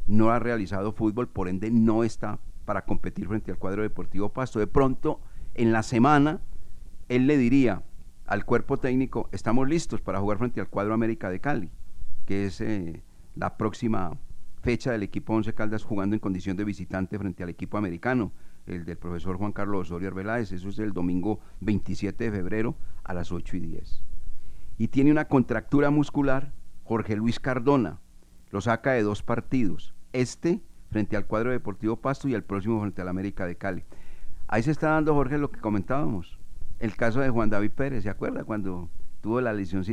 no 0.07 0.31
ha 0.31 0.39
realizado 0.39 0.93
fútbol, 0.93 1.29
por 1.29 1.49
ende 1.49 1.71
no 1.71 2.05
está 2.05 2.39
para 2.65 2.85
competir 2.85 3.29
frente 3.29 3.51
al 3.51 3.59
cuadro 3.59 3.83
Deportivo 3.83 4.31
Pasto. 4.31 4.59
De 4.59 4.67
pronto, 4.67 5.21
en 5.55 5.73
la 5.73 5.83
semana, 5.83 6.41
él 7.09 7.27
le 7.27 7.39
diría 7.39 7.83
al 8.27 8.45
cuerpo 8.45 8.77
técnico, 8.77 9.29
estamos 9.33 9.69
listos 9.69 10.01
para 10.01 10.21
jugar 10.21 10.39
frente 10.39 10.61
al 10.61 10.69
cuadro 10.69 10.95
América 10.95 11.31
de 11.31 11.41
Cali, 11.41 11.71
que 12.25 12.47
es 12.47 12.61
eh, 12.61 13.03
la 13.35 13.57
próxima 13.57 14.19
fecha 14.63 14.91
del 14.91 15.05
equipo 15.05 15.33
Once 15.33 15.55
Caldas 15.55 15.85
jugando 15.85 16.17
en 16.17 16.21
condición 16.21 16.57
de 16.57 16.65
visitante 16.65 17.19
frente 17.19 17.43
al 17.43 17.51
equipo 17.51 17.79
americano, 17.79 18.33
el 18.67 18.85
del 18.85 18.97
profesor 18.97 19.37
Juan 19.37 19.53
Carlos 19.53 19.87
Osorio 19.87 20.09
Arbeláez, 20.09 20.53
eso 20.53 20.69
es 20.69 20.79
el 20.79 20.93
domingo 20.93 21.41
27 21.61 22.25
de 22.25 22.31
febrero 22.31 22.77
a 23.05 23.15
las 23.15 23.33
8 23.33 23.57
y 23.57 23.61
10. 23.61 24.03
Y 24.79 24.89
tiene 24.89 25.11
una 25.11 25.27
contractura 25.27 25.91
muscular, 25.91 26.53
Jorge 26.85 27.17
Luis 27.17 27.41
Cardona, 27.41 28.01
lo 28.51 28.61
saca 28.61 28.93
de 28.93 29.03
dos 29.03 29.23
partidos, 29.23 29.95
este 30.13 30.61
frente 30.91 31.17
al 31.17 31.27
cuadro 31.27 31.51
deportivo 31.51 31.97
Pasto 31.97 32.29
y 32.29 32.35
el 32.35 32.45
próximo 32.45 32.81
frente 32.81 33.03
al 33.03 33.09
América 33.09 33.47
de 33.47 33.57
Cali. 33.57 33.85
Ahí 34.49 34.63
se 34.63 34.71
está 34.71 34.91
dando, 34.91 35.15
Jorge, 35.15 35.39
lo 35.39 35.51
que 35.51 35.61
comentábamos, 35.61 36.39
el 36.79 36.95
caso 36.97 37.21
de 37.21 37.31
Juan 37.31 37.51
David 37.51 37.73
Pérez, 37.73 38.05
¿se 38.05 38.11
acuerda? 38.11 38.45
Cuando 38.45 38.89
tuvo 39.21 39.41
la 39.41 39.53
lesión, 39.53 39.85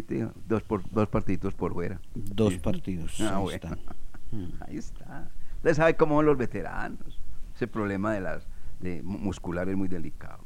dos, 0.48 0.64
por, 0.64 0.88
dos 0.92 1.08
partiditos 1.08 1.54
por 1.54 1.74
fuera. 1.74 2.00
Dos 2.14 2.56
partidos. 2.58 3.20
Ah, 3.22 3.42
Ahí 4.68 4.78
está. 4.78 5.30
Usted 5.58 5.74
sabe 5.74 5.96
cómo 5.96 6.18
son 6.18 6.26
los 6.26 6.38
veteranos. 6.38 7.20
Ese 7.56 7.68
problema 7.68 8.14
de 8.14 8.22
las 8.22 8.48
de 8.84 9.02
muscular 9.04 9.70
es 9.70 9.76
muy 9.76 9.88
delicado. 9.88 10.44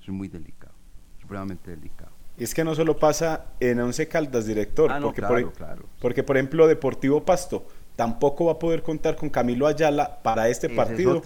Es 0.00 0.08
muy 0.08 0.28
delicado. 0.28 0.74
Supremamente 1.20 1.70
delicado. 1.70 2.12
Y 2.36 2.44
es 2.44 2.54
que 2.54 2.62
no 2.62 2.74
solo 2.74 2.96
pasa 2.98 3.46
en 3.58 3.80
Once 3.80 4.06
Caldas, 4.06 4.46
director, 4.46 4.92
ah, 4.92 5.00
porque, 5.02 5.22
por, 5.22 5.52
porque 6.00 6.22
por 6.22 6.36
ejemplo 6.36 6.68
Deportivo 6.68 7.24
Pasto 7.24 7.66
tampoco 7.96 8.44
va 8.44 8.52
a 8.52 8.58
poder 8.60 8.82
contar 8.82 9.16
con 9.16 9.28
Camilo 9.28 9.66
Ayala 9.66 10.22
para 10.22 10.48
este 10.48 10.68
partido 10.68 11.22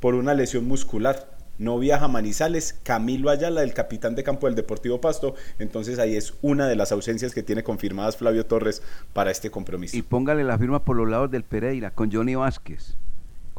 por 0.00 0.14
una 0.14 0.34
lesión 0.34 0.66
muscular 0.68 1.40
no 1.60 1.78
viaja 1.78 2.08
Manizales, 2.08 2.72
Camilo 2.82 3.28
Ayala, 3.28 3.62
el 3.62 3.74
capitán 3.74 4.14
de 4.14 4.24
campo 4.24 4.46
del 4.46 4.56
Deportivo 4.56 4.98
Pasto, 4.98 5.34
entonces 5.58 5.98
ahí 5.98 6.16
es 6.16 6.32
una 6.40 6.66
de 6.66 6.74
las 6.74 6.90
ausencias 6.90 7.34
que 7.34 7.42
tiene 7.42 7.62
confirmadas 7.62 8.16
Flavio 8.16 8.46
Torres 8.46 8.82
para 9.12 9.30
este 9.30 9.50
compromiso. 9.50 9.94
Y 9.94 10.00
póngale 10.00 10.42
la 10.42 10.58
firma 10.58 10.82
por 10.82 10.96
los 10.96 11.08
lados 11.08 11.30
del 11.30 11.44
Pereira, 11.44 11.90
con 11.90 12.10
Johnny 12.10 12.34
Vázquez, 12.34 12.96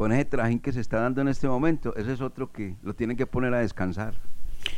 con 0.01 0.11
ese 0.11 0.25
trajín 0.25 0.57
que 0.57 0.71
se 0.71 0.81
está 0.81 0.99
dando 0.99 1.21
en 1.21 1.27
este 1.27 1.47
momento, 1.47 1.95
ese 1.95 2.13
es 2.13 2.21
otro 2.21 2.51
que 2.51 2.75
lo 2.81 2.95
tienen 2.95 3.15
que 3.15 3.27
poner 3.27 3.53
a 3.53 3.59
descansar. 3.59 4.15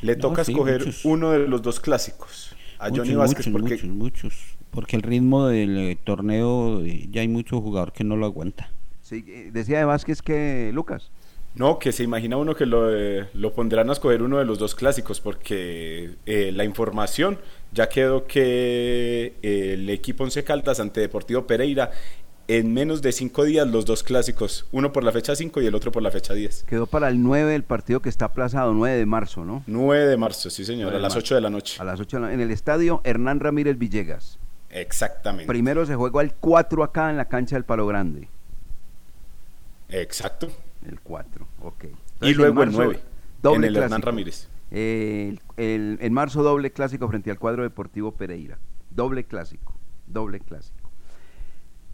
Le 0.02 0.18
toca 0.18 0.42
escoger 0.42 0.84
uno 1.06 1.32
de 1.32 1.48
los 1.48 1.62
dos 1.62 1.80
clásicos 1.80 2.54
a 2.78 2.90
Johnny 2.90 3.16
Vázquez 3.16 3.48
porque... 3.50 3.76
Muchos, 3.76 3.90
muchos, 3.90 4.58
porque 4.70 4.98
el 4.98 5.02
ritmo 5.02 5.48
del 5.48 5.78
eh, 5.78 5.98
torneo 6.04 6.82
eh, 6.82 7.08
ya 7.10 7.22
hay 7.22 7.30
mucho 7.30 7.62
jugador 7.62 7.94
que 7.94 8.04
no 8.04 8.18
lo 8.18 8.26
aguanta. 8.26 8.70
Sí, 9.02 9.24
eh, 9.26 9.50
decía 9.54 9.78
de 9.80 9.86
Vázquez 9.86 10.22
que 10.22 10.72
Lucas. 10.74 11.10
No, 11.56 11.78
que 11.78 11.92
se 11.92 12.04
imagina 12.04 12.36
uno 12.38 12.56
que 12.56 12.66
lo, 12.66 12.92
eh, 12.92 13.30
lo 13.34 13.54
pondrán 13.54 13.90
a 13.90 13.94
escoger 13.94 14.24
uno 14.24 14.40
de 14.40 14.46
los 14.46 14.58
dos 14.58 14.74
clásicos, 14.74 15.22
porque 15.22 16.16
eh, 16.26 16.52
la 16.52 16.64
información 16.64 17.38
ya 17.72 17.90
quedó 17.90 18.26
que 18.26 19.36
eh, 19.44 19.74
el 19.74 19.88
equipo 19.92 20.24
Once 20.24 20.44
Caldas 20.44 20.80
ante 20.80 21.02
Deportivo 21.02 21.46
Pereira 21.46 21.92
en 22.48 22.74
menos 22.74 23.02
de 23.02 23.12
cinco 23.12 23.44
días 23.46 23.68
los 23.68 23.86
dos 23.86 24.04
clásicos, 24.04 24.66
uno 24.72 24.92
por 24.92 25.04
la 25.04 25.12
fecha 25.12 25.36
5 25.36 25.62
y 25.62 25.66
el 25.66 25.76
otro 25.76 25.92
por 25.92 26.04
la 26.04 26.12
fecha 26.12 26.34
10. 26.34 26.64
Quedó 26.64 26.88
para 26.88 27.08
el 27.08 27.22
9 27.24 27.56
el 27.56 27.64
partido 27.64 28.02
que 28.02 28.10
está 28.10 28.26
aplazado, 28.26 28.74
9 28.74 28.98
de 28.98 29.06
marzo, 29.06 29.46
¿no? 29.46 29.64
9 29.68 30.06
de 30.06 30.18
marzo, 30.18 30.50
sí 30.50 30.66
señor, 30.66 30.94
a 30.94 31.00
las 31.00 31.16
8 31.16 31.36
de 31.36 31.42
la 31.42 31.50
noche. 31.50 31.82
A 31.82 31.86
las 31.86 32.00
8 32.00 32.18
de 32.18 32.22
la, 32.22 32.34
en 32.34 32.42
el 32.42 32.52
estadio 32.52 33.02
Hernán 33.04 33.40
Ramírez 33.40 33.78
Villegas. 33.78 34.40
Exactamente. 34.70 35.48
Primero 35.48 35.86
se 35.86 35.96
juega 35.96 36.22
el 36.22 36.34
4 36.34 36.84
acá 36.84 37.10
en 37.10 37.18
la 37.18 37.26
cancha 37.26 37.56
del 37.56 37.64
Palo 37.64 37.88
Grande. 37.88 38.28
Exacto. 39.90 40.50
El 40.86 41.00
4, 41.00 41.48
ok. 41.62 41.86
y 42.22 42.34
luego 42.34 42.64
el 42.64 42.72
9, 42.72 43.00
doble 43.42 43.68
en 43.68 43.76
el 43.76 43.84
Hernán 43.84 44.02
Ramírez. 44.02 44.50
el, 44.72 45.40
en 45.58 46.14
marzo 46.14 46.44
doble 46.44 46.72
clásico 46.72 47.08
frente 47.08 47.32
al 47.32 47.40
cuadro 47.40 47.64
deportivo 47.64 48.12
Pereira. 48.12 48.58
Doble 48.90 49.24
clásico, 49.24 49.74
doble 50.08 50.40
clásico. 50.40 50.83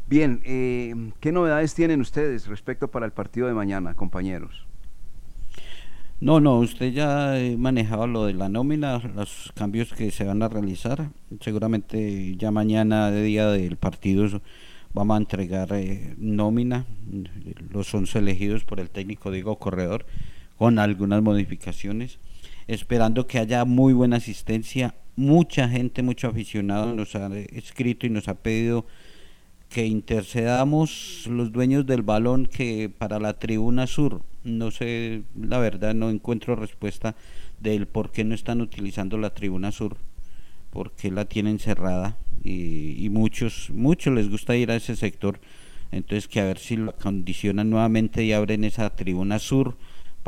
Bien, 0.10 0.42
eh, 0.44 1.12
¿qué 1.20 1.32
novedades 1.32 1.76
tienen 1.76 2.02
ustedes 2.02 2.48
respecto 2.48 2.88
para 2.88 3.06
el 3.06 3.12
partido 3.12 3.46
de 3.46 3.54
mañana, 3.54 3.94
compañeros? 3.94 4.66
No, 6.20 6.40
no, 6.40 6.58
usted 6.58 6.92
ya 6.92 7.36
ha 7.36 7.58
manejado 7.58 8.08
lo 8.08 8.26
de 8.26 8.34
la 8.34 8.50
nómina, 8.50 8.98
los 8.98 9.54
cambios 9.54 9.94
que 9.94 10.10
se 10.10 10.24
van 10.24 10.42
a 10.42 10.50
realizar. 10.50 11.12
Seguramente 11.42 12.36
ya 12.38 12.50
mañana, 12.50 13.12
de 13.12 13.22
día 13.22 13.52
del 13.52 13.78
partido, 13.78 14.42
vamos 14.96 15.14
a 15.14 15.20
entregar 15.20 15.70
eh, 15.74 16.16
nómina, 16.18 16.88
los 17.72 17.94
11 17.94 18.18
elegidos 18.18 18.64
por 18.64 18.80
el 18.80 18.90
técnico 18.90 19.30
Diego 19.30 19.60
Corredor, 19.60 20.08
con 20.58 20.80
algunas 20.80 21.22
modificaciones, 21.22 22.18
esperando 22.66 23.28
que 23.28 23.38
haya 23.38 23.64
muy 23.64 23.94
buena 23.94 24.16
asistencia. 24.16 24.96
Mucha 25.16 25.70
gente, 25.70 26.02
mucho 26.02 26.30
aficionado 26.30 26.96
nos 26.96 27.14
ha 27.14 27.28
escrito 27.38 28.08
y 28.08 28.10
nos 28.10 28.28
ha 28.28 28.34
pedido 28.34 28.88
que 29.70 29.86
intercedamos 29.86 31.26
los 31.28 31.52
dueños 31.52 31.86
del 31.86 32.02
balón 32.02 32.48
que 32.48 32.90
para 32.90 33.20
la 33.20 33.38
tribuna 33.38 33.86
sur, 33.86 34.24
no 34.44 34.72
sé, 34.72 35.22
la 35.40 35.60
verdad 35.60 35.94
no 35.94 36.10
encuentro 36.10 36.56
respuesta 36.56 37.16
del 37.60 37.88
por 37.88 38.12
qué 38.12 38.24
no 38.24 38.34
están 38.34 38.62
utilizando 38.62 39.18
la 39.20 39.34
tribuna 39.34 39.72
sur, 39.72 39.98
porque 40.72 41.12
la 41.12 41.26
tienen 41.26 41.60
cerrada 41.60 42.18
y, 42.44 43.08
muchos, 43.12 43.70
muchos 43.70 44.14
les 44.14 44.30
gusta 44.30 44.56
ir 44.56 44.72
a 44.72 44.76
ese 44.76 44.96
sector, 44.96 45.40
entonces 45.92 46.28
que 46.28 46.40
a 46.40 46.46
ver 46.46 46.58
si 46.58 46.76
lo 46.76 46.92
acondicionan 46.92 47.70
nuevamente 47.70 48.24
y 48.24 48.34
abren 48.34 48.64
esa 48.64 48.90
tribuna 48.96 49.38
sur 49.38 49.78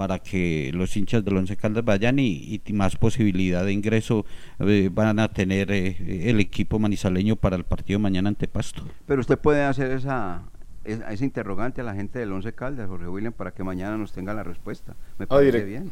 para 0.02 0.18
que 0.18 0.72
los 0.74 0.98
hinchas 0.98 1.24
del 1.24 1.38
Once 1.38 1.56
Caldas 1.56 1.86
vayan 1.86 2.18
y, 2.18 2.60
más 2.74 2.96
posibilidad 2.96 3.64
de 3.64 3.72
ingreso 3.72 4.26
eh, 4.58 4.90
van 4.92 5.20
a 5.20 5.28
tener 5.28 5.72
eh, 5.72 6.28
el 6.28 6.40
equipo 6.40 6.80
manizaleño 6.80 7.36
para 7.36 7.56
el 7.56 7.66
partido 7.66 8.00
mañana 8.00 8.30
ante 8.30 8.48
Pasto. 8.48 8.82
Pero 9.06 9.22
usted 9.22 9.38
puede 9.38 9.62
hacer 9.62 9.92
esa, 9.92 10.42
esa, 10.86 11.24
interrogante 11.24 11.82
a 11.82 11.84
la 11.84 11.94
gente 11.94 12.18
del 12.18 12.32
Once 12.32 12.52
Caldas, 12.52 12.88
Jorge 12.88 13.08
William, 13.10 13.32
para 13.32 13.52
que 13.52 13.64
mañana 13.64 13.96
nos 13.96 14.12
tenga 14.12 14.34
la 14.34 14.42
respuesta. 14.42 14.96
Me 15.20 15.28
parece 15.28 15.66
bien. 15.66 15.92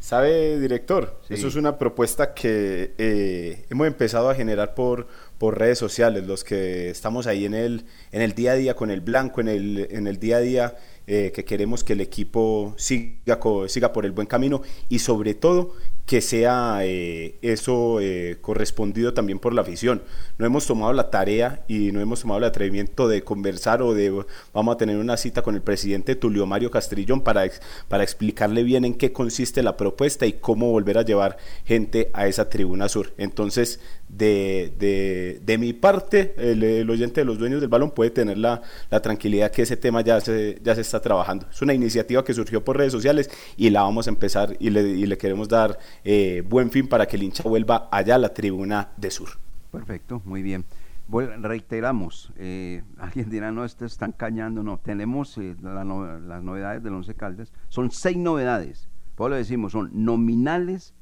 ¿Sabe, 0.00 0.58
director? 0.58 1.20
Eso 1.28 1.46
es 1.46 1.54
una 1.54 1.78
propuesta 1.78 2.34
que 2.34 2.92
eh, 2.98 3.66
hemos 3.70 3.86
empezado 3.86 4.30
a 4.30 4.34
generar 4.34 4.74
por, 4.74 5.06
por 5.38 5.60
redes 5.60 5.78
sociales, 5.78 6.26
los 6.26 6.42
que 6.42 6.90
estamos 6.90 7.28
ahí 7.28 7.44
en 7.44 7.54
el, 7.54 7.84
en 8.10 8.20
el 8.20 8.32
día 8.32 8.52
a 8.52 8.54
día 8.56 8.74
con 8.74 8.90
el 8.90 9.00
blanco, 9.00 9.40
en 9.40 9.48
el, 9.48 9.86
en 9.90 10.08
el 10.08 10.18
día 10.18 10.38
a 10.38 10.40
día 10.40 10.74
eh, 11.06 11.32
que 11.34 11.44
queremos 11.44 11.84
que 11.84 11.92
el 11.92 12.00
equipo 12.00 12.74
siga, 12.76 13.38
siga 13.68 13.92
por 13.92 14.06
el 14.06 14.12
buen 14.12 14.26
camino 14.26 14.62
y 14.88 15.00
sobre 15.00 15.34
todo 15.34 15.72
que 16.06 16.20
sea 16.20 16.80
eh, 16.82 17.36
eso 17.40 17.98
eh, 18.00 18.36
correspondido 18.40 19.14
también 19.14 19.38
por 19.38 19.54
la 19.54 19.62
afición. 19.62 20.02
No 20.36 20.44
hemos 20.44 20.66
tomado 20.66 20.92
la 20.92 21.10
tarea 21.10 21.64
y 21.66 21.92
no 21.92 22.00
hemos 22.00 22.20
tomado 22.20 22.38
el 22.38 22.44
atrevimiento 22.44 23.08
de 23.08 23.22
conversar 23.22 23.80
o 23.80 23.94
de 23.94 24.24
vamos 24.52 24.74
a 24.74 24.78
tener 24.78 24.98
una 24.98 25.16
cita 25.16 25.42
con 25.42 25.54
el 25.54 25.62
presidente 25.62 26.14
Tulio 26.14 26.46
Mario 26.46 26.70
Castrillón 26.70 27.22
para, 27.22 27.44
para 27.88 28.02
explicarle 28.02 28.62
bien 28.64 28.84
en 28.84 28.94
qué 28.94 29.12
consiste 29.12 29.62
la 29.62 29.76
propuesta 29.76 30.26
y 30.26 30.34
cómo 30.34 30.70
volver 30.70 30.98
a 30.98 31.02
llevar 31.02 31.38
gente 31.64 32.10
a 32.12 32.26
esa 32.26 32.50
tribuna 32.50 32.88
sur. 32.88 33.14
Entonces, 33.16 33.80
de, 34.08 35.40
de, 35.42 35.58
mi 35.58 35.72
parte, 35.72 36.34
el, 36.36 36.88
oyente 36.88 37.22
de 37.22 37.24
los 37.24 37.38
dueños 37.38 37.60
del 37.60 37.68
balón 37.68 37.90
puede 37.90 38.10
tener 38.10 38.38
la, 38.38 38.62
la 38.90 39.00
tranquilidad 39.02 39.50
que 39.50 39.62
ese 39.62 39.76
tema 39.76 40.02
ya 40.02 40.20
se, 40.20 40.58
ya 40.62 40.74
se 40.74 40.82
está 40.82 41.00
trabajando. 41.00 41.46
Es 41.50 41.62
una 41.62 41.74
iniciativa 41.74 42.24
que 42.24 42.34
surgió 42.34 42.64
por 42.64 42.76
redes 42.76 42.92
sociales 42.92 43.30
y 43.56 43.70
la 43.70 43.82
vamos 43.82 44.06
a 44.06 44.10
empezar 44.10 44.56
y 44.60 44.70
le, 44.70 44.82
y 44.82 45.06
le 45.06 45.18
queremos 45.18 45.48
dar 45.48 45.78
eh, 46.02 46.42
buen 46.48 46.70
fin 46.70 46.88
para 46.88 47.06
que 47.06 47.16
el 47.16 47.22
hincha 47.22 47.42
vuelva 47.44 47.88
allá 47.90 48.16
a 48.16 48.18
la 48.18 48.34
tribuna 48.34 48.90
de 48.96 49.10
sur. 49.10 49.28
Perfecto, 49.70 50.22
muy 50.24 50.42
bien. 50.42 50.64
reiteramos, 51.08 52.32
eh, 52.36 52.82
alguien 52.98 53.28
dirá, 53.28 53.52
no, 53.52 53.64
esto 53.64 53.84
están 53.84 54.12
cañando, 54.12 54.62
no, 54.62 54.78
tenemos 54.78 55.36
eh, 55.38 55.54
las 55.60 56.42
novedades 56.42 56.82
del 56.82 56.94
Once 56.94 57.14
Caldas, 57.14 57.52
son 57.68 57.90
seis 57.90 58.16
novedades, 58.16 58.88
pues 59.14 59.30
lo 59.30 59.36
decimos, 59.36 59.72
son 59.72 59.90
nominales 59.92 60.94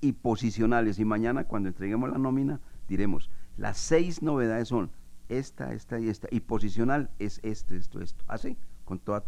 y 0.00 0.12
posicionales, 0.12 0.98
y 0.98 1.04
mañana 1.04 1.44
cuando 1.44 1.68
entreguemos 1.68 2.10
la 2.10 2.18
nómina 2.18 2.60
diremos, 2.88 3.30
las 3.56 3.76
seis 3.78 4.22
novedades 4.22 4.68
son 4.68 4.90
esta, 5.28 5.72
esta 5.72 6.00
y 6.00 6.08
esta, 6.08 6.28
y 6.30 6.40
posicional 6.40 7.10
es 7.18 7.40
este, 7.42 7.76
esto, 7.76 8.00
esto, 8.00 8.24
así, 8.28 8.56
con 8.84 8.98
toda 8.98 9.24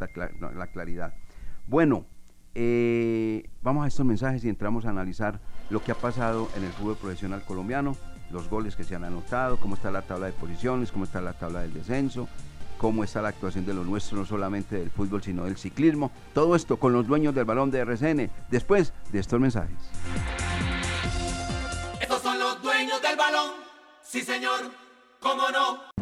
la 0.57 0.67
claridad. 0.69 1.15
Bueno, 1.67 2.07
eh, 2.55 3.49
vamos 3.63 3.85
a 3.85 3.89
estos 3.89 4.05
mensajes 4.05 4.45
y 4.45 4.49
entramos 4.49 4.85
a 4.85 4.91
analizar 4.91 5.41
lo 5.71 5.83
que 5.83 5.93
ha 5.93 5.95
pasado 5.95 6.49
en 6.57 6.65
el 6.65 6.73
fútbol 6.73 6.97
profesional 6.97 7.43
colombiano, 7.45 7.97
los 8.31 8.49
goles 8.49 8.77
que 8.77 8.85
se 8.85 8.95
han 8.95 9.05
anotado, 9.05 9.59
cómo 9.59 9.75
está 9.75 9.91
la 9.91 10.03
tabla 10.03 10.27
de 10.27 10.33
posiciones, 10.33 10.93
cómo 10.93 11.05
está 11.05 11.21
la 11.21 11.33
tabla 11.33 11.61
del 11.61 11.73
descenso, 11.73 12.29
cómo 12.79 13.05
está 13.05 13.23
la 13.23 13.29
actuación 13.29 13.65
de 13.65 13.75
los 13.75 13.87
nuestros, 13.87 14.21
no 14.21 14.27
solamente 14.27 14.77
del 14.77 14.91
fútbol, 14.91 15.23
sino 15.23 15.45
del 15.45 15.57
ciclismo. 15.57 16.11
Todo 16.35 16.57
esto 16.57 16.79
con 16.79 16.93
los 16.93 17.07
dueños 17.07 17.35
del 17.35 17.45
balón 17.45 17.71
de 17.71 17.79
RCN, 17.81 18.31
después 18.51 18.93
de 19.13 19.21
estos 19.21 19.41
mensajes. 19.41 19.77
Estos 22.01 22.21
son 22.23 22.39
los 22.39 22.61
dueños 22.63 23.01
del 23.01 23.17
balón, 23.17 23.53
sí 24.03 24.23
señor, 24.23 24.61
cómo 25.21 25.49
no. 25.51 26.02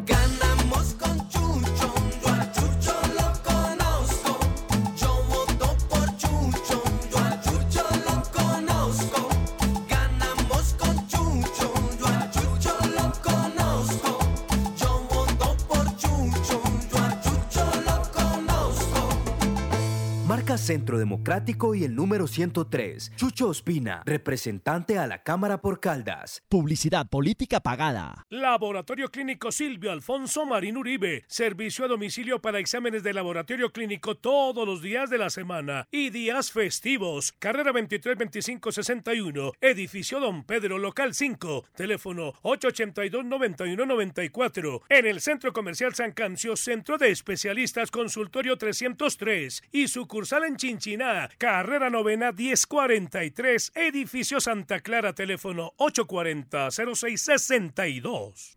Centro 20.60 20.98
Democrático 20.98 21.74
y 21.74 21.84
el 21.84 21.94
número 21.94 22.26
103. 22.26 23.12
Chucho 23.16 23.48
Ospina, 23.48 24.02
representante 24.04 24.98
a 24.98 25.06
la 25.06 25.22
Cámara 25.22 25.60
por 25.60 25.80
Caldas. 25.80 26.42
Publicidad 26.48 27.08
política 27.08 27.60
pagada. 27.60 28.26
Laboratorio 28.28 29.10
Clínico 29.10 29.50
Silvio 29.50 29.90
Alfonso 29.90 30.46
Marín 30.46 30.76
Uribe. 30.76 31.24
Servicio 31.26 31.84
a 31.84 31.88
domicilio 31.88 32.40
para 32.40 32.58
exámenes 32.58 33.02
de 33.02 33.14
laboratorio 33.14 33.72
clínico 33.72 34.16
todos 34.16 34.66
los 34.66 34.82
días 34.82 35.10
de 35.10 35.18
la 35.18 35.30
semana 35.30 35.88
y 35.90 36.10
días 36.10 36.52
festivos. 36.52 37.32
Carrera 37.38 37.72
23 37.72 38.18
25 38.18 38.72
61. 38.72 39.52
Edificio 39.60 40.20
Don 40.20 40.44
Pedro, 40.44 40.78
local 40.78 41.14
5. 41.14 41.64
Teléfono 41.74 42.34
882 42.42 43.24
91 43.24 43.86
94. 43.86 44.82
En 44.88 45.06
el 45.06 45.20
Centro 45.20 45.52
Comercial 45.52 45.94
San 45.94 46.12
Cancio, 46.12 46.56
Centro 46.56 46.98
de 46.98 47.10
Especialistas 47.10 47.90
Consultorio 47.90 48.58
303 48.58 49.62
y 49.72 49.88
sucursal 49.88 50.44
en 50.44 50.49
Chinchiná, 50.56 51.28
carrera 51.38 51.88
novena 51.90 52.32
1043, 52.32 53.72
edificio 53.74 54.40
Santa 54.40 54.80
Clara, 54.80 55.12
teléfono 55.12 55.72
840-0662. 55.78 58.56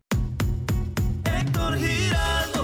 Héctor 1.24 1.78
Giraldo, 1.78 2.63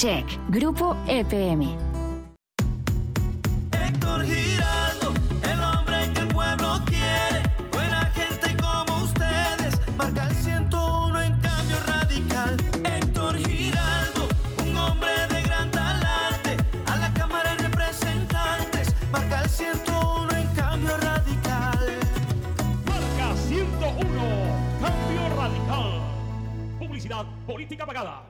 Check, 0.00 0.24
Grupo 0.48 0.96
EPM. 1.06 1.76
Héctor 3.70 4.24
Giraldo, 4.24 5.12
el 5.42 5.60
hombre 5.60 6.10
que 6.14 6.20
el 6.20 6.28
pueblo 6.28 6.80
quiere, 6.86 7.42
buena 7.70 8.06
gente 8.14 8.56
como 8.62 9.02
ustedes, 9.04 9.78
marca 9.98 10.26
el 10.26 10.34
101 10.36 11.20
en 11.20 11.38
cambio 11.40 11.76
radical. 11.86 12.56
Héctor 12.82 13.36
Giraldo, 13.46 14.28
un 14.64 14.74
hombre 14.78 15.10
de 15.28 15.42
gran 15.42 15.70
talante, 15.70 16.56
a 16.86 16.96
la 16.96 17.12
Cámara 17.12 17.54
de 17.56 17.64
Representantes, 17.64 18.94
marca 19.12 19.42
el 19.42 19.50
101 19.50 20.30
en 20.34 20.48
cambio 20.54 20.96
radical. 20.96 21.78
Marca 22.86 23.36
101, 23.36 24.00
cambio 24.80 25.36
radical. 25.36 26.00
Publicidad 26.78 27.26
política 27.46 27.84
pagada. 27.84 28.29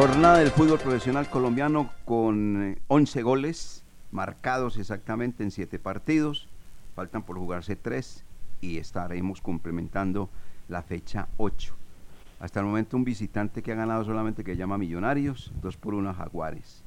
Jornada 0.00 0.38
del 0.38 0.50
fútbol 0.50 0.78
profesional 0.78 1.28
colombiano 1.28 1.90
con 2.06 2.62
eh, 2.62 2.78
11 2.88 3.20
goles 3.20 3.84
marcados 4.10 4.78
exactamente 4.78 5.42
en 5.42 5.50
7 5.50 5.78
partidos. 5.78 6.48
Faltan 6.96 7.22
por 7.22 7.36
jugarse 7.36 7.76
3 7.76 8.24
y 8.62 8.78
estaremos 8.78 9.42
complementando 9.42 10.30
la 10.70 10.82
fecha 10.82 11.28
8. 11.36 11.74
Hasta 12.40 12.60
el 12.60 12.66
momento 12.66 12.96
un 12.96 13.04
visitante 13.04 13.62
que 13.62 13.72
ha 13.72 13.74
ganado 13.74 14.02
solamente 14.06 14.42
que 14.42 14.56
llama 14.56 14.78
Millonarios, 14.78 15.52
2 15.60 15.76
por 15.76 15.92
1 15.92 16.08
a 16.08 16.14
Jaguares. 16.14 16.82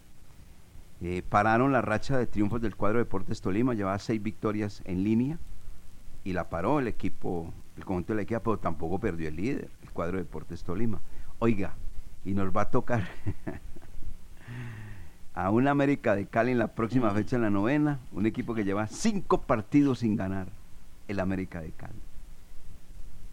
Eh, 1.03 1.22
pararon 1.30 1.72
la 1.72 1.84
racha 1.84 2.18
de 2.18 2.26
triunfos 2.26 2.61
del 2.61 2.76
cuadro 2.76 2.97
Deportes 2.97 3.41
Tolima, 3.41 3.76
llevaba 3.76 3.99
6 3.99 4.24
victorias 4.24 4.82
en 4.86 5.03
línea 5.03 5.38
y 6.24 6.34
la 6.34 6.49
paró 6.49 6.80
el 6.80 6.88
equipo, 6.88 7.53
el 7.78 7.86
conjunto 7.86 8.14
de 8.14 8.18
la 8.18 8.24
equipa, 8.24 8.39
pero 8.39 8.57
tampoco 8.57 8.97
perdió 8.97 9.28
el 9.28 9.36
líder, 9.36 9.70
el 9.84 9.91
cuadro 9.91 10.18
Deportes 10.18 10.64
Tolima. 10.64 10.99
Oiga, 11.38 11.76
y 12.26 12.34
nos 12.34 12.55
va 12.55 12.61
a 12.63 12.71
tocar 12.71 13.07
a 15.34 15.49
un 15.49 15.67
América 15.67 16.15
de 16.15 16.28
Cali 16.28 16.51
en 16.51 16.59
la 16.59 16.67
próxima 16.76 17.11
fecha 17.11 17.36
en 17.36 17.41
la 17.41 17.49
novena, 17.49 17.99
un 18.11 18.26
equipo 18.26 18.53
que 18.53 18.63
lleva 18.63 18.88
cinco 18.88 19.41
partidos 19.41 19.99
sin 19.99 20.15
ganar, 20.15 20.47
el 21.07 21.19
América 21.19 21.61
de 21.61 21.71
Cali. 21.71 21.99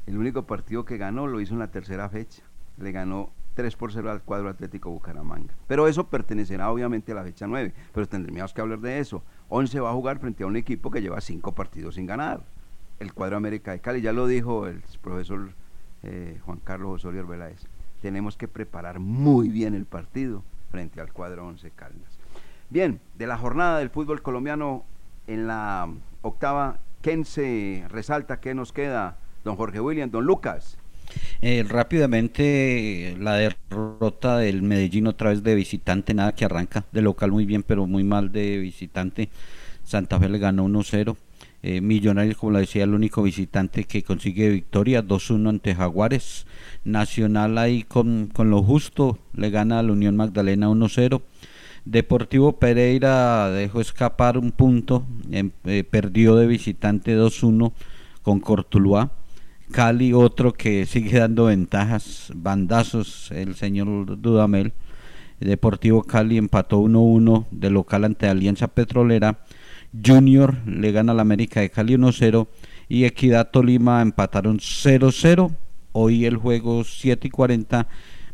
El 0.07 0.19
único 0.19 0.45
partido 0.45 0.85
que 0.85 0.97
ganó 0.97 1.27
lo 1.27 1.41
hizo 1.41 1.53
en 1.53 1.61
la 1.61 1.71
tercera 1.71 2.09
fecha, 2.09 2.43
le 2.79 2.91
ganó 2.91 3.31
3 3.55 3.77
por 3.77 3.93
0 3.93 4.11
al 4.11 4.23
cuadro 4.23 4.49
Atlético 4.49 4.91
Bucaramanga. 4.91 5.53
Pero 5.69 5.87
eso 5.87 6.09
pertenecerá 6.09 6.71
obviamente 6.71 7.13
a 7.13 7.17
la 7.17 7.23
fecha 7.23 7.47
9, 7.47 7.75
pero 7.93 8.09
tendríamos 8.09 8.55
que 8.55 8.61
hablar 8.61 8.81
de 8.81 8.99
eso. 8.99 9.23
11 9.51 9.81
va 9.81 9.91
a 9.91 9.95
jugar 9.95 10.19
frente 10.19 10.43
a 10.43 10.47
un 10.47 10.57
equipo 10.57 10.91
que 10.91 11.03
lleva 11.03 11.21
cinco 11.21 11.53
partidos 11.53 11.97
sin 11.97 12.07
ganar, 12.07 12.43
el 12.99 13.13
cuadro 13.13 13.37
América 13.37 13.73
de 13.73 13.81
Cali, 13.81 14.01
ya 14.01 14.13
lo 14.13 14.27
dijo 14.27 14.67
el 14.67 14.83
profesor 15.03 15.51
eh, 16.03 16.41
Juan 16.45 16.61
Carlos 16.65 16.97
Osorio 16.97 17.21
Arbeláez 17.21 17.67
tenemos 18.01 18.37
que 18.37 18.49
preparar 18.49 18.99
muy 18.99 19.49
bien 19.49 19.75
el 19.75 19.87
partido 19.87 20.43
frente 20.71 21.01
al 21.01 21.13
cuadro 21.13 21.47
Once 21.47 21.71
Caldas. 21.71 22.19
Bien, 22.69 23.01
de 23.17 23.27
la 23.27 23.37
jornada 23.37 23.79
del 23.79 23.91
fútbol 23.91 24.23
colombiano 24.23 24.85
en 25.27 25.47
la 25.47 25.89
octava, 26.23 26.79
¿quién 27.03 27.25
se 27.25 27.85
resalta? 27.89 28.41
¿Qué 28.41 28.55
nos 28.55 28.73
queda? 28.73 29.19
Don 29.45 29.57
Jorge 29.57 29.81
William, 29.81 30.11
don 30.11 30.25
Lucas. 30.25 30.79
Eh, 31.41 31.65
rápidamente, 31.69 33.17
la 33.19 33.35
derrota 33.35 34.39
del 34.39 34.63
Medellín 34.63 35.07
otra 35.07 35.31
vez 35.31 35.43
de 35.43 35.55
visitante, 35.55 36.15
nada 36.15 36.35
que 36.35 36.45
arranca 36.45 36.85
de 36.93 37.03
local 37.03 37.33
muy 37.33 37.47
bien, 37.47 37.63
pero 37.63 37.87
muy 37.87 38.05
mal 38.05 38.31
de 38.31 38.59
visitante. 38.59 39.31
Santa 39.83 40.21
Fe 40.21 40.29
le 40.29 40.39
ganó 40.39 40.67
1-0. 40.67 41.17
Eh, 41.63 41.81
Millonarios, 41.81 42.37
como 42.37 42.53
lo 42.53 42.59
decía, 42.59 42.85
el 42.85 42.95
único 42.95 43.23
visitante 43.23 43.85
que 43.85 44.03
consigue 44.03 44.49
victoria, 44.49 45.03
2-1 45.03 45.49
ante 45.49 45.75
Jaguares. 45.75 46.47
Nacional 46.85 47.59
ahí 47.59 47.83
con, 47.83 48.31
con 48.33 48.51
lo 48.51 48.63
justo, 48.63 49.19
le 49.35 49.51
gana 49.51 49.79
a 49.79 49.83
la 49.83 49.93
Unión 49.93 50.17
Magdalena 50.17 50.69
1-0. 50.69 51.21
Deportivo 51.85 52.59
Pereira 52.59 53.51
dejó 53.51 53.81
escapar 53.81 54.39
un 54.39 54.53
punto, 54.53 55.05
em, 55.31 55.51
eh, 55.65 55.85
perdió 55.85 56.37
de 56.37 56.47
visitante 56.47 57.17
2-1 57.17 57.73
con 58.23 58.41
Cortuluá. 58.41 59.13
Cali 59.71 60.13
otro 60.13 60.53
que 60.53 60.87
sigue 60.87 61.19
dando 61.19 61.47
ventajas, 61.47 62.33
bandazos, 62.35 63.31
el 63.33 63.55
señor 63.55 64.21
Dudamel. 64.21 64.73
Deportivo 65.41 66.03
Cali 66.03 66.37
empató 66.37 66.81
1-1 66.81 67.47
de 67.51 67.71
local 67.71 68.05
ante 68.05 68.29
Alianza 68.29 68.69
Petrolera. 68.69 69.39
Junior 69.93 70.57
le 70.67 70.93
gana 70.93 71.13
al 71.13 71.21
América 71.21 71.61
de 71.61 71.71
Cali 71.71 71.95
1-0 71.95 72.47
y 72.89 73.05
Equidad 73.05 73.51
Tolima 73.51 74.03
empataron 74.03 74.59
0-0. 74.59 75.57
Hoy 75.93 76.27
el 76.27 76.37
juego 76.37 76.85
7 76.85 77.27
y 77.27 77.31
40, 77.31 77.89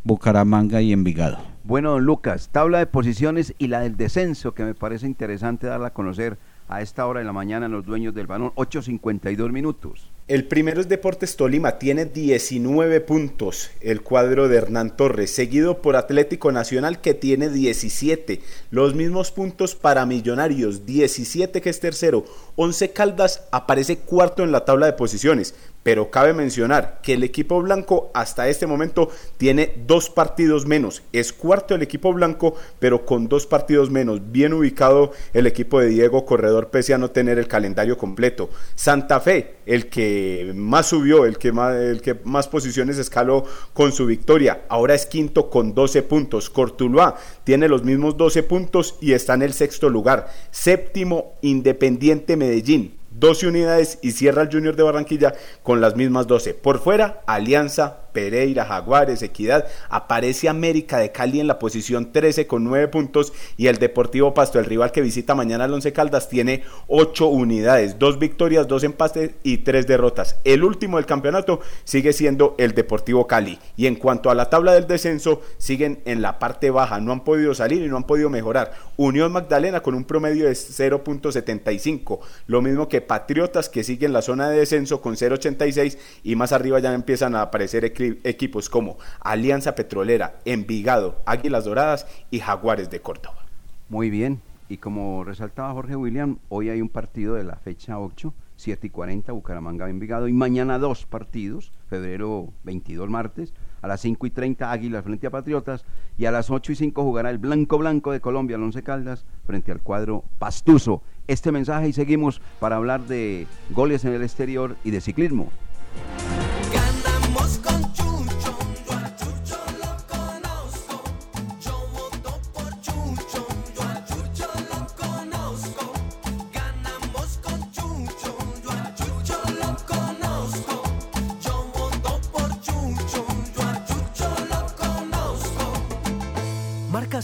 Bucaramanga 0.05 0.83
y 0.83 0.93
Envigado. 0.93 1.39
Bueno, 1.65 1.93
don 1.93 2.05
Lucas, 2.05 2.51
tabla 2.53 2.79
de 2.79 2.87
posiciones 2.87 3.55
y 3.59 3.69
la 3.69 3.81
del 3.81 3.97
descenso, 3.97 4.55
que 4.55 4.65
me 4.65 4.75
parece 4.75 5.07
interesante 5.07 5.67
darla 5.67 5.89
a 5.89 5.93
conocer 5.93 6.39
a 6.69 6.83
esta 6.83 7.07
hora 7.07 7.21
de 7.21 7.27
la 7.27 7.33
mañana 7.33 7.67
en 7.67 7.73
los 7.73 7.85
dueños 7.85 8.15
del 8.15 8.27
balón, 8.27 8.53
8.52 8.55 9.51
minutos. 9.51 10.11
El 10.29 10.49
primero 10.49 10.81
es 10.81 10.89
Deportes 10.89 11.37
Tolima, 11.37 11.79
tiene 11.79 12.05
19 12.05 13.01
puntos 13.01 13.71
el 13.81 14.03
cuadro 14.03 14.49
de 14.49 14.57
Hernán 14.57 14.97
Torres, 14.97 15.33
seguido 15.33 15.81
por 15.81 15.95
Atlético 15.95 16.51
Nacional 16.51 17.01
que 17.01 17.15
tiene 17.15 17.49
17. 17.49 18.41
Los 18.73 18.97
mismos 18.97 19.31
puntos 19.31 19.77
para 19.77 20.05
Millonarios, 20.05 20.85
17 20.85 21.61
que 21.61 21.71
es 21.71 21.79
tercero. 21.79 22.25
11 22.57 22.91
Caldas 22.91 23.45
aparece 23.53 23.99
cuarto 23.99 24.43
en 24.43 24.51
la 24.51 24.65
tabla 24.65 24.87
de 24.87 24.95
posiciones, 24.95 25.55
pero 25.87 26.11
cabe 26.11 26.33
mencionar 26.33 26.99
que 27.01 27.13
el 27.13 27.23
equipo 27.23 27.63
blanco 27.63 28.11
hasta 28.13 28.49
este 28.49 28.67
momento 28.67 29.09
tiene 29.37 29.73
dos 29.87 30.11
partidos 30.11 30.67
menos. 30.67 31.05
Es 31.13 31.33
cuarto 31.33 31.77
el 31.77 31.83
equipo 31.83 32.13
blanco, 32.13 32.57
pero 32.81 33.07
con 33.07 33.29
dos 33.29 33.47
partidos 33.47 33.89
menos. 33.89 34.33
Bien 34.33 34.53
ubicado 34.53 35.13
el 35.33 35.47
equipo 35.47 35.79
de 35.79 35.87
Diego 35.87 36.25
Corredor, 36.25 36.71
pese 36.71 36.93
a 36.93 36.99
no 36.99 37.13
tener 37.13 37.39
el 37.39 37.47
calendario 37.47 37.97
completo. 37.97 38.51
Santa 38.75 39.21
Fe, 39.21 39.59
el 39.65 39.87
que 39.87 40.51
más 40.57 40.89
subió, 40.89 41.25
el 41.25 41.39
que 41.39 41.53
más, 41.53 41.77
el 41.77 42.03
que 42.03 42.17
más 42.25 42.49
posiciones 42.49 42.99
escaló 42.99 43.45
con 43.73 43.93
su 43.93 44.07
victoria. 44.07 44.63
Ahora 44.69 44.97
es 44.97 45.07
quinto 45.07 45.51
con 45.51 45.73
12 45.73 46.03
puntos. 46.03 46.51
Cortuluá 46.51 47.15
tiene 47.45 47.69
los 47.69 47.85
mismos 47.85 48.17
12 48.17 48.43
puntos 48.43 48.97
y 49.01 49.13
está 49.13 49.35
en 49.35 49.43
el 49.43 49.53
sexto 49.53 49.89
lugar. 49.89 50.33
Séptimo, 50.51 51.35
Independiente 51.43 52.37
Medellín. 52.37 52.96
12 53.19 53.49
unidades 53.49 53.99
y 54.03 54.13
cierra 54.13 54.43
el 54.43 54.51
Junior 54.51 54.77
de 54.77 54.83
Barranquilla 54.83 55.35
con 55.63 55.81
las 55.81 55.97
mismas 55.97 56.27
12. 56.27 56.55
Por 56.55 56.79
fuera, 56.79 57.23
Alianza, 57.27 58.06
Pereira, 58.17 58.65
Jaguares, 58.65 59.21
Equidad, 59.21 59.67
aparece 59.91 60.49
América 60.49 60.97
de 60.97 61.13
Cali 61.13 61.39
en 61.39 61.47
la 61.47 61.59
posición 61.59 62.13
13 62.13 62.47
con 62.47 62.65
9 62.65 62.89
puntos 62.89 63.35
y 63.59 63.67
el 63.67 63.77
Deportivo 63.77 64.33
Pasto, 64.33 64.59
el 64.59 64.65
rival 64.65 64.91
que 64.91 65.03
visita 65.03 65.35
mañana 65.35 65.65
al 65.65 65.75
Once 65.75 65.93
Caldas, 65.93 66.31
tiene 66.31 66.63
8 66.87 67.27
unidades, 67.27 67.99
2 67.99 68.19
victorias, 68.19 68.69
2 68.69 68.85
empates 68.85 69.33
y 69.43 69.59
3 69.59 69.87
derrotas. 69.87 70.37
El 70.45 70.65
último 70.65 70.97
del 70.97 71.05
campeonato 71.05 71.61
sigue 71.85 72.15
siendo 72.15 72.55
el 72.57 72.73
Deportivo 72.73 73.27
Cali. 73.27 73.59
Y 73.77 73.87
en 73.87 73.97
cuanto 73.97 74.31
a 74.31 74.35
la 74.35 74.49
tabla 74.49 74.73
del 74.73 74.87
descenso, 74.87 75.43
siguen 75.59 76.01
en 76.07 76.23
la 76.23 76.39
parte 76.39 76.71
baja, 76.71 76.99
no 76.99 77.13
han 77.13 77.23
podido 77.23 77.55
salir 77.55 77.83
y 77.83 77.89
no 77.89 77.99
han 77.99 78.05
podido 78.05 78.31
mejorar. 78.31 78.73
Unión 78.97 79.31
Magdalena 79.31 79.81
con 79.81 79.95
un 79.95 80.05
promedio 80.05 80.47
de 80.47 80.53
0.75, 80.53 82.21
lo 82.47 82.63
mismo 82.63 82.89
que 82.89 83.03
Patriotas 83.03 83.69
que 83.69 83.85
sigue 83.85 84.07
en 84.07 84.15
la 84.15 84.23
zona 84.23 84.49
de 84.49 84.61
descenso 84.61 85.03
con 85.03 85.17
0.86 85.17 85.99
y 86.25 86.35
más 86.35 86.53
arriba 86.53 86.79
ya 86.79 86.95
empiezan 86.95 87.35
a 87.35 87.43
aparecer 87.43 87.85
equipos 88.25 88.71
como 88.71 88.99
Alianza 89.21 89.75
Petrolera, 89.75 90.41
Envigado, 90.45 91.21
Águilas 91.27 91.65
Doradas 91.65 92.07
y 92.31 92.41
Jaguares 92.41 92.91
de 92.91 93.01
Córdoba. 93.01 93.47
Muy 93.89 94.11
bien, 94.11 94.41
y 94.69 94.79
como 94.79 95.23
resaltaba 95.25 95.73
Jorge 95.73 95.95
William, 95.95 96.39
hoy 96.49 96.71
hay 96.71 96.81
un 96.81 96.89
partido 96.89 97.35
de 97.35 97.45
la 97.45 97.57
fecha 97.57 98.01
8, 98.01 98.35
7 98.57 98.87
y 98.87 98.91
40, 98.91 99.33
Bucaramanga 99.33 99.89
Envigado, 99.89 100.29
y 100.29 100.33
mañana 100.33 100.79
dos 100.79 101.07
partidos, 101.07 101.73
febrero 101.89 102.53
22 102.65 103.09
martes, 103.09 103.55
a 103.83 103.87
las 103.87 104.01
5 104.01 104.27
y 104.27 104.31
30 104.31 104.73
Águilas 104.73 105.05
frente 105.05 105.27
a 105.27 105.31
Patriotas, 105.31 105.85
y 106.19 106.25
a 106.25 106.33
las 106.33 106.51
8 106.51 106.73
y 106.73 106.75
5 106.75 107.03
jugará 107.05 107.31
el 107.31 107.39
Blanco 107.39 107.79
Blanco 107.79 108.11
de 108.11 108.21
Colombia, 108.21 108.57
el 108.57 108.63
Once 108.63 108.83
Caldas, 108.83 109.25
frente 109.47 109.71
al 109.71 109.83
cuadro 109.83 110.25
Pastuso. 110.39 111.03
Este 111.29 111.53
mensaje 111.53 111.89
y 111.89 111.93
seguimos 111.93 112.41
para 112.59 112.77
hablar 112.77 113.03
de 113.07 113.47
goles 113.71 114.05
en 114.05 114.15
el 114.15 114.23
exterior 114.23 114.77
y 114.85 114.91
de 114.91 115.01
ciclismo. 115.01 115.51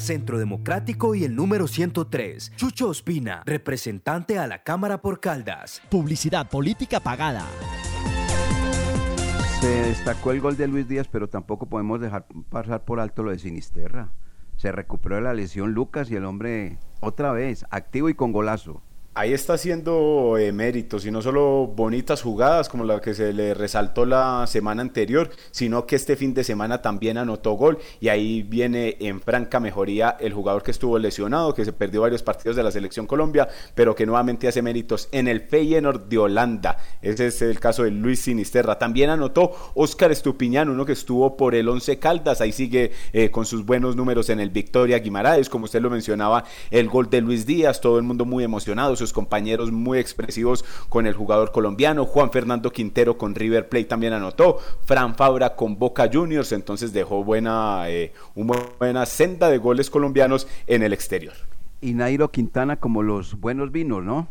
Centro 0.03 0.39
Democrático 0.39 1.15
y 1.15 1.25
el 1.25 1.37
número 1.37 1.69
103. 1.69 2.53
Chucho 2.57 2.89
Ospina, 2.89 3.43
representante 3.47 4.39
a 4.39 4.47
la 4.47 4.63
Cámara 4.65 5.01
por 5.01 5.21
Caldas. 5.21 5.81
Publicidad 5.89 6.51
política 6.51 6.99
pagada. 7.01 7.47
Se 9.61 9.69
destacó 9.69 10.33
el 10.33 10.41
gol 10.41 10.57
de 10.57 10.67
Luis 10.67 10.89
Díaz, 10.89 11.07
pero 11.07 11.29
tampoco 11.29 11.67
podemos 11.67 12.01
dejar 12.01 12.27
pasar 12.51 12.85
por 12.85 12.99
alto 12.99 13.23
lo 13.23 13.31
de 13.31 13.39
Sinisterra. 13.39 14.11
Se 14.57 14.73
recuperó 14.73 15.17
de 15.17 15.23
la 15.23 15.35
lesión 15.35 15.73
Lucas 15.73 16.11
y 16.11 16.17
el 16.17 16.25
hombre 16.25 16.79
otra 17.01 17.31
vez, 17.31 17.65
activo 17.71 18.09
y 18.09 18.15
con 18.15 18.33
golazo. 18.33 18.83
Ahí 19.15 19.35
está 19.35 19.53
haciendo 19.53 20.39
eh, 20.39 20.53
méritos 20.53 21.05
y 21.05 21.11
no 21.11 21.21
solo 21.21 21.67
bonitas 21.67 22.23
jugadas 22.23 22.71
como 22.71 22.85
la 22.85 23.03
que 23.03 23.13
se 23.13 23.35
le 23.35 23.53
resaltó 23.53 24.07
la 24.07 24.47
semana 24.47 24.81
anterior, 24.81 25.29
sino 25.51 25.85
que 25.85 25.97
este 25.97 26.17
fin 26.17 26.33
de 26.33 26.45
semana 26.45 26.81
también 26.81 27.19
anotó 27.19 27.53
gol 27.53 27.77
y 28.01 28.09
ahí 28.09 28.43
viene 28.43 28.97
en 29.01 29.21
franca 29.21 29.61
mejoría 29.61 30.17
el 30.19 30.33
jugador 30.33 30.63
que 30.63 30.71
estuvo 30.71 30.99
lesionado, 30.99 31.53
que 31.53 31.67
se 31.67 31.75
perdió 31.75 32.01
varios 32.01 32.23
partidos 32.23 32.57
de 32.57 32.63
la 32.63 32.71
selección 32.71 33.07
Colombia, 33.07 33.51
pero 33.75 33.95
que 33.95 34.07
nuevamente 34.07 34.49
hace 34.49 34.63
méritos 34.63 35.11
en 35.13 35.29
el 35.29 35.43
Feyenoord 35.43 36.09
de 36.09 36.17
Holanda. 36.17 36.79
Ese 37.03 37.27
es 37.27 37.43
el 37.43 37.61
caso 37.61 37.83
de 37.83 37.91
Luis 37.91 38.23
Sinisterra. 38.23 38.79
También 38.79 39.11
anotó 39.11 39.53
Oscar 39.75 40.11
Estupiñán, 40.11 40.71
uno 40.71 40.87
que 40.87 40.93
estuvo 40.93 41.37
por 41.37 41.55
el 41.55 41.69
Once 41.69 41.99
Caldas, 41.99 42.41
ahí 42.41 42.53
sigue 42.53 42.93
eh, 43.13 43.31
con 43.31 43.45
sus 43.45 43.67
buenos 43.67 43.95
números 43.95 44.31
en 44.31 44.41
el 44.41 44.49
Victoria 44.49 45.01
Guimaraes, 45.01 45.51
como 45.51 45.67
usted 45.67 45.83
lo 45.83 45.91
mencionaba, 45.91 46.45
el 46.71 46.89
gol 46.89 47.11
de 47.11 47.21
Luis 47.21 47.45
Díaz, 47.45 47.83
todo 47.83 47.99
el 47.99 48.05
mundo 48.05 48.25
muy 48.25 48.43
emocionado, 48.43 49.02
sus 49.03 49.13
compañeros 49.13 49.73
muy 49.73 49.99
expresivos 49.99 50.65
con 50.89 51.07
el 51.07 51.15
jugador 51.15 51.51
colombiano, 51.51 52.05
Juan 52.05 52.31
Fernando 52.31 52.71
Quintero 52.71 53.19
con 53.19 53.35
River 53.35 53.69
Plate 53.69 53.87
también 53.87 54.13
anotó, 54.13 54.59
Fran 54.85 55.17
Fabra 55.17 55.57
con 55.57 55.77
Boca 55.77 56.09
Juniors, 56.13 56.53
entonces 56.53 56.93
dejó 56.93 57.25
buena, 57.25 57.89
eh, 57.89 58.13
una 58.37 58.55
buena 58.79 59.05
senda 59.07 59.51
de 59.51 59.59
goles 59.59 59.91
colombianos 59.91 60.47
en 60.69 60.85
el 60.85 60.93
exterior. 60.93 61.35
Y 61.81 61.95
Nairo 61.95 62.31
Quintana 62.31 62.77
como 62.77 63.03
los 63.03 63.41
buenos 63.41 63.73
vinos, 63.73 64.05
¿no? 64.05 64.29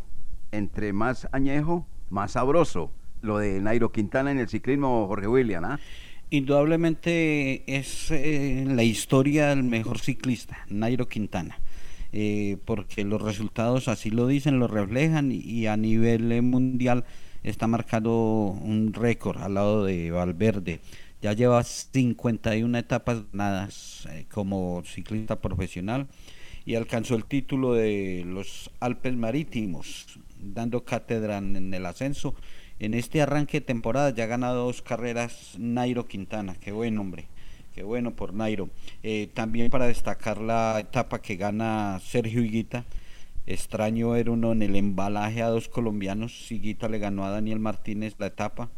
Entre 0.52 0.94
más 0.94 1.28
añejo, 1.32 1.86
más 2.08 2.32
sabroso. 2.32 2.90
Lo 3.20 3.38
de 3.38 3.60
Nairo 3.60 3.92
Quintana 3.92 4.30
en 4.30 4.38
el 4.38 4.48
ciclismo, 4.48 5.06
Jorge 5.06 5.28
William, 5.28 5.64
¿ah? 5.66 5.78
Indudablemente 6.30 7.62
es 7.66 8.10
eh, 8.10 8.64
la 8.66 8.82
historia 8.82 9.48
del 9.48 9.64
mejor 9.64 9.98
ciclista, 9.98 10.64
Nairo 10.70 11.06
Quintana. 11.06 11.58
Eh, 12.12 12.58
porque 12.66 13.04
los 13.04 13.22
resultados 13.22 13.88
así 13.88 14.10
lo 14.10 14.26
dicen, 14.26 14.58
lo 14.58 14.68
reflejan 14.68 15.32
y 15.32 15.66
a 15.66 15.78
nivel 15.78 16.30
eh, 16.30 16.42
mundial 16.42 17.04
está 17.42 17.66
marcado 17.66 18.12
un 18.48 18.92
récord 18.92 19.40
al 19.42 19.54
lado 19.54 19.84
de 19.84 20.10
Valverde. 20.10 20.80
Ya 21.22 21.32
lleva 21.32 21.62
51 21.62 22.76
etapas 22.78 23.22
ganadas 23.32 24.06
eh, 24.10 24.26
como 24.30 24.82
ciclista 24.84 25.40
profesional 25.40 26.08
y 26.64 26.74
alcanzó 26.74 27.14
el 27.14 27.24
título 27.24 27.74
de 27.74 28.24
los 28.26 28.70
Alpes 28.80 29.16
Marítimos, 29.16 30.18
dando 30.38 30.84
cátedra 30.84 31.38
en 31.38 31.72
el 31.72 31.86
ascenso. 31.86 32.34
En 32.78 32.94
este 32.94 33.22
arranque 33.22 33.60
de 33.60 33.66
temporada 33.66 34.10
ya 34.10 34.24
ha 34.24 34.26
ganado 34.26 34.66
dos 34.66 34.82
carreras 34.82 35.54
Nairo 35.58 36.06
Quintana, 36.06 36.56
qué 36.56 36.72
buen 36.72 36.98
hombre. 36.98 37.26
Qué 37.74 37.82
bueno 37.82 38.14
por 38.14 38.34
Nairo. 38.34 38.68
Eh, 39.02 39.30
también 39.32 39.70
para 39.70 39.86
destacar 39.86 40.38
la 40.38 40.78
etapa 40.78 41.22
que 41.22 41.36
gana 41.36 41.98
Sergio 42.04 42.42
Higuita. 42.42 42.84
Extraño 43.46 44.10
ver 44.10 44.28
uno 44.28 44.52
en 44.52 44.60
el 44.60 44.76
embalaje 44.76 45.40
a 45.40 45.48
dos 45.48 45.68
colombianos. 45.68 46.52
Higuita 46.52 46.88
le 46.88 46.98
ganó 46.98 47.24
a 47.24 47.30
Daniel 47.30 47.60
Martínez 47.60 48.14
la 48.18 48.26
etapa. 48.26 48.68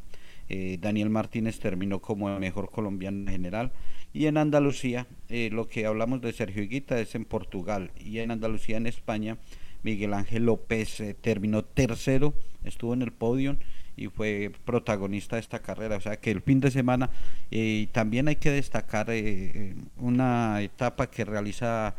Eh, 0.49 0.78
Daniel 0.80 1.11
Martínez 1.11 1.59
terminó 1.59 2.01
como 2.01 2.30
el 2.30 2.38
mejor 2.38 2.70
colombiano 2.70 3.18
en 3.22 3.28
general. 3.28 3.72
Y 4.12 4.26
en 4.26 4.36
Andalucía, 4.36 5.09
eh, 5.28 5.51
lo 5.53 5.66
que 5.66 5.86
hablamos 5.86 6.20
de 6.20 6.32
Sergio 6.32 6.62
Higuita 6.62 7.01
es 7.01 7.16
en 7.16 7.24
Portugal. 7.24 7.90
Y 7.99 8.20
en 8.20 8.30
Andalucía, 8.30 8.76
en 8.76 8.86
España, 8.86 9.38
Miguel 9.82 10.14
Ángel 10.14 10.47
López 10.47 11.03
terminó 11.20 11.64
tercero, 11.64 12.32
estuvo 12.62 12.95
en 12.95 13.03
el 13.03 13.12
podio 13.12 13.57
y 13.97 14.09
fue 14.09 14.53
protagonista 14.64 15.36
de 15.36 15.40
esta 15.40 15.61
carrera. 15.61 15.97
O 15.97 16.01
sea 16.01 16.16
que 16.16 16.30
el 16.30 16.42
fin 16.42 16.61
de 16.61 16.70
semana 16.70 17.11
eh, 17.51 17.88
también 17.92 18.28
hay 18.28 18.36
que 18.36 18.51
destacar 18.51 19.07
eh, 19.11 19.74
una 19.97 20.61
etapa 20.62 21.09
que 21.09 21.24
realiza 21.24 21.95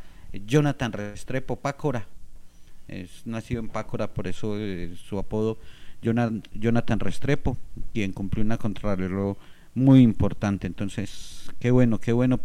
Jonathan 0.46 0.92
Restrepo, 0.92 1.56
Pácora. 1.58 2.08
Es 2.88 3.26
nacido 3.26 3.62
en 3.62 3.70
Pácora, 3.70 4.14
por 4.14 4.28
eso 4.28 4.56
su 4.96 5.18
apodo 5.18 5.58
Jonathan 6.02 7.00
Restrepo, 7.00 7.58
quien 7.94 8.12
cumplió 8.12 8.44
una 8.44 8.58
contrarreloj 8.58 9.38
muy 9.74 10.02
importante. 10.02 10.68
Entonces, 10.68 11.50
qué 11.60 11.72
bueno, 11.72 12.00
qué 12.00 12.14
bueno 12.14 12.38